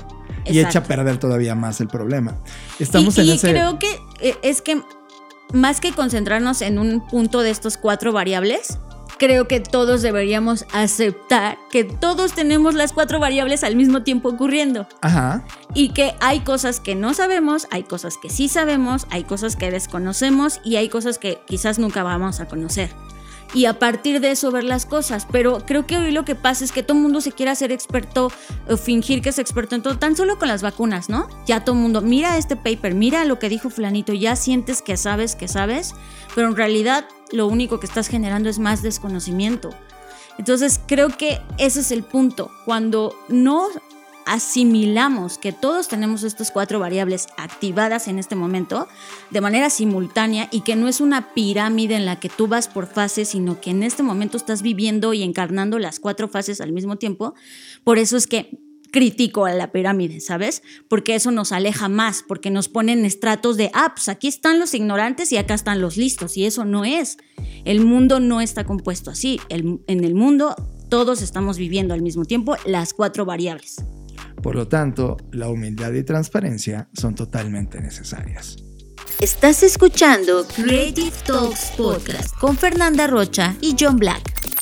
Y 0.45 0.59
echa 0.59 0.79
a 0.79 0.83
perder 0.83 1.17
todavía 1.17 1.53
más 1.53 1.81
el 1.81 1.89
problema. 1.89 2.35
Estamos 2.79 3.17
y, 3.17 3.21
en 3.21 3.27
y 3.27 3.31
ese... 3.31 3.49
creo 3.49 3.79
que 3.79 3.99
eh, 4.21 4.37
es 4.43 4.61
que 4.61 4.81
más 5.51 5.81
que 5.81 5.91
concentrarnos 5.91 6.61
en 6.61 6.79
un 6.79 7.05
punto 7.05 7.41
de 7.41 7.49
estos 7.49 7.75
cuatro 7.75 8.13
variables, 8.13 8.79
creo 9.17 9.45
que 9.49 9.59
todos 9.59 10.01
deberíamos 10.01 10.65
aceptar 10.71 11.57
que 11.69 11.83
todos 11.83 12.31
tenemos 12.31 12.75
las 12.75 12.93
cuatro 12.93 13.19
variables 13.19 13.65
al 13.65 13.75
mismo 13.75 14.03
tiempo 14.03 14.29
ocurriendo 14.29 14.87
Ajá. 15.01 15.43
y 15.73 15.89
que 15.89 16.15
hay 16.21 16.39
cosas 16.41 16.79
que 16.79 16.95
no 16.95 17.13
sabemos, 17.13 17.67
hay 17.71 17.83
cosas 17.83 18.15
que 18.15 18.29
sí 18.29 18.47
sabemos, 18.47 19.05
hay 19.09 19.25
cosas 19.25 19.57
que 19.57 19.69
desconocemos 19.69 20.61
y 20.63 20.77
hay 20.77 20.87
cosas 20.87 21.17
que 21.17 21.39
quizás 21.45 21.77
nunca 21.77 22.03
vamos 22.03 22.39
a 22.39 22.47
conocer. 22.47 22.89
Y 23.53 23.65
a 23.65 23.79
partir 23.79 24.19
de 24.19 24.31
eso 24.31 24.51
ver 24.51 24.63
las 24.63 24.85
cosas. 24.85 25.27
Pero 25.31 25.63
creo 25.65 25.85
que 25.87 25.97
hoy 25.97 26.11
lo 26.11 26.25
que 26.25 26.35
pasa 26.35 26.63
es 26.63 26.71
que 26.71 26.83
todo 26.83 26.97
el 26.97 27.03
mundo 27.03 27.21
se 27.21 27.31
quiere 27.31 27.51
hacer 27.51 27.71
experto 27.71 28.31
o 28.67 28.77
fingir 28.77 29.21
que 29.21 29.29
es 29.29 29.39
experto 29.39 29.75
en 29.75 29.81
todo, 29.81 29.97
tan 29.97 30.15
solo 30.15 30.37
con 30.37 30.47
las 30.47 30.61
vacunas, 30.61 31.09
¿no? 31.09 31.27
Ya 31.45 31.63
todo 31.63 31.75
el 31.75 31.81
mundo, 31.81 32.01
mira 32.01 32.37
este 32.37 32.55
paper, 32.55 32.93
mira 32.93 33.25
lo 33.25 33.39
que 33.39 33.49
dijo 33.49 33.69
fulanito, 33.69 34.13
ya 34.13 34.35
sientes 34.35 34.81
que 34.81 34.97
sabes, 34.97 35.35
que 35.35 35.47
sabes, 35.47 35.95
pero 36.35 36.49
en 36.49 36.55
realidad 36.55 37.07
lo 37.31 37.47
único 37.47 37.79
que 37.79 37.85
estás 37.85 38.07
generando 38.07 38.49
es 38.49 38.59
más 38.59 38.81
desconocimiento. 38.81 39.69
Entonces 40.37 40.79
creo 40.85 41.09
que 41.09 41.41
ese 41.57 41.79
es 41.79 41.91
el 41.91 42.03
punto. 42.03 42.51
Cuando 42.65 43.15
no 43.27 43.69
asimilamos 44.27 45.37
que 45.37 45.51
todos 45.51 45.87
tenemos 45.87 46.23
estas 46.23 46.51
cuatro 46.51 46.79
variables 46.79 47.27
activadas 47.37 48.07
en 48.07 48.19
este 48.19 48.35
momento 48.35 48.87
de 49.31 49.41
manera 49.41 49.69
simultánea 49.69 50.49
y 50.51 50.61
que 50.61 50.75
no 50.75 50.87
es 50.87 51.01
una 51.01 51.33
pirámide 51.33 51.95
en 51.95 52.05
la 52.05 52.19
que 52.19 52.29
tú 52.29 52.47
vas 52.47 52.67
por 52.67 52.87
fases, 52.87 53.29
sino 53.29 53.59
que 53.61 53.71
en 53.71 53.83
este 53.83 54.03
momento 54.03 54.37
estás 54.37 54.61
viviendo 54.61 55.13
y 55.13 55.23
encarnando 55.23 55.79
las 55.79 55.99
cuatro 55.99 56.27
fases 56.27 56.61
al 56.61 56.71
mismo 56.71 56.97
tiempo, 56.97 57.33
por 57.83 57.97
eso 57.97 58.17
es 58.17 58.27
que 58.27 58.59
crítico 58.91 59.45
a 59.45 59.53
la 59.53 59.71
pirámide, 59.71 60.19
¿sabes? 60.21 60.63
Porque 60.87 61.15
eso 61.15 61.31
nos 61.31 61.51
aleja 61.51 61.89
más, 61.89 62.23
porque 62.27 62.49
nos 62.49 62.69
ponen 62.69 63.05
estratos 63.05 63.57
de, 63.57 63.69
ah, 63.73 63.93
pues 63.95 64.09
aquí 64.09 64.27
están 64.27 64.59
los 64.59 64.73
ignorantes 64.73 65.31
y 65.31 65.37
acá 65.37 65.53
están 65.53 65.81
los 65.81 65.97
listos, 65.97 66.37
y 66.37 66.45
eso 66.45 66.65
no 66.65 66.85
es. 66.85 67.17
El 67.65 67.81
mundo 67.81 68.19
no 68.19 68.41
está 68.41 68.63
compuesto 68.65 69.11
así. 69.11 69.39
en 69.49 70.03
el 70.03 70.15
mundo 70.15 70.55
todos 70.89 71.21
estamos 71.21 71.57
viviendo 71.57 71.93
al 71.93 72.01
mismo 72.01 72.25
tiempo 72.25 72.55
las 72.65 72.93
cuatro 72.93 73.25
variables. 73.25 73.83
Por 74.41 74.55
lo 74.55 74.67
tanto, 74.67 75.17
la 75.31 75.49
humildad 75.49 75.93
y 75.93 76.03
transparencia 76.03 76.89
son 76.93 77.15
totalmente 77.15 77.81
necesarias. 77.81 78.57
Estás 79.19 79.63
escuchando 79.63 80.45
Creative 80.55 81.11
Talks 81.25 81.71
Podcast 81.75 82.35
con 82.39 82.55
Fernanda 82.55 83.07
Rocha 83.07 83.55
y 83.61 83.75
John 83.79 83.97
Black. 83.97 84.56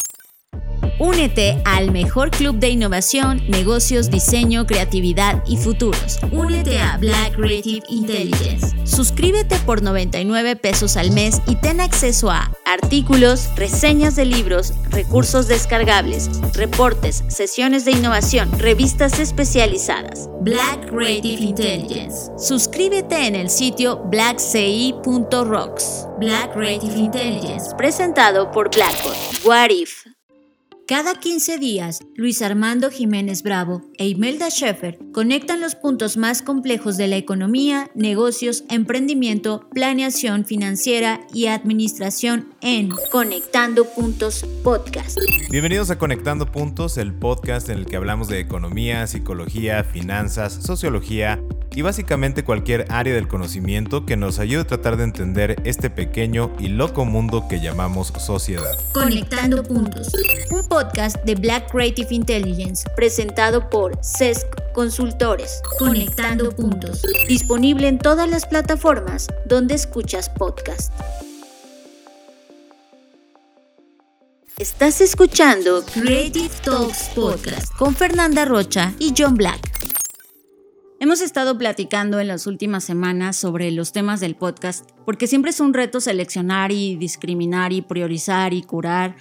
Únete 0.99 1.61
al 1.65 1.91
mejor 1.91 2.31
club 2.31 2.55
de 2.55 2.69
innovación, 2.69 3.43
negocios, 3.49 4.09
diseño, 4.09 4.65
creatividad 4.65 5.43
y 5.45 5.57
futuros. 5.57 6.19
Únete 6.31 6.79
a 6.79 6.97
Black 6.97 7.35
Creative 7.35 7.85
Intelligence. 7.89 8.73
Suscríbete 8.85 9.57
por 9.65 9.81
99 9.81 10.55
pesos 10.55 10.95
al 10.95 11.11
mes 11.11 11.41
y 11.47 11.57
ten 11.57 11.81
acceso 11.81 12.31
a 12.31 12.49
artículos, 12.63 13.49
reseñas 13.57 14.15
de 14.15 14.23
libros, 14.23 14.73
recursos 14.89 15.49
descargables, 15.49 16.29
reportes, 16.53 17.25
sesiones 17.27 17.83
de 17.83 17.91
innovación, 17.91 18.49
revistas 18.57 19.19
especializadas. 19.19 20.29
Black 20.41 20.89
Creative 20.89 21.41
Intelligence. 21.41 22.31
Suscríbete 22.37 23.27
en 23.27 23.35
el 23.35 23.49
sitio 23.49 23.97
blackci.rocks. 24.05 26.07
Black 26.19 26.53
Creative 26.53 26.97
Intelligence, 26.97 27.75
presentado 27.75 28.49
por 28.51 28.73
Blackboard. 28.73 29.17
What 29.43 29.71
if? 29.71 30.05
Cada 30.87 31.15
15 31.15 31.57
días, 31.57 32.01
Luis 32.13 32.43
Armando 32.43 32.91
Jiménez 32.91 33.41
Bravo 33.41 33.81
e 33.97 34.07
Imelda 34.07 34.51
Schaeffer 34.51 34.99
conectan 35.13 35.59
los 35.59 35.73
puntos 35.73 36.15
más 36.15 36.43
complejos 36.43 36.95
de 36.95 37.07
la 37.07 37.15
economía, 37.15 37.89
negocios, 37.95 38.65
emprendimiento, 38.69 39.67
planeación 39.73 40.45
financiera 40.45 41.21
y 41.33 41.47
administración 41.47 42.53
en 42.61 42.91
Conectando 43.11 43.85
Puntos 43.85 44.45
Podcast. 44.63 45.17
Bienvenidos 45.49 45.89
a 45.89 45.97
Conectando 45.97 46.51
Puntos, 46.51 46.99
el 46.99 47.15
podcast 47.15 47.69
en 47.69 47.79
el 47.79 47.87
que 47.87 47.95
hablamos 47.95 48.27
de 48.27 48.39
economía, 48.39 49.07
psicología, 49.07 49.83
finanzas, 49.83 50.53
sociología 50.53 51.41
y 51.73 51.81
básicamente 51.81 52.43
cualquier 52.43 52.85
área 52.89 53.15
del 53.15 53.27
conocimiento 53.27 54.05
que 54.05 54.17
nos 54.17 54.37
ayude 54.37 54.61
a 54.61 54.67
tratar 54.67 54.97
de 54.97 55.03
entender 55.05 55.55
este 55.65 55.89
pequeño 55.89 56.51
y 56.59 56.67
loco 56.67 57.05
mundo 57.05 57.47
que 57.49 57.59
llamamos 57.59 58.13
sociedad. 58.19 58.77
Conectando 58.93 59.63
Puntos 59.63 60.13
podcast 60.75 61.23
de 61.23 61.35
Black 61.35 61.71
Creative 61.71 62.13
Intelligence 62.13 62.83
presentado 62.97 63.69
por 63.69 63.97
CESC 64.03 64.45
Consultores, 64.73 65.61
Conectando 65.79 66.49
Puntos, 66.53 67.01
disponible 67.29 67.87
en 67.87 67.97
todas 67.97 68.29
las 68.29 68.45
plataformas 68.45 69.29
donde 69.45 69.75
escuchas 69.75 70.29
podcast. 70.29 70.91
Estás 74.57 74.99
escuchando 74.99 75.81
Creative 75.93 76.49
Talks 76.65 77.09
Podcast 77.15 77.73
con 77.77 77.95
Fernanda 77.95 78.43
Rocha 78.43 78.93
y 78.99 79.13
John 79.17 79.35
Black. 79.35 79.61
Hemos 80.99 81.21
estado 81.21 81.57
platicando 81.57 82.19
en 82.19 82.27
las 82.27 82.47
últimas 82.47 82.83
semanas 82.83 83.37
sobre 83.37 83.71
los 83.71 83.93
temas 83.93 84.19
del 84.19 84.35
podcast 84.35 84.89
porque 85.05 85.27
siempre 85.27 85.51
es 85.51 85.61
un 85.61 85.73
reto 85.73 86.01
seleccionar 86.01 86.73
y 86.73 86.97
discriminar 86.97 87.71
y 87.71 87.81
priorizar 87.81 88.53
y 88.53 88.61
curar 88.61 89.15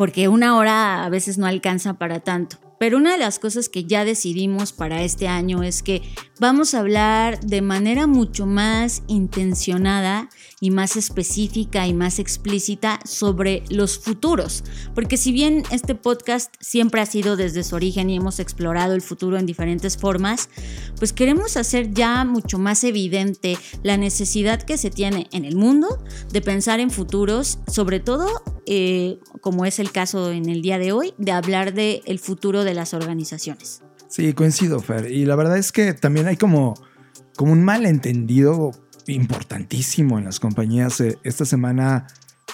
porque 0.00 0.28
una 0.28 0.56
hora 0.56 1.04
a 1.04 1.10
veces 1.10 1.36
no 1.36 1.46
alcanza 1.46 1.92
para 1.92 2.20
tanto. 2.20 2.56
Pero 2.78 2.96
una 2.96 3.12
de 3.12 3.18
las 3.18 3.38
cosas 3.38 3.68
que 3.68 3.84
ya 3.84 4.06
decidimos 4.06 4.72
para 4.72 5.02
este 5.02 5.28
año 5.28 5.62
es 5.62 5.82
que 5.82 6.00
vamos 6.38 6.72
a 6.72 6.78
hablar 6.78 7.38
de 7.40 7.60
manera 7.60 8.06
mucho 8.06 8.46
más 8.46 9.02
intencionada 9.08 10.30
y 10.60 10.70
más 10.70 10.96
específica 10.96 11.86
y 11.86 11.94
más 11.94 12.18
explícita 12.18 13.00
sobre 13.04 13.64
los 13.70 13.98
futuros. 13.98 14.62
Porque 14.94 15.16
si 15.16 15.32
bien 15.32 15.62
este 15.70 15.94
podcast 15.94 16.54
siempre 16.60 17.00
ha 17.00 17.06
sido 17.06 17.36
desde 17.36 17.64
su 17.64 17.74
origen 17.74 18.10
y 18.10 18.16
hemos 18.16 18.38
explorado 18.38 18.94
el 18.94 19.00
futuro 19.00 19.38
en 19.38 19.46
diferentes 19.46 19.96
formas, 19.96 20.50
pues 20.98 21.14
queremos 21.14 21.56
hacer 21.56 21.92
ya 21.92 22.24
mucho 22.24 22.58
más 22.58 22.84
evidente 22.84 23.56
la 23.82 23.96
necesidad 23.96 24.62
que 24.62 24.76
se 24.76 24.90
tiene 24.90 25.28
en 25.32 25.46
el 25.46 25.56
mundo 25.56 26.04
de 26.30 26.42
pensar 26.42 26.78
en 26.78 26.90
futuros, 26.90 27.58
sobre 27.66 28.00
todo 28.00 28.28
eh, 28.66 29.18
como 29.40 29.64
es 29.64 29.78
el 29.78 29.90
caso 29.90 30.30
en 30.30 30.48
el 30.50 30.60
día 30.60 30.78
de 30.78 30.92
hoy, 30.92 31.14
de 31.16 31.32
hablar 31.32 31.72
del 31.72 32.02
el 32.04 32.18
futuro 32.18 32.64
de 32.64 32.74
las 32.74 32.92
organizaciones. 32.92 33.82
Sí, 34.08 34.32
coincido, 34.34 34.80
Fer. 34.80 35.10
Y 35.10 35.24
la 35.24 35.36
verdad 35.36 35.56
es 35.56 35.72
que 35.72 35.94
también 35.94 36.26
hay 36.26 36.36
como, 36.36 36.74
como 37.36 37.52
un 37.52 37.64
malentendido 37.64 38.72
importantísimo 39.06 40.18
en 40.18 40.24
las 40.24 40.40
compañías. 40.40 41.00
Eh, 41.00 41.18
esta 41.24 41.44
semana 41.44 42.06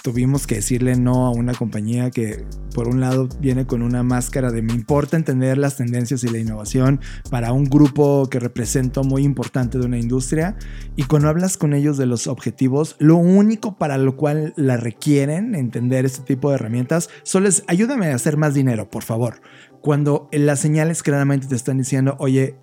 tuvimos 0.03 0.47
que 0.47 0.55
decirle 0.55 0.95
no 0.95 1.27
a 1.27 1.31
una 1.31 1.53
compañía 1.53 2.11
que 2.11 2.45
por 2.73 2.87
un 2.87 3.01
lado 3.01 3.27
viene 3.39 3.65
con 3.65 3.81
una 3.81 4.03
máscara 4.03 4.51
de 4.51 4.61
me 4.61 4.73
importa 4.73 5.17
entender 5.17 5.57
las 5.57 5.77
tendencias 5.77 6.23
y 6.23 6.29
la 6.29 6.37
innovación 6.37 7.01
para 7.29 7.51
un 7.51 7.65
grupo 7.65 8.27
que 8.29 8.39
represento 8.39 9.03
muy 9.03 9.23
importante 9.23 9.77
de 9.77 9.85
una 9.85 9.97
industria 9.97 10.55
y 10.95 11.03
cuando 11.03 11.29
hablas 11.29 11.57
con 11.57 11.73
ellos 11.73 11.97
de 11.97 12.05
los 12.05 12.27
objetivos, 12.27 12.95
lo 12.99 13.17
único 13.17 13.77
para 13.77 13.97
lo 13.97 14.15
cual 14.15 14.53
la 14.55 14.77
requieren 14.77 15.55
entender 15.55 16.05
este 16.05 16.21
tipo 16.21 16.49
de 16.49 16.55
herramientas 16.55 17.09
solo 17.23 17.49
es 17.49 17.63
ayúdame 17.67 18.07
a 18.07 18.15
hacer 18.15 18.37
más 18.37 18.53
dinero, 18.53 18.89
por 18.89 19.03
favor. 19.03 19.41
Cuando 19.81 20.27
las 20.31 20.59
señales 20.59 21.03
claramente 21.03 21.47
te 21.47 21.55
están 21.55 21.77
diciendo, 21.77 22.15
oye, 22.19 22.57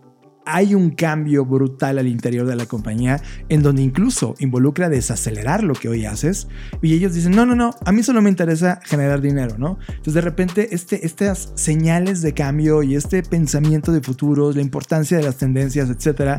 hay 0.46 0.74
un 0.74 0.90
cambio 0.90 1.44
brutal 1.44 1.98
al 1.98 2.06
interior 2.06 2.46
de 2.46 2.56
la 2.56 2.66
compañía 2.66 3.20
en 3.48 3.62
donde 3.62 3.82
incluso 3.82 4.34
involucra 4.38 4.88
desacelerar 4.88 5.62
lo 5.64 5.74
que 5.74 5.88
hoy 5.88 6.04
haces 6.04 6.48
y 6.82 6.94
ellos 6.94 7.14
dicen, 7.14 7.32
no, 7.32 7.46
no, 7.46 7.54
no, 7.54 7.74
a 7.84 7.92
mí 7.92 8.02
solo 8.02 8.22
me 8.22 8.30
interesa 8.30 8.80
generar 8.84 9.20
dinero, 9.20 9.56
¿no? 9.58 9.78
Entonces 9.88 10.14
de 10.14 10.20
repente 10.20 10.74
este, 10.74 11.06
estas 11.06 11.52
señales 11.54 12.22
de 12.22 12.34
cambio 12.34 12.82
y 12.82 12.94
este 12.94 13.22
pensamiento 13.22 13.92
de 13.92 14.00
futuros, 14.00 14.56
la 14.56 14.62
importancia 14.62 15.16
de 15.16 15.22
las 15.22 15.36
tendencias, 15.36 15.88
etcétera, 15.90 16.38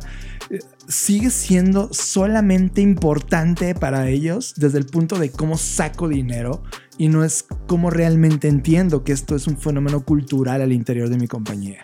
eh, 0.49 0.59
sigue 0.87 1.29
siendo 1.29 1.89
solamente 1.91 2.81
importante 2.81 3.73
para 3.73 4.07
ellos 4.09 4.53
desde 4.57 4.77
el 4.77 4.85
punto 4.85 5.17
de 5.17 5.31
cómo 5.31 5.57
saco 5.57 6.07
dinero 6.07 6.63
y 6.97 7.09
no 7.09 7.23
es 7.23 7.45
cómo 7.67 7.89
realmente 7.89 8.47
entiendo 8.47 9.03
que 9.03 9.11
esto 9.11 9.35
es 9.35 9.47
un 9.47 9.57
fenómeno 9.57 10.03
cultural 10.05 10.61
al 10.61 10.71
interior 10.71 11.09
de 11.09 11.17
mi 11.17 11.27
compañía. 11.27 11.83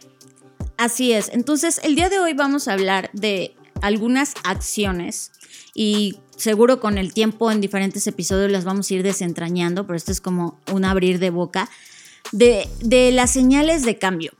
Así 0.82 1.14
es. 1.14 1.30
Entonces, 1.32 1.80
el 1.84 1.94
día 1.94 2.10
de 2.10 2.18
hoy 2.18 2.34
vamos 2.34 2.68
a 2.68 2.74
hablar 2.74 3.12
de 3.14 3.54
algunas 3.84 4.34
acciones 4.44 5.32
y 5.76 6.18
seguro 6.38 6.80
con 6.80 6.98
el 6.98 7.14
tiempo 7.14 7.52
en 7.52 7.62
diferentes 7.62 8.08
episodios 8.08 8.50
las 8.50 8.64
vamos 8.64 8.90
a 8.90 8.96
ir 8.96 9.04
desentrañando, 9.04 9.86
pero 9.86 9.96
esto 9.96 10.12
es 10.12 10.22
como 10.22 10.60
un 10.74 10.84
abrir 10.84 11.20
de 11.20 11.30
boca 11.30 11.70
de, 12.32 12.68
de 12.80 13.12
las 13.12 13.30
señales 13.30 13.86
de 13.86 14.00
cambio 14.00 14.32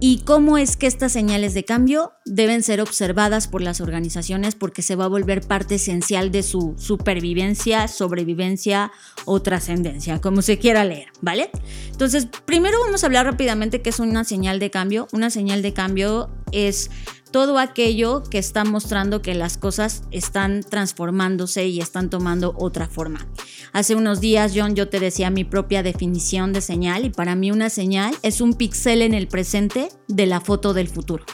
y 0.00 0.20
cómo 0.24 0.56
es 0.56 0.78
que 0.78 0.86
estas 0.86 1.12
señales 1.12 1.52
de 1.52 1.64
cambio 1.64 2.14
deben 2.24 2.62
ser 2.62 2.80
observadas 2.80 3.48
por 3.48 3.60
las 3.60 3.82
organizaciones 3.82 4.54
porque 4.54 4.80
se 4.80 4.96
va 4.96 5.04
a 5.04 5.08
volver 5.08 5.42
parte 5.42 5.74
esencial 5.74 6.30
de 6.30 6.42
su 6.42 6.74
supervivencia, 6.78 7.86
sobrevivencia 7.86 8.92
o 9.26 9.42
trascendencia, 9.42 10.18
como 10.20 10.40
se 10.40 10.58
quiera 10.58 10.84
leer, 10.84 11.08
¿vale? 11.20 11.50
Entonces, 11.92 12.28
primero 12.46 12.80
vamos 12.80 13.02
a 13.02 13.06
hablar 13.06 13.26
rápidamente 13.26 13.82
qué 13.82 13.90
es 13.90 14.00
una 14.00 14.24
señal 14.24 14.58
de 14.58 14.70
cambio. 14.70 15.06
Una 15.12 15.28
señal 15.28 15.60
de 15.60 15.74
cambio 15.74 16.30
es 16.50 16.90
todo 17.30 17.58
aquello 17.58 18.22
que 18.22 18.38
está 18.38 18.64
mostrando 18.64 19.22
que 19.22 19.34
las 19.34 19.56
cosas 19.56 20.02
están 20.10 20.62
transformándose 20.62 21.66
y 21.66 21.80
están 21.80 22.10
tomando 22.10 22.54
otra 22.58 22.88
forma. 22.88 23.26
Hace 23.72 23.94
unos 23.94 24.20
días, 24.20 24.52
John, 24.54 24.74
yo 24.74 24.88
te 24.88 25.00
decía 25.00 25.30
mi 25.30 25.44
propia 25.44 25.82
definición 25.82 26.52
de 26.52 26.60
señal 26.60 27.04
y 27.04 27.10
para 27.10 27.34
mí 27.34 27.50
una 27.50 27.70
señal 27.70 28.14
es 28.22 28.40
un 28.40 28.54
píxel 28.54 29.02
en 29.02 29.14
el 29.14 29.28
presente 29.28 29.88
de 30.08 30.26
la 30.26 30.40
foto 30.40 30.74
del 30.74 30.88
futuro. 30.88 31.24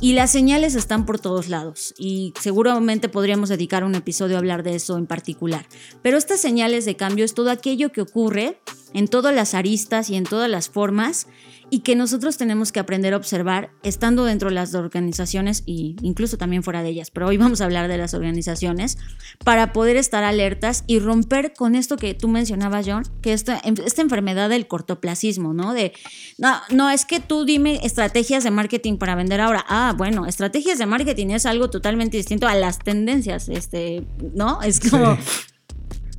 Y 0.00 0.14
las 0.14 0.32
señales 0.32 0.74
están 0.74 1.06
por 1.06 1.20
todos 1.20 1.48
lados 1.48 1.94
y 1.96 2.34
seguramente 2.40 3.08
podríamos 3.08 3.48
dedicar 3.48 3.84
un 3.84 3.94
episodio 3.94 4.34
a 4.34 4.40
hablar 4.40 4.64
de 4.64 4.74
eso 4.74 4.98
en 4.98 5.06
particular. 5.06 5.64
Pero 6.02 6.18
estas 6.18 6.40
señales 6.40 6.84
de 6.84 6.96
cambio 6.96 7.24
es 7.24 7.34
todo 7.34 7.52
aquello 7.52 7.92
que 7.92 8.00
ocurre 8.00 8.60
en 8.94 9.06
todas 9.06 9.32
las 9.32 9.54
aristas 9.54 10.10
y 10.10 10.16
en 10.16 10.24
todas 10.24 10.50
las 10.50 10.68
formas 10.68 11.28
y 11.72 11.80
que 11.80 11.96
nosotros 11.96 12.36
tenemos 12.36 12.70
que 12.70 12.80
aprender 12.80 13.14
a 13.14 13.16
observar 13.16 13.70
estando 13.82 14.26
dentro 14.26 14.50
de 14.50 14.54
las 14.54 14.74
organizaciones 14.74 15.60
e 15.66 15.96
incluso 16.02 16.36
también 16.36 16.62
fuera 16.62 16.82
de 16.82 16.90
ellas. 16.90 17.10
Pero 17.10 17.28
hoy 17.28 17.38
vamos 17.38 17.62
a 17.62 17.64
hablar 17.64 17.88
de 17.88 17.96
las 17.96 18.12
organizaciones 18.12 18.98
para 19.42 19.72
poder 19.72 19.96
estar 19.96 20.22
alertas 20.22 20.84
y 20.86 20.98
romper 20.98 21.54
con 21.54 21.74
esto 21.74 21.96
que 21.96 22.12
tú 22.12 22.28
mencionabas, 22.28 22.84
John, 22.86 23.04
que 23.22 23.32
esta, 23.32 23.56
esta 23.56 24.02
enfermedad 24.02 24.50
del 24.50 24.68
cortoplacismo, 24.68 25.54
¿no? 25.54 25.72
De, 25.72 25.94
no, 26.36 26.60
no, 26.68 26.90
es 26.90 27.06
que 27.06 27.20
tú 27.20 27.46
dime 27.46 27.80
estrategias 27.82 28.44
de 28.44 28.50
marketing 28.50 28.98
para 28.98 29.14
vender 29.14 29.40
ahora. 29.40 29.64
Ah, 29.66 29.94
bueno, 29.96 30.26
estrategias 30.26 30.78
de 30.78 30.84
marketing 30.84 31.28
es 31.28 31.46
algo 31.46 31.70
totalmente 31.70 32.18
distinto 32.18 32.46
a 32.46 32.54
las 32.54 32.80
tendencias, 32.80 33.48
este, 33.48 34.06
¿no? 34.34 34.60
Es 34.60 34.78
como... 34.78 35.16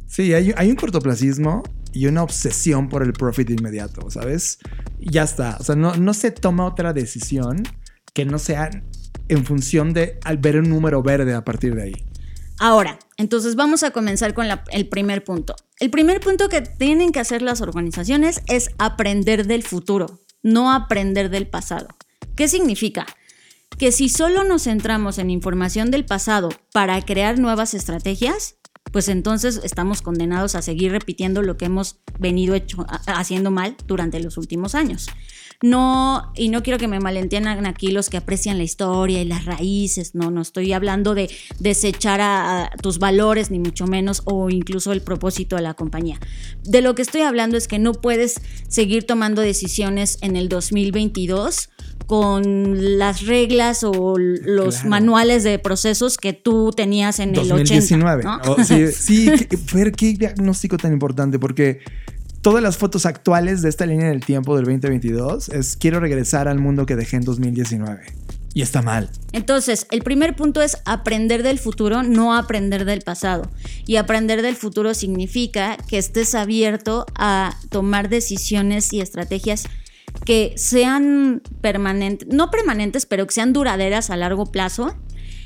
Sí, 0.08 0.34
hay, 0.34 0.52
hay 0.58 0.70
un 0.72 0.76
cortoplacismo 0.76 1.62
y 1.94 2.08
una 2.08 2.24
obsesión 2.24 2.90
por 2.90 3.04
el 3.04 3.14
profit 3.14 3.50
inmediato, 3.52 4.10
¿sabes? 4.10 4.60
Ya 5.00 5.24
está. 5.24 5.58
O 5.60 5.64
sea, 5.64 5.76
no, 5.76 5.96
no 5.96 6.14
se 6.14 6.32
toma 6.32 6.66
otra 6.66 6.94
decisión 6.94 7.64
que 8.14 8.26
no 8.26 8.40
sea 8.40 8.70
en 9.28 9.46
función 9.46 9.94
de 9.94 10.20
al 10.24 10.38
ver 10.38 10.58
un 10.58 10.70
número 10.70 11.02
verde 11.02 11.34
a 11.34 11.44
partir 11.44 11.76
de 11.76 11.84
ahí. 11.84 12.06
Ahora, 12.60 13.00
entonces 13.18 13.56
vamos 13.56 13.84
a 13.84 13.92
comenzar 13.92 14.34
con 14.34 14.48
el 14.72 14.88
primer 14.88 15.24
punto. 15.24 15.56
El 15.80 15.90
primer 15.90 16.20
punto 16.20 16.50
que 16.50 16.62
tienen 16.62 17.12
que 17.12 17.20
hacer 17.20 17.42
las 17.42 17.62
organizaciones 17.62 18.42
es 18.48 18.70
aprender 18.78 19.48
del 19.48 19.64
futuro, 19.64 20.20
no 20.44 20.72
aprender 20.72 21.30
del 21.30 21.48
pasado. 21.48 21.88
¿Qué 22.36 22.48
significa? 22.48 23.06
Que 23.78 23.92
si 23.92 24.08
solo 24.08 24.44
nos 24.44 24.64
centramos 24.64 25.18
en 25.18 25.30
información 25.30 25.92
del 25.92 26.06
pasado 26.06 26.50
para 26.72 27.02
crear 27.02 27.40
nuevas 27.40 27.74
estrategias, 27.74 28.56
pues 28.94 29.10
entonces 29.10 29.60
estamos 29.64 30.04
condenados 30.04 30.54
a 30.54 30.62
seguir 30.62 30.92
repitiendo 30.92 31.42
lo 31.42 31.58
que 31.58 31.66
hemos 31.66 31.98
venido 32.20 32.56
haciendo 33.08 33.50
mal 33.50 33.76
durante 33.88 34.20
los 34.20 34.38
últimos 34.38 34.76
años. 34.76 35.08
No, 35.62 36.32
y 36.36 36.50
no 36.50 36.64
quiero 36.64 36.80
que 36.80 36.88
me 36.88 37.00
malentiendan 37.00 37.66
aquí 37.66 37.92
los 37.92 38.10
que 38.10 38.18
aprecian 38.18 38.58
la 38.58 38.64
historia 38.64 39.22
y 39.22 39.26
las 39.26 39.46
raíces, 39.46 40.16
no, 40.16 40.32
no 40.32 40.42
estoy 40.42 40.74
hablando 40.74 41.16
de 41.16 41.30
desechar 41.60 42.22
a, 42.22 42.72
tus 42.82 43.00
valores, 43.00 43.52
ni 43.52 43.60
mucho 43.60 43.88
menos, 43.88 44.22
o 44.26 44.50
incluso 44.50 44.92
el 44.92 45.02
propósito 45.02 45.56
de 45.56 45.62
la 45.62 45.74
compañía. 45.74 46.20
De 46.64 46.82
lo 46.82 46.96
que 46.96 47.02
estoy 47.02 47.22
hablando 47.22 47.58
es 47.58 47.68
que 47.68 47.80
no 47.80 47.94
puedes 47.94 48.42
seguir 48.68 49.06
tomando 49.06 49.42
decisiones 49.42 50.18
en 50.22 50.36
el 50.36 50.50
2022 50.50 51.70
con 52.06 52.98
las 53.00 53.26
reglas 53.26 53.84
o 53.84 54.18
los 54.18 54.84
manuales 54.86 55.44
de 55.44 55.58
procesos 55.60 56.18
que 56.18 56.34
tú 56.34 56.72
tenías 56.76 57.20
en 57.20 57.36
el 57.36 57.52
80. 57.52 57.98
¿no? 58.24 58.42
sí, 58.64 58.88
sí 58.92 59.32
qué 59.96 60.14
diagnóstico 60.14 60.78
tan 60.78 60.94
importante, 60.94 61.40
porque 61.40 61.80
todas 62.44 62.62
las 62.62 62.78
fotos 62.78 63.08
actuales 63.08 63.62
de 63.62 63.70
esta 63.70 63.86
línea 63.88 64.10
del 64.10 64.24
tiempo 64.24 64.56
del 64.56 64.66
2022 64.66 65.50
es 65.50 65.78
quiero 65.78 66.00
regresar 66.02 66.48
al 66.48 66.60
mundo 66.60 66.86
que 66.86 66.96
dejé 66.96 67.16
en 67.16 67.24
2019. 67.24 68.04
Y 68.54 68.62
está 68.62 68.84
mal. 68.84 69.10
Entonces, 69.32 69.88
el 69.90 70.04
primer 70.04 70.36
punto 70.36 70.62
es 70.62 70.78
aprender 70.86 71.42
del 71.42 71.58
futuro, 71.58 72.04
no 72.04 72.36
aprender 72.36 72.86
del 72.86 73.02
pasado. 73.02 73.50
Y 73.88 73.96
aprender 73.96 74.44
del 74.44 74.56
futuro 74.56 74.94
significa 74.94 75.76
que 75.88 75.98
estés 75.98 76.36
abierto 76.36 77.08
a 77.16 77.56
tomar 77.70 78.10
decisiones 78.10 78.94
y 78.94 79.02
estrategias 79.02 79.64
que 80.24 80.54
sean 80.56 81.42
permanentes, 81.62 82.28
no 82.28 82.52
permanentes, 82.52 83.08
pero 83.08 83.26
que 83.26 83.34
sean 83.34 83.54
duraderas 83.54 84.12
a 84.12 84.18
largo 84.18 84.52
plazo. 84.52 84.96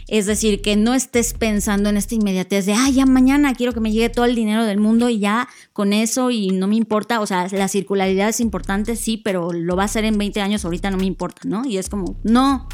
Es 0.07 0.25
decir, 0.25 0.61
que 0.61 0.75
no 0.75 0.93
estés 0.93 1.33
pensando 1.33 1.89
en 1.89 1.97
esta 1.97 2.15
inmediatez 2.15 2.65
de, 2.65 2.73
ah, 2.73 2.89
ya 2.89 3.05
mañana 3.05 3.53
quiero 3.53 3.73
que 3.73 3.81
me 3.81 3.91
llegue 3.91 4.09
todo 4.09 4.25
el 4.25 4.35
dinero 4.35 4.65
del 4.65 4.79
mundo 4.79 5.09
y 5.09 5.19
ya 5.19 5.49
con 5.73 5.91
eso 5.91 6.31
y 6.31 6.51
no 6.51 6.67
me 6.67 6.77
importa. 6.77 7.19
O 7.19 7.25
sea, 7.25 7.47
la 7.51 7.67
circularidad 7.67 8.29
es 8.29 8.39
importante, 8.39 8.95
sí, 8.95 9.17
pero 9.17 9.51
lo 9.51 9.75
va 9.75 9.83
a 9.83 9.85
hacer 9.85 10.05
en 10.05 10.17
20 10.17 10.39
años, 10.41 10.63
ahorita 10.63 10.91
no 10.91 10.97
me 10.97 11.05
importa, 11.05 11.41
¿no? 11.45 11.65
Y 11.65 11.77
es 11.77 11.89
como, 11.89 12.15
no, 12.23 12.67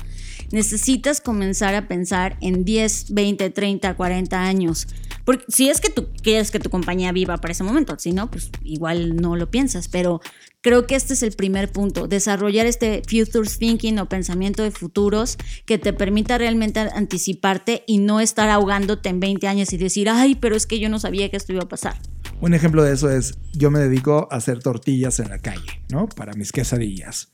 necesitas 0.51 1.21
comenzar 1.21 1.73
a 1.73 1.87
pensar 1.87 2.37
en 2.41 2.63
10, 2.65 3.13
20, 3.13 3.49
30, 3.49 3.95
40 3.95 4.41
años. 4.41 4.87
Porque 5.25 5.45
si 5.47 5.69
es 5.69 5.79
que 5.79 5.89
tú 5.89 6.07
quieres 6.21 6.51
que 6.51 6.59
tu 6.59 6.69
compañía 6.69 7.11
viva 7.11 7.37
para 7.37 7.51
ese 7.51 7.63
momento, 7.63 7.95
si 7.97 8.11
no, 8.11 8.29
pues 8.29 8.49
igual 8.63 9.15
no 9.15 9.35
lo 9.35 9.49
piensas, 9.49 9.87
pero 9.87 10.21
creo 10.61 10.85
que 10.87 10.95
este 10.95 11.13
es 11.13 11.23
el 11.23 11.33
primer 11.33 11.71
punto, 11.71 12.07
desarrollar 12.07 12.65
este 12.65 13.01
future 13.07 13.47
thinking 13.47 13.99
o 13.99 14.09
pensamiento 14.09 14.63
de 14.63 14.71
futuros 14.71 15.37
que 15.65 15.77
te 15.77 15.93
permita 15.93 16.37
realmente 16.37 16.79
anticiparte 16.79 17.83
y 17.87 17.99
no 17.99 18.19
estar 18.19 18.49
ahogándote 18.49 19.09
en 19.09 19.19
20 19.19 19.47
años 19.47 19.71
y 19.73 19.77
decir, 19.77 20.09
ay, 20.09 20.35
pero 20.35 20.55
es 20.55 20.65
que 20.65 20.79
yo 20.79 20.89
no 20.89 20.99
sabía 20.99 21.29
que 21.29 21.37
esto 21.37 21.53
iba 21.53 21.63
a 21.63 21.69
pasar. 21.69 21.95
Un 22.41 22.53
ejemplo 22.53 22.83
de 22.83 22.93
eso 22.93 23.09
es, 23.09 23.35
yo 23.53 23.71
me 23.71 23.79
dedico 23.79 24.27
a 24.29 24.35
hacer 24.35 24.59
tortillas 24.59 25.19
en 25.19 25.29
la 25.29 25.39
calle, 25.39 25.81
¿no? 25.89 26.09
Para 26.09 26.33
mis 26.33 26.51
quesadillas 26.51 27.29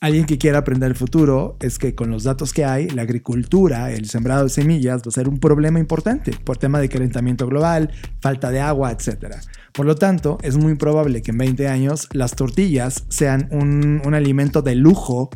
alguien 0.00 0.24
que 0.24 0.38
quiera 0.38 0.58
aprender 0.58 0.90
el 0.90 0.96
futuro 0.96 1.56
es 1.60 1.78
que 1.78 1.94
con 1.94 2.10
los 2.10 2.24
datos 2.24 2.54
que 2.54 2.64
hay, 2.64 2.88
la 2.88 3.02
agricultura, 3.02 3.92
el 3.92 4.08
sembrado 4.08 4.44
de 4.44 4.50
semillas 4.50 5.02
va 5.02 5.08
a 5.08 5.10
ser 5.10 5.28
un 5.28 5.38
problema 5.38 5.78
importante 5.78 6.32
por 6.42 6.56
tema 6.56 6.80
de 6.80 6.88
calentamiento 6.88 7.46
global, 7.46 7.90
falta 8.20 8.50
de 8.50 8.60
agua, 8.60 8.92
etc. 8.92 9.36
Por 9.72 9.84
lo 9.84 9.94
tanto, 9.94 10.38
es 10.42 10.56
muy 10.56 10.74
probable 10.74 11.20
que 11.20 11.32
en 11.32 11.38
20 11.38 11.68
años 11.68 12.08
las 12.12 12.34
tortillas 12.34 13.04
sean 13.08 13.48
un, 13.50 14.00
alimento 14.14 14.62
de 14.62 14.74
lujo 14.74 15.30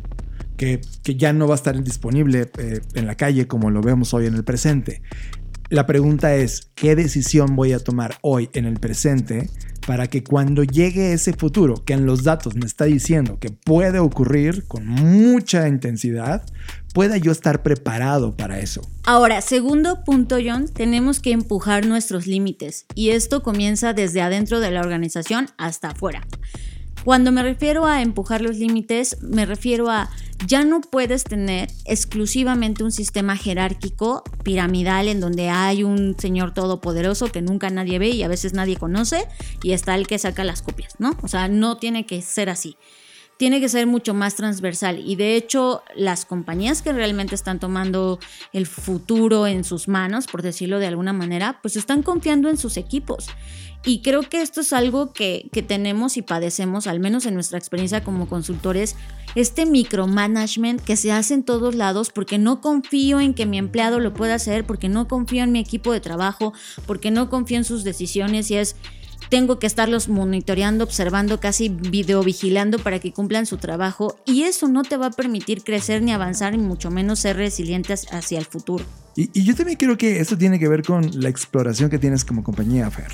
que, 0.57 0.81
ya 1.03 1.31
no 1.31 1.47
va 1.47 1.53
a 1.53 1.57
estar 1.57 1.81
disponible 1.83 2.49
eh, 2.57 2.81
en 2.95 3.05
la 3.05 3.15
calle 3.15 3.47
como 3.47 3.69
lo 3.69 3.81
vemos 3.81 4.13
hoy 4.13 4.25
en 4.25 4.33
el 4.33 4.43
presente. 4.43 5.01
La 5.75 5.85
pregunta 5.85 6.33
es, 6.35 6.71
¿qué 6.73 6.95
decisión 6.95 7.57
voy 7.57 7.73
a 7.73 7.79
tomar 7.79 8.17
hoy 8.21 8.49
en 8.53 8.63
el 8.63 8.79
presente 8.79 9.49
para 9.85 10.07
que 10.07 10.23
cuando 10.23 10.63
llegue 10.63 11.11
ese 11.11 11.33
futuro 11.33 11.83
que 11.83 11.91
en 11.91 12.05
los 12.05 12.23
datos 12.23 12.55
me 12.55 12.65
está 12.65 12.85
diciendo 12.85 13.39
que 13.41 13.49
puede 13.49 13.99
ocurrir 13.99 14.69
con 14.69 14.87
mucha 14.87 15.67
intensidad, 15.67 16.45
pueda 16.93 17.17
yo 17.17 17.33
estar 17.33 17.61
preparado 17.61 18.37
para 18.37 18.59
eso. 18.59 18.89
Ahora, 19.03 19.41
segundo 19.41 20.05
punto, 20.05 20.37
John, 20.41 20.69
tenemos 20.69 21.19
que 21.19 21.33
empujar 21.33 21.85
nuestros 21.85 22.25
límites 22.25 22.85
y 22.95 23.09
esto 23.09 23.43
comienza 23.43 23.91
desde 23.91 24.21
adentro 24.21 24.61
de 24.61 24.71
la 24.71 24.79
organización 24.79 25.49
hasta 25.57 25.89
afuera. 25.89 26.25
Cuando 27.05 27.31
me 27.31 27.43
refiero 27.43 27.85
a 27.85 28.01
empujar 28.01 28.41
los 28.41 28.57
límites, 28.57 29.21
me 29.21 29.45
refiero 29.45 29.91
a 29.91 30.09
ya 30.47 30.65
no 30.65 30.81
puedes 30.81 31.23
tener 31.23 31.69
exclusivamente 31.85 32.83
un 32.83 32.91
sistema 32.91 33.37
jerárquico 33.37 34.23
piramidal 34.43 35.07
en 35.07 35.19
donde 35.19 35.49
hay 35.49 35.83
un 35.83 36.15
señor 36.17 36.55
todopoderoso 36.55 37.31
que 37.31 37.43
nunca 37.43 37.69
nadie 37.69 37.99
ve 37.99 38.09
y 38.09 38.23
a 38.23 38.27
veces 38.27 38.53
nadie 38.53 38.77
conoce 38.77 39.27
y 39.61 39.73
está 39.73 39.93
el 39.93 40.07
que 40.07 40.17
saca 40.17 40.43
las 40.43 40.63
copias, 40.63 40.95
¿no? 40.97 41.15
O 41.21 41.27
sea, 41.27 41.47
no 41.47 41.77
tiene 41.77 42.07
que 42.07 42.23
ser 42.23 42.49
así 42.49 42.75
tiene 43.37 43.59
que 43.59 43.69
ser 43.69 43.85
mucho 43.85 44.13
más 44.13 44.35
transversal 44.35 44.99
y 44.99 45.15
de 45.15 45.35
hecho 45.35 45.83
las 45.95 46.25
compañías 46.25 46.81
que 46.81 46.93
realmente 46.93 47.35
están 47.35 47.59
tomando 47.59 48.19
el 48.53 48.65
futuro 48.65 49.45
en 49.47 49.63
sus 49.63 49.87
manos, 49.87 50.27
por 50.27 50.41
decirlo 50.41 50.79
de 50.79 50.87
alguna 50.87 51.11
manera, 51.11 51.59
pues 51.61 51.75
están 51.75 52.01
confiando 52.01 52.49
en 52.49 52.57
sus 52.57 52.77
equipos. 52.77 53.27
Y 53.85 54.01
creo 54.01 54.23
que 54.23 54.41
esto 54.41 54.61
es 54.61 54.73
algo 54.73 55.13
que, 55.13 55.47
que 55.51 55.61
tenemos 55.61 56.17
y 56.17 56.23
padecemos, 56.23 56.87
al 56.87 56.99
menos 56.99 57.25
en 57.25 57.35
nuestra 57.35 57.59
experiencia 57.59 58.03
como 58.03 58.27
consultores, 58.27 58.95
este 59.35 59.65
micromanagement 59.65 60.81
que 60.81 60.95
se 60.95 61.11
hace 61.11 61.35
en 61.35 61.43
todos 61.43 61.75
lados 61.75 62.09
porque 62.09 62.39
no 62.39 62.61
confío 62.61 63.19
en 63.19 63.33
que 63.33 63.45
mi 63.45 63.57
empleado 63.57 63.99
lo 63.99 64.13
pueda 64.13 64.35
hacer, 64.35 64.65
porque 64.65 64.89
no 64.89 65.07
confío 65.07 65.43
en 65.43 65.51
mi 65.51 65.59
equipo 65.59 65.93
de 65.93 65.99
trabajo, 65.99 66.53
porque 66.85 67.11
no 67.11 67.29
confío 67.29 67.57
en 67.57 67.63
sus 67.63 67.83
decisiones 67.83 68.49
y 68.49 68.55
es 68.55 68.75
tengo 69.29 69.59
que 69.59 69.67
estarlos 69.67 70.07
monitoreando, 70.07 70.83
observando, 70.83 71.39
casi 71.39 71.69
videovigilando 71.69 72.79
para 72.79 72.99
que 72.99 73.11
cumplan 73.11 73.45
su 73.45 73.57
trabajo 73.57 74.17
y 74.25 74.43
eso 74.43 74.67
no 74.67 74.83
te 74.83 74.97
va 74.97 75.07
a 75.07 75.11
permitir 75.11 75.63
crecer 75.63 76.01
ni 76.01 76.11
avanzar 76.11 76.53
y 76.53 76.57
mucho 76.57 76.91
menos 76.91 77.19
ser 77.19 77.37
resilientes 77.37 78.07
hacia 78.11 78.39
el 78.39 78.45
futuro. 78.45 78.85
Y, 79.15 79.43
yo 79.43 79.55
también 79.55 79.77
creo 79.77 79.97
que 79.97 80.19
eso 80.19 80.37
tiene 80.37 80.59
que 80.59 80.67
ver 80.67 80.83
con 80.83 81.09
la 81.21 81.29
exploración 81.29 81.89
que 81.89 81.97
tienes 81.97 82.25
como 82.25 82.43
compañía, 82.43 82.89
Fer. 82.91 83.11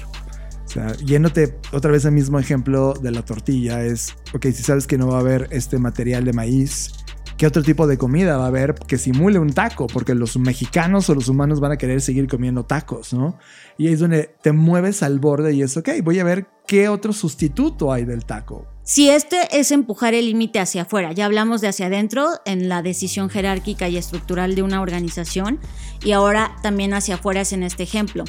O 0.72 0.74
sea, 0.74 0.96
yéndote 0.96 1.60
otra 1.74 1.92
vez 1.92 2.06
al 2.06 2.14
mismo 2.14 2.40
ejemplo 2.40 2.94
de 2.94 3.12
la 3.12 3.26
tortilla, 3.26 3.84
es, 3.84 4.16
ok, 4.34 4.46
si 4.46 4.64
sabes 4.64 4.88
que 4.88 4.98
no 4.98 5.08
va 5.08 5.18
a 5.18 5.20
haber 5.20 5.50
este 5.52 5.78
material 5.78 6.24
de 6.24 6.32
maíz, 6.32 6.94
¿qué 7.36 7.46
otro 7.46 7.62
tipo 7.62 7.88
de 7.88 7.98
comida 7.98 8.38
va 8.38 8.46
a 8.46 8.48
haber 8.48 8.76
que 8.76 8.98
simule 8.98 9.38
un 9.38 9.52
taco? 9.52 9.88
Porque 9.88 10.16
los 10.16 10.38
mexicanos 10.38 11.10
o 11.10 11.16
los 11.16 11.28
humanos 11.28 11.60
van 11.60 11.74
a 11.74 11.78
querer 11.78 12.00
seguir 12.00 12.30
comiendo 12.30 12.64
tacos, 12.64 13.14
¿no? 13.14 13.38
Y 13.78 13.88
ahí 13.88 13.94
es 13.96 14.00
donde 14.00 14.34
te 14.42 14.54
mueves 14.54 15.04
al 15.04 15.20
borde 15.20 15.52
y 15.52 15.62
es, 15.62 15.76
ok, 15.76 15.90
voy 16.06 16.20
a 16.20 16.24
ver 16.24 16.48
qué 16.72 16.88
otro 16.88 17.12
sustituto 17.12 17.92
hay 17.92 18.06
del 18.06 18.24
taco. 18.24 18.66
Si 18.82 19.10
este 19.10 19.60
es 19.60 19.72
empujar 19.72 20.14
el 20.14 20.28
límite 20.28 20.58
hacia 20.58 20.84
afuera, 20.84 21.12
ya 21.12 21.26
hablamos 21.26 21.60
de 21.60 21.68
hacia 21.68 21.88
adentro 21.88 22.30
en 22.46 22.70
la 22.70 22.82
decisión 22.82 23.30
jerárquica 23.30 23.90
y 23.90 23.98
estructural 23.98 24.56
de 24.56 24.64
una 24.64 24.80
organización 24.80 25.60
y 26.02 26.14
ahora 26.14 26.56
también 26.64 26.94
hacia 26.94 27.16
afuera 27.16 27.42
es 27.42 27.52
en 27.52 27.64
este 27.64 27.84
ejemplo. 27.84 28.24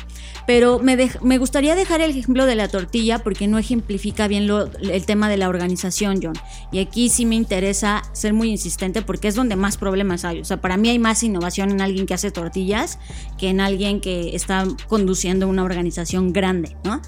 Pero 0.44 0.80
me, 0.80 1.08
me 1.22 1.38
gustaría 1.38 1.76
dejar 1.76 2.00
el 2.00 2.10
ejemplo 2.10 2.44
de 2.44 2.56
la 2.56 2.66
tortilla 2.66 3.20
porque 3.20 3.46
no 3.46 3.58
ejemplifica 3.58 4.26
bien 4.26 4.48
el 4.80 5.06
tema 5.06 5.28
de 5.28 5.36
la 5.36 5.48
organización, 5.48 6.18
John. 6.20 6.34
Y 6.72 6.80
aquí 6.80 7.10
sí 7.10 7.26
me 7.26 7.36
interesa 7.36 8.02
ser 8.12 8.32
muy 8.32 8.50
insistente 8.50 9.02
porque 9.02 9.28
es 9.28 9.36
donde 9.36 9.54
más 9.54 9.76
problemas 9.76 10.24
hay. 10.24 10.40
O 10.40 10.44
sea, 10.44 10.60
para 10.60 10.76
mí 10.76 10.88
hay 10.88 10.98
más 10.98 11.22
innovación 11.22 11.70
en 11.70 11.80
alguien 11.80 12.06
que 12.06 12.14
hace 12.14 12.32
tortillas 12.32 12.98
que 13.38 13.50
en 13.50 13.60
alguien 13.60 14.00
que 14.00 14.34
está 14.34 14.66
conduciendo 14.88 15.46
una 15.46 15.62
organización 15.62 16.32
grande, 16.32 16.76
¿no? 16.82 17.00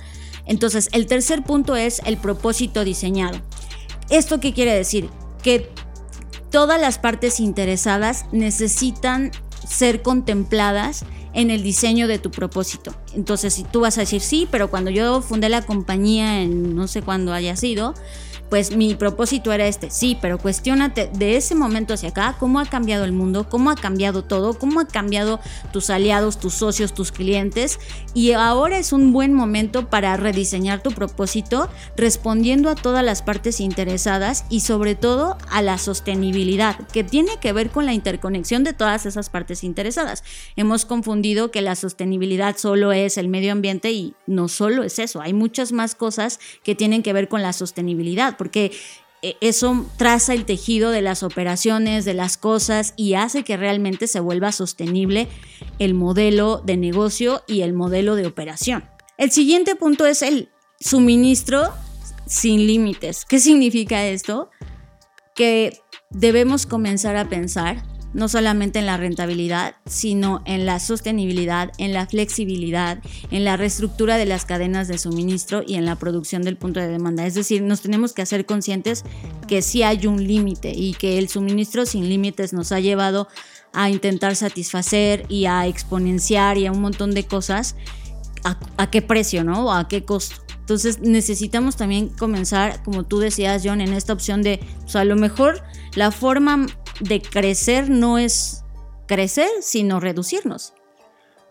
Entonces, 0.46 0.88
el 0.92 1.06
tercer 1.06 1.42
punto 1.42 1.76
es 1.76 2.00
el 2.04 2.16
propósito 2.16 2.84
diseñado. 2.84 3.40
¿Esto 4.10 4.40
qué 4.40 4.52
quiere 4.52 4.74
decir? 4.74 5.08
Que 5.42 5.70
todas 6.50 6.80
las 6.80 6.98
partes 6.98 7.40
interesadas 7.40 8.26
necesitan 8.32 9.32
ser 9.66 10.02
contempladas 10.02 11.04
en 11.32 11.50
el 11.50 11.62
diseño 11.62 12.06
de 12.06 12.18
tu 12.18 12.30
propósito. 12.30 12.94
Entonces, 13.14 13.54
si 13.54 13.64
tú 13.64 13.80
vas 13.80 13.98
a 13.98 14.02
decir 14.02 14.20
sí, 14.20 14.46
pero 14.50 14.70
cuando 14.70 14.90
yo 14.90 15.20
fundé 15.20 15.48
la 15.48 15.62
compañía 15.62 16.42
en 16.42 16.76
no 16.76 16.86
sé 16.86 17.02
cuándo 17.02 17.32
haya 17.32 17.56
sido, 17.56 17.94
pues 18.50 18.76
mi 18.76 18.94
propósito 18.94 19.52
era 19.52 19.66
este, 19.66 19.90
sí, 19.90 20.16
pero 20.20 20.38
cuestionate 20.38 21.10
de 21.12 21.36
ese 21.36 21.54
momento 21.54 21.94
hacia 21.94 22.10
acá, 22.10 22.36
cómo 22.38 22.60
ha 22.60 22.66
cambiado 22.66 23.04
el 23.04 23.12
mundo, 23.12 23.48
cómo 23.48 23.70
ha 23.70 23.74
cambiado 23.74 24.22
todo, 24.22 24.54
cómo 24.54 24.80
ha 24.80 24.86
cambiado 24.86 25.40
tus 25.72 25.90
aliados, 25.90 26.38
tus 26.38 26.54
socios, 26.54 26.94
tus 26.94 27.10
clientes, 27.10 27.78
y 28.14 28.32
ahora 28.32 28.78
es 28.78 28.92
un 28.92 29.12
buen 29.12 29.32
momento 29.32 29.88
para 29.88 30.16
rediseñar 30.16 30.82
tu 30.82 30.92
propósito 30.92 31.68
respondiendo 31.96 32.70
a 32.70 32.74
todas 32.74 33.04
las 33.04 33.22
partes 33.22 33.60
interesadas 33.60 34.44
y 34.48 34.60
sobre 34.60 34.94
todo 34.94 35.38
a 35.50 35.62
la 35.62 35.78
sostenibilidad, 35.78 36.76
que 36.88 37.04
tiene 37.04 37.38
que 37.40 37.52
ver 37.52 37.70
con 37.70 37.86
la 37.86 37.94
interconexión 37.94 38.64
de 38.64 38.72
todas 38.72 39.06
esas 39.06 39.30
partes 39.30 39.64
interesadas. 39.64 40.22
Hemos 40.56 40.84
confundido 40.84 41.50
que 41.50 41.62
la 41.62 41.74
sostenibilidad 41.74 42.56
solo 42.56 42.92
es 42.92 43.18
el 43.18 43.28
medio 43.28 43.52
ambiente 43.52 43.92
y 43.92 44.14
no 44.26 44.48
solo 44.48 44.82
es 44.82 44.98
eso, 44.98 45.20
hay 45.20 45.32
muchas 45.32 45.72
más 45.72 45.94
cosas 45.94 46.38
que 46.62 46.74
tienen 46.74 47.02
que 47.02 47.12
ver 47.12 47.28
con 47.28 47.42
la 47.42 47.52
sostenibilidad 47.52 48.33
porque 48.36 48.72
eh, 49.22 49.36
eso 49.40 49.86
traza 49.96 50.34
el 50.34 50.44
tejido 50.44 50.90
de 50.90 51.00
las 51.00 51.22
operaciones, 51.22 52.04
de 52.04 52.12
las 52.12 52.36
cosas 52.36 52.92
y 52.96 53.14
hace 53.14 53.42
que 53.42 53.56
realmente 53.56 54.06
se 54.06 54.20
vuelva 54.20 54.52
sostenible 54.52 55.28
el 55.78 55.94
modelo 55.94 56.60
de 56.64 56.76
negocio 56.76 57.42
y 57.46 57.62
el 57.62 57.72
modelo 57.72 58.16
de 58.16 58.26
operación. 58.26 58.84
El 59.16 59.30
siguiente 59.30 59.76
punto 59.76 60.04
es 60.06 60.22
el 60.22 60.50
suministro 60.78 61.72
sin 62.26 62.66
límites. 62.66 63.24
¿Qué 63.24 63.38
significa 63.38 64.04
esto? 64.06 64.50
Que 65.34 65.80
debemos 66.10 66.66
comenzar 66.66 67.16
a 67.16 67.28
pensar 67.28 67.82
no 68.14 68.28
solamente 68.28 68.78
en 68.78 68.86
la 68.86 68.96
rentabilidad, 68.96 69.74
sino 69.86 70.40
en 70.46 70.64
la 70.64 70.78
sostenibilidad, 70.78 71.72
en 71.78 71.92
la 71.92 72.06
flexibilidad, 72.06 73.00
en 73.30 73.44
la 73.44 73.56
reestructura 73.56 74.16
de 74.16 74.24
las 74.24 74.44
cadenas 74.44 74.88
de 74.88 74.98
suministro 74.98 75.62
y 75.66 75.74
en 75.74 75.84
la 75.84 75.96
producción 75.96 76.42
del 76.42 76.56
punto 76.56 76.80
de 76.80 76.88
demanda. 76.88 77.26
Es 77.26 77.34
decir, 77.34 77.60
nos 77.62 77.82
tenemos 77.82 78.12
que 78.12 78.22
hacer 78.22 78.46
conscientes 78.46 79.04
que 79.48 79.60
sí 79.62 79.82
hay 79.82 80.06
un 80.06 80.24
límite 80.26 80.72
y 80.74 80.94
que 80.94 81.18
el 81.18 81.28
suministro 81.28 81.84
sin 81.84 82.08
límites 82.08 82.52
nos 82.52 82.72
ha 82.72 82.80
llevado 82.80 83.28
a 83.72 83.90
intentar 83.90 84.36
satisfacer 84.36 85.26
y 85.28 85.46
a 85.46 85.66
exponenciar 85.66 86.56
y 86.56 86.66
a 86.66 86.72
un 86.72 86.80
montón 86.80 87.12
de 87.12 87.24
cosas. 87.24 87.74
¿A, 88.76 88.90
qué 88.90 89.00
precio, 89.00 89.42
no? 89.42 89.66
¿O 89.66 89.72
a 89.72 89.88
qué 89.88 90.04
costo? 90.04 90.36
Entonces 90.60 91.00
necesitamos 91.00 91.76
también 91.76 92.08
comenzar, 92.08 92.82
como 92.82 93.02
tú 93.02 93.18
decías, 93.18 93.62
John, 93.64 93.80
en 93.80 93.92
esta 93.94 94.12
opción 94.12 94.42
de, 94.42 94.60
o 94.84 94.88
sea, 94.88 95.00
a 95.00 95.04
lo 95.04 95.16
mejor 95.16 95.62
la 95.94 96.10
forma 96.10 96.66
de 97.00 97.20
crecer 97.20 97.90
no 97.90 98.18
es 98.18 98.64
crecer, 99.06 99.48
sino 99.60 100.00
reducirnos. 100.00 100.74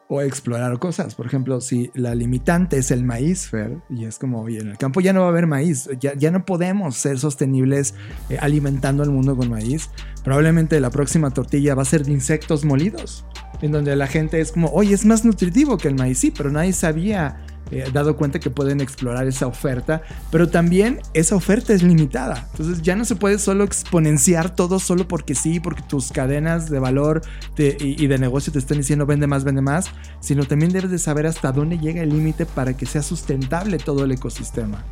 O 0.10 0.22
explorar 0.22 0.78
cosas. 0.80 1.16
Por 1.16 1.26
ejemplo, 1.26 1.62
si 1.62 1.90
la 1.96 2.14
limitante 2.14 2.78
es 2.78 2.92
el 2.92 3.04
maíz, 3.04 3.48
Fer, 3.48 3.78
y 3.90 4.06
es 4.06 4.20
como, 4.20 4.42
oye, 4.42 4.60
en 4.60 4.70
el 4.70 4.78
campo 4.78 5.02
ya 5.02 5.14
no 5.14 5.22
va 5.22 5.28
a 5.28 5.30
haber 5.30 5.48
maíz, 5.48 5.90
ya, 6.00 6.14
ya 6.14 6.30
no 6.30 6.46
podemos 6.46 6.98
ser 6.98 7.18
sostenibles 7.20 7.96
eh, 8.30 8.38
alimentando 8.40 9.02
al 9.02 9.10
mundo 9.10 9.36
con 9.36 9.50
maíz. 9.50 9.90
Probablemente 10.24 10.80
la 10.80 10.92
próxima 10.92 11.32
tortilla 11.32 11.74
va 11.74 11.84
a 11.84 11.86
ser 11.86 12.04
de 12.04 12.12
insectos 12.12 12.66
molidos, 12.66 13.26
en 13.62 13.72
donde 13.72 13.96
la 13.96 14.08
gente 14.08 14.40
es 14.42 14.52
como, 14.52 14.68
oye, 14.70 14.94
es 14.94 15.06
más 15.06 15.26
nutritivo 15.26 15.78
que 15.78 15.88
el 15.88 15.96
maíz, 15.96 16.20
sí, 16.20 16.32
pero 16.32 16.52
nadie 16.52 16.74
sabía 16.74 17.38
eh, 17.72 17.90
dado 17.92 18.18
cuenta 18.18 18.40
que 18.40 18.50
pueden 18.50 18.82
explorar 18.82 19.26
esa 19.26 19.48
oferta, 19.48 20.04
pero 20.32 20.50
también 20.50 21.02
esa 21.14 21.36
oferta 21.36 21.74
es 21.74 21.82
limitada. 21.82 22.48
Entonces 22.52 22.82
ya 22.82 22.96
no 22.96 23.06
se 23.06 23.16
puede 23.16 23.40
solo 23.40 23.64
exponenciar 23.64 24.56
todo 24.56 24.80
solo 24.80 25.08
porque 25.08 25.34
sí, 25.34 25.60
porque 25.60 25.82
tus 25.82 26.12
cadenas 26.12 26.70
de 26.70 26.80
valor 26.80 27.22
y, 27.58 28.06
de 28.06 28.18
negocio 28.18 28.54
te 28.54 28.60
están 28.60 28.78
diciendo 28.78 29.06
vende 29.06 29.28
más, 29.28 29.44
vende 29.44 29.62
más, 29.62 29.88
sino 30.20 30.46
también 30.46 30.72
debes 30.72 30.92
de 30.92 31.00
saber 31.00 31.26
hasta 31.26 31.52
dónde 31.52 31.80
llega 31.80 32.04
el 32.04 32.10
límite 32.10 32.46
para 32.46 32.76
que 32.76 32.86
sea 32.86 33.02
sustentable 33.02 33.78
todo 33.78 34.04
el 34.04 34.12
ecosistema. 34.12 34.84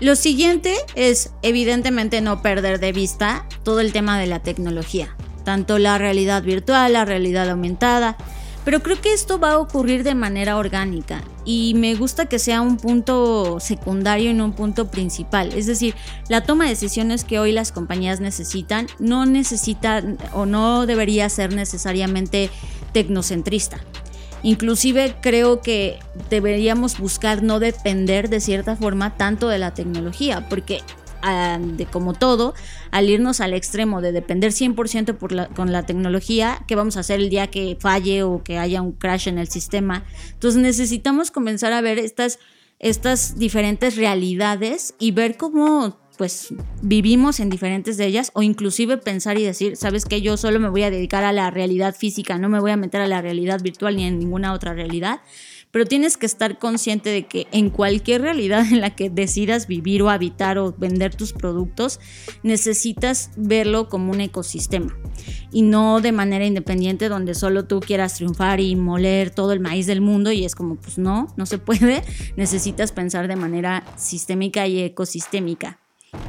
Lo 0.00 0.14
siguiente 0.14 0.74
es 0.94 1.30
evidentemente 1.42 2.20
no 2.20 2.42
perder 2.42 2.80
de 2.80 2.92
vista 2.92 3.46
todo 3.64 3.80
el 3.80 3.92
tema 3.92 4.18
de 4.18 4.26
la 4.26 4.40
tecnología, 4.40 5.16
tanto 5.44 5.78
la 5.78 5.98
realidad 5.98 6.42
virtual, 6.42 6.92
la 6.92 7.04
realidad 7.04 7.48
aumentada, 7.48 8.16
pero 8.64 8.82
creo 8.82 9.00
que 9.00 9.12
esto 9.12 9.40
va 9.40 9.52
a 9.52 9.58
ocurrir 9.58 10.04
de 10.04 10.14
manera 10.14 10.56
orgánica 10.56 11.22
y 11.44 11.74
me 11.74 11.94
gusta 11.94 12.26
que 12.26 12.38
sea 12.38 12.60
un 12.60 12.76
punto 12.76 13.58
secundario 13.60 14.30
y 14.30 14.34
no 14.34 14.44
un 14.44 14.52
punto 14.52 14.90
principal. 14.90 15.52
Es 15.52 15.66
decir, 15.66 15.94
la 16.28 16.42
toma 16.42 16.64
de 16.64 16.70
decisiones 16.70 17.24
que 17.24 17.38
hoy 17.38 17.52
las 17.52 17.72
compañías 17.72 18.20
necesitan 18.20 18.86
no 18.98 19.26
necesita 19.26 20.02
o 20.32 20.46
no 20.46 20.86
debería 20.86 21.28
ser 21.28 21.54
necesariamente 21.54 22.50
tecnocentrista. 22.92 23.80
Inclusive 24.44 25.16
creo 25.20 25.60
que 25.60 25.98
deberíamos 26.28 26.98
buscar 26.98 27.42
no 27.42 27.60
depender 27.60 28.28
de 28.28 28.40
cierta 28.40 28.74
forma 28.76 29.16
tanto 29.16 29.48
de 29.48 29.58
la 29.58 29.72
tecnología, 29.72 30.48
porque 30.48 30.82
de 31.22 31.86
como 31.86 32.14
todo, 32.14 32.54
al 32.90 33.08
irnos 33.08 33.40
al 33.40 33.54
extremo 33.54 34.00
de 34.00 34.12
depender 34.12 34.52
100% 34.52 35.16
por 35.16 35.32
la, 35.32 35.48
con 35.48 35.72
la 35.72 35.84
tecnología, 35.84 36.64
¿qué 36.66 36.74
vamos 36.74 36.96
a 36.96 37.00
hacer 37.00 37.20
el 37.20 37.30
día 37.30 37.46
que 37.46 37.76
falle 37.78 38.22
o 38.22 38.42
que 38.42 38.58
haya 38.58 38.82
un 38.82 38.92
crash 38.92 39.28
en 39.28 39.38
el 39.38 39.48
sistema? 39.48 40.04
Entonces 40.32 40.60
necesitamos 40.60 41.30
comenzar 41.30 41.72
a 41.72 41.80
ver 41.80 41.98
estas, 41.98 42.38
estas 42.78 43.38
diferentes 43.38 43.96
realidades 43.96 44.94
y 44.98 45.12
ver 45.12 45.36
cómo 45.36 46.02
pues 46.18 46.54
vivimos 46.82 47.40
en 47.40 47.50
diferentes 47.50 47.96
de 47.96 48.06
ellas 48.06 48.30
o 48.34 48.42
inclusive 48.42 48.98
pensar 48.98 49.38
y 49.38 49.44
decir, 49.44 49.76
sabes 49.76 50.04
que 50.04 50.20
yo 50.20 50.36
solo 50.36 50.60
me 50.60 50.68
voy 50.68 50.82
a 50.82 50.90
dedicar 50.90 51.24
a 51.24 51.32
la 51.32 51.50
realidad 51.50 51.94
física, 51.96 52.38
no 52.38 52.48
me 52.48 52.60
voy 52.60 52.70
a 52.70 52.76
meter 52.76 53.00
a 53.00 53.08
la 53.08 53.22
realidad 53.22 53.62
virtual 53.62 53.96
ni 53.96 54.04
en 54.04 54.18
ninguna 54.18 54.52
otra 54.52 54.74
realidad 54.74 55.20
pero 55.72 55.86
tienes 55.86 56.16
que 56.16 56.26
estar 56.26 56.58
consciente 56.58 57.10
de 57.10 57.26
que 57.26 57.48
en 57.50 57.70
cualquier 57.70 58.22
realidad 58.22 58.64
en 58.70 58.80
la 58.80 58.94
que 58.94 59.10
decidas 59.10 59.66
vivir 59.66 60.02
o 60.02 60.10
habitar 60.10 60.58
o 60.58 60.72
vender 60.76 61.14
tus 61.14 61.32
productos, 61.32 61.98
necesitas 62.42 63.30
verlo 63.36 63.88
como 63.88 64.12
un 64.12 64.20
ecosistema 64.20 64.96
y 65.50 65.62
no 65.62 66.00
de 66.00 66.12
manera 66.12 66.44
independiente 66.44 67.08
donde 67.08 67.34
solo 67.34 67.64
tú 67.64 67.80
quieras 67.80 68.14
triunfar 68.14 68.60
y 68.60 68.76
moler 68.76 69.30
todo 69.30 69.52
el 69.52 69.60
maíz 69.60 69.86
del 69.86 70.02
mundo 70.02 70.30
y 70.30 70.44
es 70.44 70.54
como, 70.54 70.76
pues 70.76 70.98
no, 70.98 71.32
no 71.36 71.46
se 71.46 71.58
puede, 71.58 72.04
necesitas 72.36 72.92
pensar 72.92 73.26
de 73.26 73.36
manera 73.36 73.82
sistémica 73.96 74.66
y 74.66 74.80
ecosistémica. 74.80 75.78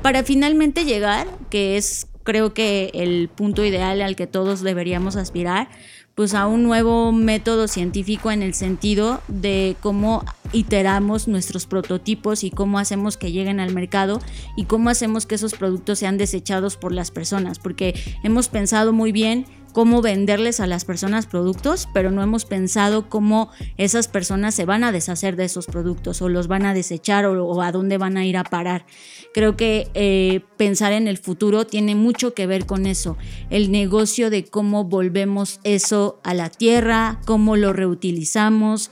Para 0.01 0.23
finalmente 0.23 0.85
llegar, 0.85 1.27
que 1.49 1.75
es 1.75 2.07
creo 2.23 2.53
que 2.53 2.89
el 2.93 3.29
punto 3.29 3.65
ideal 3.65 4.01
al 4.01 4.15
que 4.15 4.27
todos 4.27 4.61
deberíamos 4.61 5.15
aspirar, 5.15 5.69
pues 6.15 6.33
a 6.35 6.47
un 6.47 6.63
nuevo 6.63 7.11
método 7.11 7.67
científico 7.67 8.31
en 8.31 8.43
el 8.43 8.53
sentido 8.53 9.21
de 9.27 9.75
cómo 9.81 10.23
iteramos 10.51 11.27
nuestros 11.27 11.65
prototipos 11.65 12.43
y 12.43 12.51
cómo 12.51 12.77
hacemos 12.77 13.17
que 13.17 13.31
lleguen 13.31 13.59
al 13.59 13.73
mercado 13.73 14.21
y 14.55 14.65
cómo 14.65 14.89
hacemos 14.89 15.25
que 15.25 15.35
esos 15.35 15.53
productos 15.53 15.99
sean 15.99 16.17
desechados 16.17 16.77
por 16.77 16.91
las 16.91 17.09
personas, 17.09 17.57
porque 17.57 17.99
hemos 18.23 18.49
pensado 18.49 18.93
muy 18.93 19.11
bien 19.11 19.45
cómo 19.73 20.01
venderles 20.01 20.59
a 20.59 20.67
las 20.67 20.85
personas 20.85 21.25
productos, 21.25 21.89
pero 21.93 22.11
no 22.11 22.23
hemos 22.23 22.45
pensado 22.45 23.09
cómo 23.09 23.49
esas 23.77 24.07
personas 24.07 24.55
se 24.55 24.65
van 24.65 24.83
a 24.83 24.91
deshacer 24.91 25.35
de 25.35 25.45
esos 25.45 25.65
productos 25.65 26.21
o 26.21 26.29
los 26.29 26.47
van 26.47 26.65
a 26.65 26.73
desechar 26.73 27.25
o, 27.25 27.61
a 27.61 27.71
dónde 27.71 27.97
van 27.97 28.15
a 28.15 28.25
ir 28.25 28.37
a 28.37 28.43
parar. 28.43 28.85
Creo 29.33 29.57
que 29.57 29.89
eh, 29.95 30.41
pensar 30.57 30.93
en 30.93 31.07
el 31.07 31.17
futuro 31.17 31.65
tiene 31.65 31.95
mucho 31.95 32.33
que 32.33 32.47
ver 32.47 32.65
con 32.65 32.85
eso, 32.85 33.17
el 33.49 33.71
negocio 33.71 34.29
de 34.29 34.45
cómo 34.45 34.85
volvemos 34.85 35.59
eso 35.63 36.21
a 36.23 36.33
la 36.33 36.49
tierra, 36.49 37.19
cómo 37.25 37.57
lo 37.57 37.73
reutilizamos 37.73 38.91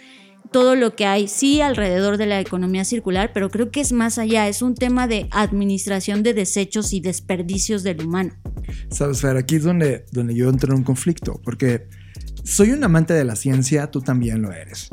todo 0.52 0.76
lo 0.76 0.95
que 0.95 1.06
hay, 1.06 1.28
sí, 1.28 1.62
alrededor 1.62 2.18
de 2.18 2.26
la 2.26 2.39
economía 2.39 2.84
circular, 2.84 3.32
pero 3.34 3.49
creo 3.49 3.72
que 3.72 3.82
es 3.82 3.93
más 3.93 4.18
allá, 4.18 4.47
es 4.47 4.62
un 4.62 4.76
tema 4.76 5.08
de 5.08 5.28
administración 5.32 6.24
de 6.24 6.34
desechos 6.34 6.93
y 6.93 6.99
desperdicios 6.99 7.84
del 7.84 8.06
humano. 8.06 8.34
Sabes, 8.89 9.22
Fer, 9.22 9.38
aquí 9.38 9.56
es 9.56 9.64
donde, 9.64 10.06
donde 10.12 10.36
yo 10.36 10.49
entro 10.49 10.74
en 10.74 10.80
un 10.80 10.84
conflicto, 10.84 11.39
porque 11.43 11.88
soy 12.43 12.72
un 12.72 12.84
amante 12.84 13.14
de 13.14 13.24
la 13.24 13.36
ciencia, 13.36 13.89
tú 13.89 14.02
también 14.02 14.41
lo 14.41 14.52
eres. 14.52 14.89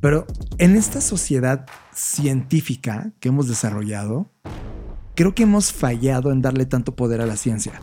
Pero 0.00 0.26
en 0.58 0.76
esta 0.76 1.00
sociedad 1.00 1.66
científica 1.94 3.12
que 3.20 3.28
hemos 3.28 3.48
desarrollado, 3.48 4.32
creo 5.14 5.34
que 5.34 5.42
hemos 5.42 5.72
fallado 5.72 6.32
en 6.32 6.42
darle 6.42 6.66
tanto 6.66 6.96
poder 6.96 7.20
a 7.20 7.26
la 7.26 7.36
ciencia. 7.36 7.80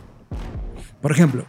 Por 1.00 1.12
ejemplo, 1.12 1.46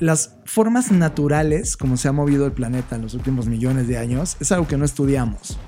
las 0.00 0.36
formas 0.44 0.90
naturales 0.90 1.76
como 1.76 1.96
se 1.96 2.08
ha 2.08 2.12
movido 2.12 2.46
el 2.46 2.52
planeta 2.52 2.96
en 2.96 3.02
los 3.02 3.14
últimos 3.14 3.46
millones 3.46 3.88
de 3.88 3.98
años 3.98 4.36
es 4.40 4.52
algo 4.52 4.66
que 4.66 4.76
no 4.76 4.84
estudiamos. 4.84 5.58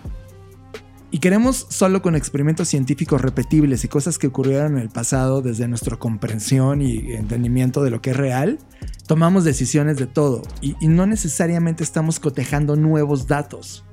Y 1.10 1.18
queremos 1.18 1.66
solo 1.70 2.02
con 2.02 2.16
experimentos 2.16 2.68
científicos 2.68 3.20
repetibles 3.22 3.84
y 3.84 3.88
cosas 3.88 4.18
que 4.18 4.26
ocurrieron 4.26 4.72
en 4.76 4.82
el 4.82 4.90
pasado 4.90 5.40
desde 5.40 5.68
nuestra 5.68 5.96
comprensión 5.96 6.82
y 6.82 7.12
entendimiento 7.12 7.82
de 7.82 7.90
lo 7.90 8.02
que 8.02 8.10
es 8.10 8.16
real, 8.16 8.58
tomamos 9.06 9.44
decisiones 9.44 9.96
de 9.96 10.06
todo 10.06 10.42
y, 10.60 10.74
y 10.80 10.88
no 10.88 11.06
necesariamente 11.06 11.84
estamos 11.84 12.18
cotejando 12.20 12.76
nuevos 12.76 13.28
datos. 13.28 13.84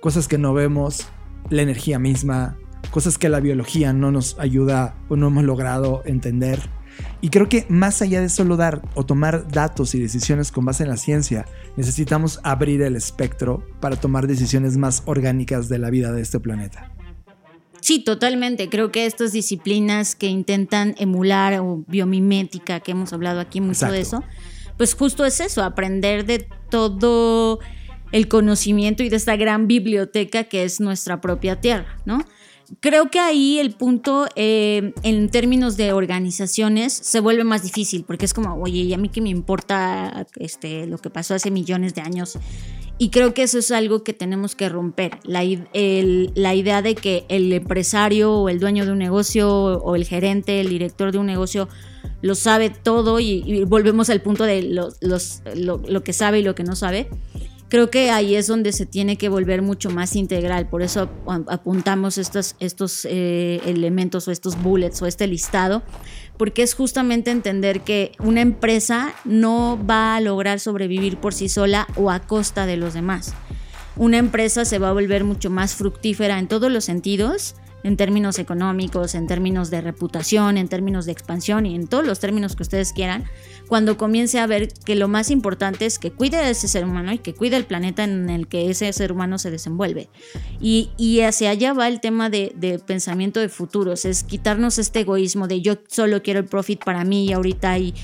Cosas 0.00 0.28
que 0.28 0.38
no 0.38 0.54
vemos, 0.54 1.08
la 1.50 1.62
energía 1.62 1.98
misma, 1.98 2.56
cosas 2.90 3.18
que 3.18 3.28
la 3.28 3.40
biología 3.40 3.92
no 3.92 4.12
nos 4.12 4.38
ayuda 4.38 4.94
o 5.08 5.16
no 5.16 5.26
hemos 5.26 5.44
logrado 5.44 6.02
entender 6.06 6.60
y 7.20 7.30
creo 7.30 7.48
que 7.48 7.66
más 7.68 8.02
allá 8.02 8.20
de 8.20 8.28
solo 8.28 8.56
dar 8.56 8.82
o 8.94 9.04
tomar 9.06 9.48
datos 9.48 9.94
y 9.94 10.00
decisiones 10.00 10.52
con 10.52 10.64
base 10.64 10.82
en 10.82 10.90
la 10.90 10.96
ciencia, 10.96 11.46
necesitamos 11.76 12.40
abrir 12.42 12.82
el 12.82 12.96
espectro 12.96 13.66
para 13.80 13.96
tomar 13.96 14.26
decisiones 14.26 14.76
más 14.76 15.02
orgánicas 15.06 15.68
de 15.68 15.78
la 15.78 15.90
vida 15.90 16.12
de 16.12 16.22
este 16.22 16.40
planeta. 16.40 16.92
Sí, 17.80 18.02
totalmente. 18.02 18.70
Creo 18.70 18.90
que 18.90 19.04
estas 19.04 19.32
disciplinas 19.32 20.14
que 20.14 20.26
intentan 20.26 20.94
emular 20.98 21.60
o 21.60 21.84
biomimética, 21.86 22.80
que 22.80 22.92
hemos 22.92 23.12
hablado 23.12 23.40
aquí 23.40 23.60
mucho 23.60 23.90
de 23.90 24.00
eso, 24.00 24.24
pues 24.78 24.94
justo 24.94 25.24
es 25.24 25.40
eso, 25.40 25.62
aprender 25.62 26.24
de 26.24 26.48
todo 26.70 27.60
el 28.12 28.28
conocimiento 28.28 29.02
y 29.02 29.08
de 29.08 29.16
esta 29.16 29.36
gran 29.36 29.66
biblioteca 29.66 30.44
que 30.44 30.64
es 30.64 30.80
nuestra 30.80 31.20
propia 31.20 31.60
tierra, 31.60 31.98
¿no? 32.04 32.24
Creo 32.80 33.10
que 33.10 33.20
ahí 33.20 33.58
el 33.58 33.72
punto 33.72 34.26
eh, 34.36 34.92
en 35.02 35.28
términos 35.28 35.76
de 35.76 35.92
organizaciones 35.92 36.92
se 36.92 37.20
vuelve 37.20 37.44
más 37.44 37.62
difícil 37.62 38.04
porque 38.04 38.24
es 38.24 38.34
como, 38.34 38.54
oye, 38.62 38.80
¿y 38.80 38.94
a 38.94 38.98
mí 38.98 39.08
qué 39.08 39.20
me 39.20 39.28
importa 39.28 40.26
este, 40.36 40.86
lo 40.86 40.98
que 40.98 41.10
pasó 41.10 41.34
hace 41.34 41.50
millones 41.50 41.94
de 41.94 42.00
años? 42.00 42.38
Y 42.96 43.10
creo 43.10 43.34
que 43.34 43.42
eso 43.42 43.58
es 43.58 43.70
algo 43.70 44.04
que 44.04 44.12
tenemos 44.12 44.54
que 44.54 44.68
romper, 44.68 45.18
la, 45.24 45.42
la 45.72 46.54
idea 46.54 46.80
de 46.80 46.94
que 46.94 47.24
el 47.28 47.52
empresario 47.52 48.32
o 48.32 48.48
el 48.48 48.60
dueño 48.60 48.86
de 48.86 48.92
un 48.92 48.98
negocio 48.98 49.50
o 49.50 49.96
el 49.96 50.04
gerente, 50.04 50.60
el 50.60 50.68
director 50.68 51.10
de 51.10 51.18
un 51.18 51.26
negocio 51.26 51.68
lo 52.22 52.34
sabe 52.34 52.70
todo 52.70 53.20
y, 53.20 53.64
volvemos 53.64 54.10
al 54.10 54.22
punto 54.22 54.44
de 54.44 54.62
los, 54.62 54.98
lo, 55.00 55.78
lo 55.86 56.04
que 56.04 56.12
sabe 56.12 56.38
y 56.38 56.42
lo 56.42 56.54
que 56.54 56.62
no 56.62 56.76
sabe 56.76 57.08
creo 57.74 57.90
que 57.90 58.12
ahí 58.12 58.36
es 58.36 58.46
donde 58.46 58.70
se 58.70 58.86
tiene 58.86 59.16
que 59.16 59.28
volver 59.28 59.60
mucho 59.60 59.90
más 59.90 60.14
integral. 60.14 60.68
Por 60.68 60.82
eso 60.82 61.10
apuntamos 61.48 62.18
estos, 62.18 63.04
eh, 63.10 63.60
elementos 63.66 64.28
o 64.28 64.30
estos 64.30 64.62
bullets 64.62 65.02
o 65.02 65.06
este 65.06 65.26
listado, 65.26 65.82
porque 66.36 66.62
es 66.62 66.74
justamente 66.74 67.32
entender 67.32 67.80
que 67.80 68.12
una 68.20 68.42
empresa 68.42 69.12
no 69.24 69.76
va 69.90 70.14
a 70.14 70.20
lograr 70.20 70.60
sobrevivir 70.60 71.16
por 71.16 71.34
sí 71.34 71.48
sola 71.48 71.88
o 71.96 72.12
a 72.12 72.20
costa 72.20 72.64
de 72.64 72.76
los 72.76 72.94
demás. 72.94 73.34
Una 73.96 74.18
empresa 74.18 74.64
se 74.64 74.78
va 74.78 74.90
a 74.90 74.92
volver 74.92 75.24
mucho 75.24 75.50
más 75.50 75.74
fructífera 75.74 76.38
en 76.38 76.46
todos 76.46 76.70
los 76.70 76.84
sentidos 76.84 77.56
en 77.84 77.96
términos 77.96 78.38
económicos, 78.38 79.14
en 79.14 79.26
términos 79.26 79.70
de 79.70 79.82
reputación, 79.82 80.56
en 80.56 80.68
términos 80.68 81.06
de 81.06 81.12
expansión 81.12 81.66
y 81.66 81.74
en 81.74 81.86
todos 81.86 82.04
los 82.04 82.18
términos 82.18 82.56
que 82.56 82.62
ustedes 82.62 82.92
quieran, 82.92 83.24
cuando 83.68 83.96
comience 83.96 84.40
a 84.40 84.46
ver 84.46 84.68
que 84.84 84.96
lo 84.96 85.06
más 85.06 85.30
importante 85.30 85.86
es 85.86 85.98
que 85.98 86.10
cuide 86.10 86.38
a 86.38 86.50
ese 86.50 86.66
ser 86.66 86.84
humano 86.84 87.12
y 87.12 87.18
que 87.18 87.34
cuide 87.34 87.56
el 87.56 87.66
planeta 87.66 88.02
en 88.02 88.30
el 88.30 88.48
que 88.48 88.70
ese 88.70 88.92
ser 88.92 89.12
humano 89.12 89.38
se 89.38 89.50
desenvuelve. 89.50 90.08
Y, 90.60 90.90
hacia 91.20 91.50
allá 91.50 91.74
va 91.74 91.86
el 91.88 92.00
tema 92.00 92.30
de, 92.30 92.80
pensamiento 92.86 93.38
de 93.38 93.50
futuros, 93.50 94.06
es 94.06 94.24
quitarnos 94.24 94.78
este 94.78 95.00
egoísmo 95.00 95.46
de 95.46 95.60
yo 95.60 95.76
solo 95.88 96.22
quiero 96.22 96.40
el 96.40 96.46
profit 96.46 96.82
para 96.84 97.04
mí 97.04 97.26
y 97.26 97.32
ahorita 97.32 97.78
y... 97.78 97.94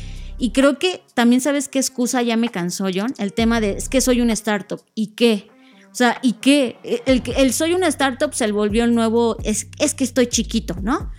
Y 0.42 0.52
creo 0.52 0.78
que 0.78 1.02
también 1.12 1.42
sabes 1.42 1.68
qué 1.68 1.78
excusa 1.78 2.22
ya 2.22 2.34
me 2.38 2.48
cansó, 2.48 2.86
John, 2.94 3.12
el 3.18 3.34
tema 3.34 3.60
de 3.60 3.72
es 3.72 3.90
que 3.90 4.00
soy 4.00 4.22
una 4.22 4.32
startup 4.32 4.80
y 4.94 5.08
qué, 5.08 5.50
o 5.90 5.94
sea, 5.94 6.18
¿y 6.22 6.34
qué? 6.34 6.76
El, 7.06 7.22
el 7.36 7.52
soy 7.52 7.74
una 7.74 7.88
startup 7.88 8.32
se 8.32 8.50
volvió 8.52 8.84
el 8.84 8.94
nuevo, 8.94 9.36
es, 9.42 9.68
es 9.78 9.94
que 9.94 10.04
estoy 10.04 10.28
chiquito, 10.28 10.76
¿no? 10.82 11.10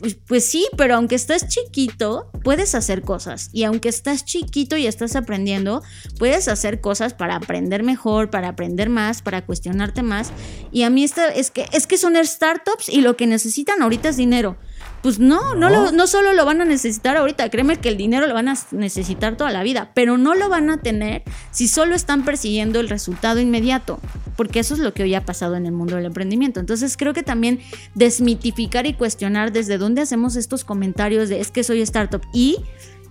Pues, 0.00 0.14
pues, 0.14 0.44
sí, 0.44 0.66
pero 0.76 0.94
aunque 0.94 1.16
estás 1.16 1.48
chiquito, 1.48 2.30
puedes 2.44 2.76
hacer 2.76 3.02
cosas. 3.02 3.50
Y 3.52 3.64
aunque 3.64 3.88
estás 3.88 4.24
chiquito 4.24 4.76
y 4.76 4.86
estás 4.86 5.16
aprendiendo, 5.16 5.82
puedes 6.16 6.46
hacer 6.46 6.80
cosas 6.80 7.12
para 7.12 7.34
aprender 7.34 7.82
mejor, 7.82 8.30
para 8.30 8.48
aprender 8.48 8.88
más, 8.88 9.20
para 9.20 9.44
cuestionarte 9.44 10.02
más. 10.02 10.30
Y 10.70 10.84
a 10.84 10.90
mí 10.90 11.02
esta, 11.02 11.28
es 11.28 11.50
que 11.50 11.66
es 11.72 11.88
que 11.88 11.98
son 11.98 12.14
startups 12.24 12.88
y 12.88 13.00
lo 13.00 13.16
que 13.16 13.26
necesitan 13.26 13.82
ahorita 13.82 14.10
es 14.10 14.16
dinero. 14.16 14.56
Pues 15.04 15.18
no, 15.18 15.54
no, 15.54 15.68
lo, 15.68 15.92
no 15.92 16.06
solo 16.06 16.32
lo 16.32 16.46
van 16.46 16.62
a 16.62 16.64
necesitar 16.64 17.18
ahorita, 17.18 17.50
créeme 17.50 17.76
que 17.76 17.90
el 17.90 17.98
dinero 17.98 18.26
lo 18.26 18.32
van 18.32 18.48
a 18.48 18.56
necesitar 18.70 19.36
toda 19.36 19.50
la 19.50 19.62
vida, 19.62 19.90
pero 19.92 20.16
no 20.16 20.34
lo 20.34 20.48
van 20.48 20.70
a 20.70 20.78
tener 20.78 21.24
si 21.50 21.68
solo 21.68 21.94
están 21.94 22.24
persiguiendo 22.24 22.80
el 22.80 22.88
resultado 22.88 23.38
inmediato, 23.38 24.00
porque 24.34 24.60
eso 24.60 24.72
es 24.72 24.80
lo 24.80 24.94
que 24.94 25.02
hoy 25.02 25.14
ha 25.14 25.26
pasado 25.26 25.56
en 25.56 25.66
el 25.66 25.72
mundo 25.72 25.96
del 25.96 26.06
emprendimiento. 26.06 26.58
Entonces 26.58 26.96
creo 26.96 27.12
que 27.12 27.22
también 27.22 27.60
desmitificar 27.94 28.86
y 28.86 28.94
cuestionar 28.94 29.52
desde 29.52 29.76
dónde 29.76 30.00
hacemos 30.00 30.36
estos 30.36 30.64
comentarios 30.64 31.28
de 31.28 31.38
es 31.38 31.50
que 31.50 31.64
soy 31.64 31.82
startup 31.82 32.22
y 32.32 32.56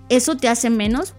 eso 0.09 0.35
te 0.35 0.47
hace 0.47 0.71
menos, 0.71 1.13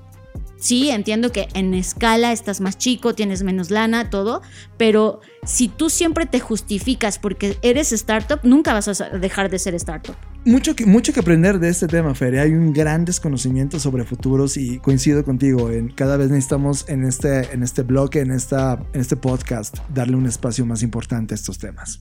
Sí, 0.64 0.88
entiendo 0.88 1.30
que 1.30 1.46
en 1.52 1.74
escala 1.74 2.32
estás 2.32 2.62
más 2.62 2.78
chico, 2.78 3.14
tienes 3.14 3.42
menos 3.42 3.70
lana, 3.70 4.08
todo, 4.08 4.40
pero 4.78 5.20
si 5.44 5.68
tú 5.68 5.90
siempre 5.90 6.24
te 6.24 6.40
justificas 6.40 7.18
porque 7.18 7.58
eres 7.60 7.92
startup, 7.92 8.40
nunca 8.44 8.72
vas 8.72 8.88
a 8.88 9.10
dejar 9.10 9.50
de 9.50 9.58
ser 9.58 9.74
startup. 9.74 10.16
Mucho 10.46 10.74
que, 10.74 10.86
mucho 10.86 11.12
que 11.12 11.20
aprender 11.20 11.58
de 11.58 11.68
este 11.68 11.86
tema, 11.86 12.14
Fer. 12.14 12.38
Hay 12.38 12.52
un 12.52 12.72
gran 12.72 13.04
desconocimiento 13.04 13.78
sobre 13.78 14.04
futuros 14.04 14.56
y 14.56 14.78
coincido 14.78 15.22
contigo. 15.22 15.70
En, 15.70 15.90
cada 15.90 16.16
vez 16.16 16.30
necesitamos 16.30 16.88
en 16.88 17.04
este, 17.04 17.52
en 17.52 17.62
este 17.62 17.82
bloque, 17.82 18.20
en, 18.20 18.30
esta, 18.30 18.82
en 18.94 19.02
este 19.02 19.16
podcast, 19.16 19.76
darle 19.92 20.16
un 20.16 20.24
espacio 20.24 20.64
más 20.64 20.82
importante 20.82 21.34
a 21.34 21.36
estos 21.36 21.58
temas. 21.58 22.00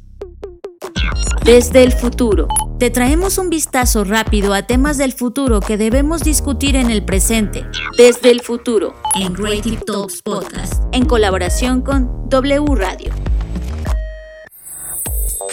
Desde 1.43 1.83
el 1.83 1.91
futuro. 1.91 2.47
Te 2.79 2.89
traemos 2.89 3.37
un 3.37 3.49
vistazo 3.49 4.05
rápido 4.05 4.53
a 4.53 4.61
temas 4.61 4.97
del 4.97 5.11
futuro 5.11 5.59
que 5.59 5.75
debemos 5.75 6.23
discutir 6.23 6.77
en 6.77 6.89
el 6.89 7.03
presente. 7.03 7.65
Desde 7.97 8.31
el 8.31 8.39
futuro, 8.39 8.95
en 9.13 9.33
Creative 9.33 9.81
Talks 9.85 10.21
Podcast, 10.21 10.81
en 10.93 11.03
colaboración 11.03 11.81
con 11.81 12.29
W 12.29 12.65
Radio. 12.75 13.11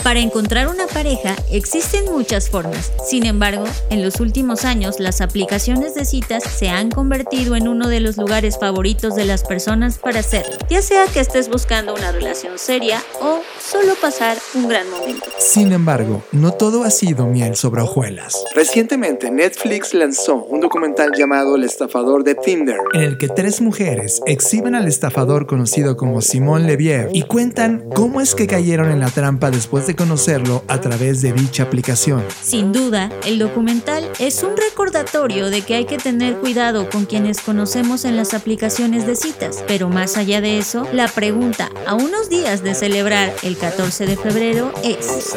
Para 0.03 0.21
encontrar 0.21 0.69
una 0.69 0.87
pareja 0.87 1.37
existen 1.51 2.07
muchas 2.11 2.49
formas. 2.49 2.91
Sin 3.07 3.27
embargo, 3.27 3.65
en 3.91 4.03
los 4.03 4.19
últimos 4.19 4.65
años 4.65 4.99
las 4.99 5.21
aplicaciones 5.21 5.95
de 5.95 6.07
citas 6.07 6.43
se 6.43 6.71
han 6.71 6.91
convertido 6.91 7.55
en 7.55 7.69
uno 7.69 7.87
de 7.87 8.01
los 8.01 8.17
lugares 8.17 8.59
favoritos 8.59 9.15
de 9.15 9.27
las 9.27 9.45
personas 9.45 9.99
para 9.99 10.21
hacerlo, 10.21 10.57
ya 10.71 10.81
sea 10.81 11.05
que 11.07 11.21
estés 11.21 11.51
buscando 11.51 11.95
una 11.95 12.13
relación 12.13 12.59
seria 12.59 13.03
o 13.21 13.41
solo 13.61 13.95
pasar 14.01 14.39
un 14.55 14.69
gran 14.69 14.89
momento. 14.91 15.27
Sin 15.39 15.71
embargo, 15.73 16.23
no 16.33 16.53
todo 16.53 16.85
ha 16.85 16.91
sido 16.91 17.27
miel 17.27 17.55
sobre 17.57 17.83
hojuelas. 17.83 18.43
Recientemente 18.55 19.31
Netflix 19.31 19.93
lanzó 19.93 20.37
un 20.37 20.61
documental 20.61 21.13
llamado 21.15 21.57
El 21.57 21.65
estafador 21.65 22.25
de 22.25 22.35
Tinder, 22.37 22.79
en 22.95 23.03
el 23.03 23.19
que 23.19 23.29
tres 23.29 23.61
mujeres 23.61 24.23
exhiben 24.27 24.75
al 24.75 24.89
estafador 24.89 25.47
conocido 25.47 25.99
como 25.99 26.23
Simón 26.23 26.67
Leviev 26.67 27.11
y 27.13 27.23
cuentan 27.23 27.85
cómo 27.95 28.23
es 28.23 28.35
que 28.35 28.47
cayeron 28.47 28.91
en 28.91 29.01
la 29.01 29.11
trampa 29.11 29.51
después 29.51 29.87
de 29.87 29.90
conocerlo 29.95 30.63
a 30.69 30.81
través 30.81 31.23
de 31.23 31.33
dicha 31.33 31.65
aplicación. 31.65 32.25
Sin 32.43 32.73
duda, 32.73 33.11
el 33.25 33.39
documental 33.39 34.11
es 34.19 34.43
un 34.43 34.57
recordatorio 34.57 35.51
de 35.51 35.63
que 35.63 35.75
hay 35.75 35.85
que 35.85 35.99
tener 35.99 36.37
cuidado 36.37 36.89
con 36.89 37.07
quienes 37.07 37.41
conocemos 37.41 38.05
en 38.05 38.17
las 38.17 38.35
aplicaciones 38.35 39.07
de 39.07 39.17
citas, 39.17 39.65
pero 39.67 39.89
más 39.89 40.17
allá 40.17 40.41
de 40.41 40.59
eso, 40.59 40.87
la 40.93 41.09
pregunta 41.09 41.71
a 41.87 41.95
unos 41.95 42.29
días 42.29 42.63
de 42.63 42.75
celebrar 42.75 43.33
el 43.43 43.57
14 43.57 44.07
de 44.07 44.17
febrero 44.17 44.73
es 44.83 45.35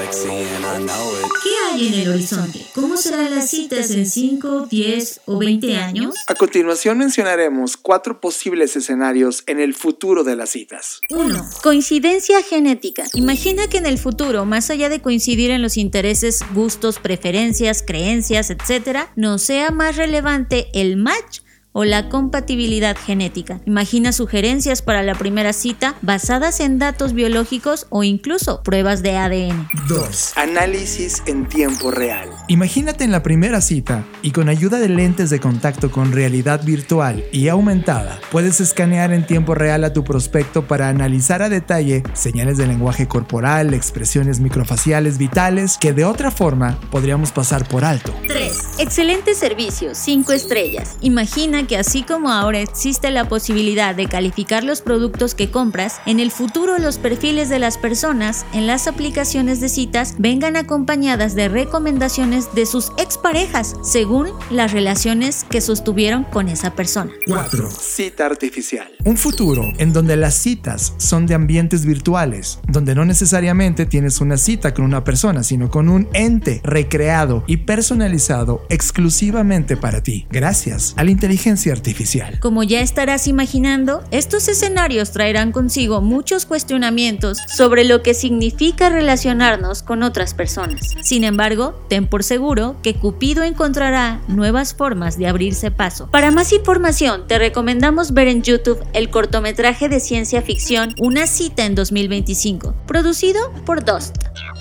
¿Qué 1.44 1.53
hay 1.74 1.88
en 1.88 1.94
el 1.96 2.10
horizonte? 2.10 2.66
¿Cómo 2.76 2.98
serán 2.98 3.34
las 3.34 3.50
citas 3.50 3.90
en 3.92 4.06
5, 4.06 4.68
10 4.70 5.22
o 5.26 5.38
20 5.40 5.78
años? 5.78 6.16
A 6.28 6.36
continuación 6.36 7.00
mencionaremos 7.00 7.78
cuatro 7.78 8.22
posibles 8.22 8.76
escenarios 8.76 9.44
en 9.48 9.60
el 9.60 9.74
futuro 9.74 10.24
de 10.24 10.36
las 10.36 10.52
citas. 10.52 11.00
1. 11.10 11.50
Coincidencia 11.64 12.42
genética. 12.44 13.06
Imagina 13.14 13.68
que 13.68 13.78
en 13.78 13.88
el 13.88 13.98
futuro 13.98 14.46
más 14.46 14.70
allá 14.70 14.90
de 14.90 15.02
coincidir 15.02 15.52
en 15.52 15.62
los 15.62 15.78
intereses, 15.78 16.42
gustos, 16.54 17.00
preferencias, 17.00 17.84
creencias, 17.86 18.50
etc., 18.50 19.08
no 19.16 19.40
sea 19.40 19.72
más 19.72 19.96
relevante 19.96 20.68
el 20.74 20.98
match 20.98 21.43
o 21.74 21.84
la 21.86 22.08
compatibilidad 22.08 22.96
genética. 22.96 23.60
Imagina 23.66 24.14
sugerencias 24.14 24.82
para 24.82 25.04
la 25.04 25.16
primera 25.16 25.54
cita 25.54 25.96
basadas 26.02 26.60
en 26.60 26.80
datos 26.80 27.14
biológicos 27.14 27.88
o 27.90 28.04
incluso 28.04 28.62
pruebas 28.64 29.04
de 29.04 29.18
ADN. 29.18 29.68
2. 29.90 30.34
Análisis 30.38 31.24
en 31.26 31.48
tiempo 31.48 31.92
real. 31.92 32.30
Imagínate 32.48 33.04
en 33.04 33.12
la 33.12 33.24
primera 33.24 33.60
cita 33.60 34.06
y 34.22 34.32
con 34.32 34.50
ayuda 34.50 34.80
de 34.80 34.90
lentes 34.90 35.30
de 35.30 35.40
contacto 35.40 35.92
con 35.92 36.12
realidad 36.12 36.64
virtual 36.64 37.24
y 37.32 37.48
aumentada, 37.48 38.20
puedes 38.32 38.62
escanear 38.62 39.12
en 39.12 39.26
tiempo 39.26 39.56
real 39.56 39.84
a 39.84 39.94
tu 39.94 40.04
prospecto 40.04 40.68
para 40.68 40.90
analizar 40.90 41.42
a 41.42 41.50
detalle 41.50 42.04
señales 42.14 42.58
de 42.58 42.68
lenguaje 42.68 43.08
corporal, 43.08 43.74
expresiones 43.74 44.40
microfaciales 44.40 45.18
vitales 45.18 45.78
que 45.80 45.94
de 45.94 46.06
otra 46.06 46.30
forma 46.30 46.80
podríamos 46.92 47.32
pasar 47.32 47.68
por 47.68 47.84
alto. 47.84 48.14
3. 48.28 48.80
Excelente 48.80 49.34
servicio, 49.34 49.96
5 49.96 50.32
estrellas. 50.34 50.98
Imagina 51.02 51.63
que 51.68 51.78
así 51.78 52.04
como 52.04 52.30
ahora 52.32 52.60
existe 52.60 53.12
la 53.12 53.28
posibilidad 53.30 53.96
de 53.96 54.08
calificar 54.08 54.64
los 54.64 54.82
productos 54.82 55.36
que 55.36 55.52
compras, 55.52 56.02
en 56.06 56.20
el 56.20 56.32
futuro 56.32 56.78
los 56.80 56.98
perfiles 56.98 57.50
de 57.50 57.60
las 57.60 57.78
personas 57.78 58.46
en 58.54 58.68
las 58.68 58.88
aplicaciones 58.88 59.62
de 59.62 59.70
citas 59.70 60.16
vengan 60.18 60.56
acompañadas 60.56 61.36
de 61.36 61.50
recomendaciones 61.50 62.54
de 62.54 62.66
sus 62.66 62.92
exparejas 62.98 63.76
según 63.84 64.30
las 64.50 64.72
relaciones 64.72 65.46
que 65.50 65.62
sostuvieron 65.62 66.24
con 66.24 66.50
esa 66.50 66.76
persona. 66.76 67.12
4. 67.28 67.72
Cita 67.72 68.26
artificial. 68.26 68.92
Un 69.06 69.18
futuro 69.18 69.64
en 69.78 69.94
donde 69.94 70.16
las 70.16 70.36
citas 70.36 70.94
son 70.98 71.26
de 71.26 71.36
ambientes 71.36 71.86
virtuales, 71.86 72.60
donde 72.68 72.96
no 72.96 73.06
necesariamente 73.06 73.86
tienes 73.86 74.22
una 74.22 74.38
cita 74.38 74.74
con 74.74 74.86
una 74.86 75.04
persona, 75.04 75.44
sino 75.44 75.70
con 75.70 75.90
un 75.90 76.08
ente 76.14 76.62
recreado 76.64 77.44
y 77.48 77.58
personalizado 77.58 78.66
exclusivamente 78.70 79.78
para 79.78 80.02
ti, 80.02 80.26
gracias 80.32 80.94
a 80.98 81.04
la 81.04 81.12
inteligencia 81.12 81.53
artificial. 81.72 82.40
Como 82.40 82.64
ya 82.64 82.82
estarás 82.82 83.28
imaginando, 83.28 84.04
estos 84.12 84.48
escenarios 84.48 85.12
traerán 85.12 85.52
consigo 85.52 86.02
muchos 86.02 86.46
cuestionamientos 86.46 87.38
sobre 87.48 87.84
lo 87.84 88.02
que 88.02 88.14
significa 88.14 88.90
relacionarnos 88.90 89.84
con 89.84 90.04
otras 90.04 90.34
personas. 90.34 90.96
Sin 91.02 91.24
embargo, 91.24 91.86
ten 91.90 92.08
por 92.08 92.24
seguro 92.24 92.76
que 92.82 92.96
Cupido 92.96 93.44
encontrará 93.44 94.22
nuevas 94.28 94.74
formas 94.74 95.18
de 95.18 95.28
abrirse 95.28 95.72
paso. 95.72 96.10
Para 96.12 96.32
más 96.32 96.52
información, 96.54 97.28
te 97.28 97.38
recomendamos 97.38 98.14
ver 98.14 98.28
en 98.28 98.44
YouTube 98.44 98.84
el 98.94 99.10
cortometraje 99.10 99.90
de 99.90 100.00
ciencia 100.00 100.42
ficción 100.42 100.94
Una 101.00 101.28
cita 101.28 101.66
en 101.66 101.76
2025, 101.76 102.74
producido 102.88 103.52
por 103.66 103.84
Dust. 103.86 104.18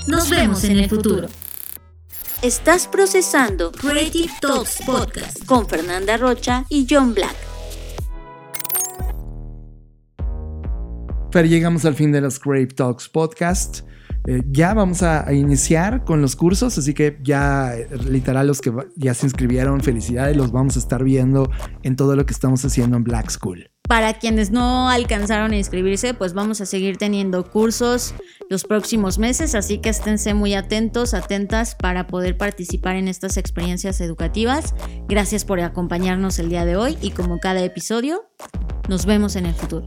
Nos 0.07 0.29
vemos 0.31 0.65
en 0.65 0.79
el 0.79 0.89
futuro. 0.89 1.29
Estás 2.43 2.89
procesando 2.89 3.71
Creative 3.71 4.33
Talks 4.41 4.83
Podcast 4.85 5.45
con 5.47 5.69
Fernanda 5.69 6.17
Rocha 6.17 6.65
y 6.69 6.89
John 6.91 7.15
Black. 7.15 7.37
Pero 11.31 11.47
llegamos 11.47 11.85
al 11.85 11.95
fin 11.95 12.11
de 12.11 12.21
los 12.21 12.41
Crave 12.41 12.67
Talks 12.67 13.09
Podcast. 13.09 13.83
Eh, 14.27 14.43
ya 14.51 14.75
vamos 14.75 15.05
a, 15.05 15.25
a 15.25 15.33
iniciar 15.33 16.05
con 16.05 16.21
los 16.21 16.35
cursos, 16.35 16.77
así 16.77 16.95
que 16.95 17.17
ya 17.23 17.75
literal 18.11 18.49
los 18.49 18.61
que 18.61 18.73
ya 18.97 19.15
se 19.15 19.27
inscribieron, 19.27 19.81
felicidades, 19.81 20.37
los 20.37 20.51
vamos 20.51 20.75
a 20.75 20.81
estar 20.81 21.05
viendo 21.05 21.49
en 21.85 21.95
todo 21.95 22.17
lo 22.17 22.27
que 22.27 22.33
estamos 22.33 22.65
haciendo 22.65 22.97
en 22.97 23.05
Black 23.05 23.31
School. 23.31 23.72
Para 23.93 24.15
quienes 24.15 24.51
no 24.51 24.89
alcanzaron 24.89 25.53
a 25.53 25.59
inscribirse, 25.59 26.15
pues 26.15 26.33
vamos 26.33 26.63
a 26.63 26.65
seguir 26.65 26.97
teniendo 26.97 27.45
cursos 27.51 28.15
los 28.49 28.65
próximos 28.65 29.19
meses, 29.19 29.55
así 29.55 29.83
que 29.83 29.91
esténse 29.91 30.33
muy 30.33 30.55
atentos, 30.55 31.13
atentas 31.13 31.75
para 31.75 32.07
poder 32.07 32.39
participar 32.39 32.97
en 32.97 33.07
estas 33.07 33.37
experiencias 33.37 34.01
educativas. 34.01 34.75
Gracias 35.09 35.45
por 35.45 35.61
acompañarnos 35.61 36.39
el 36.39 36.49
día 36.49 36.65
de 36.65 36.75
hoy 36.75 36.97
y 37.03 37.11
como 37.11 37.39
cada 37.39 37.63
episodio, 37.63 38.25
nos 38.89 39.05
vemos 39.05 39.37
en 39.37 39.45
el 39.45 39.53
futuro. 39.53 39.87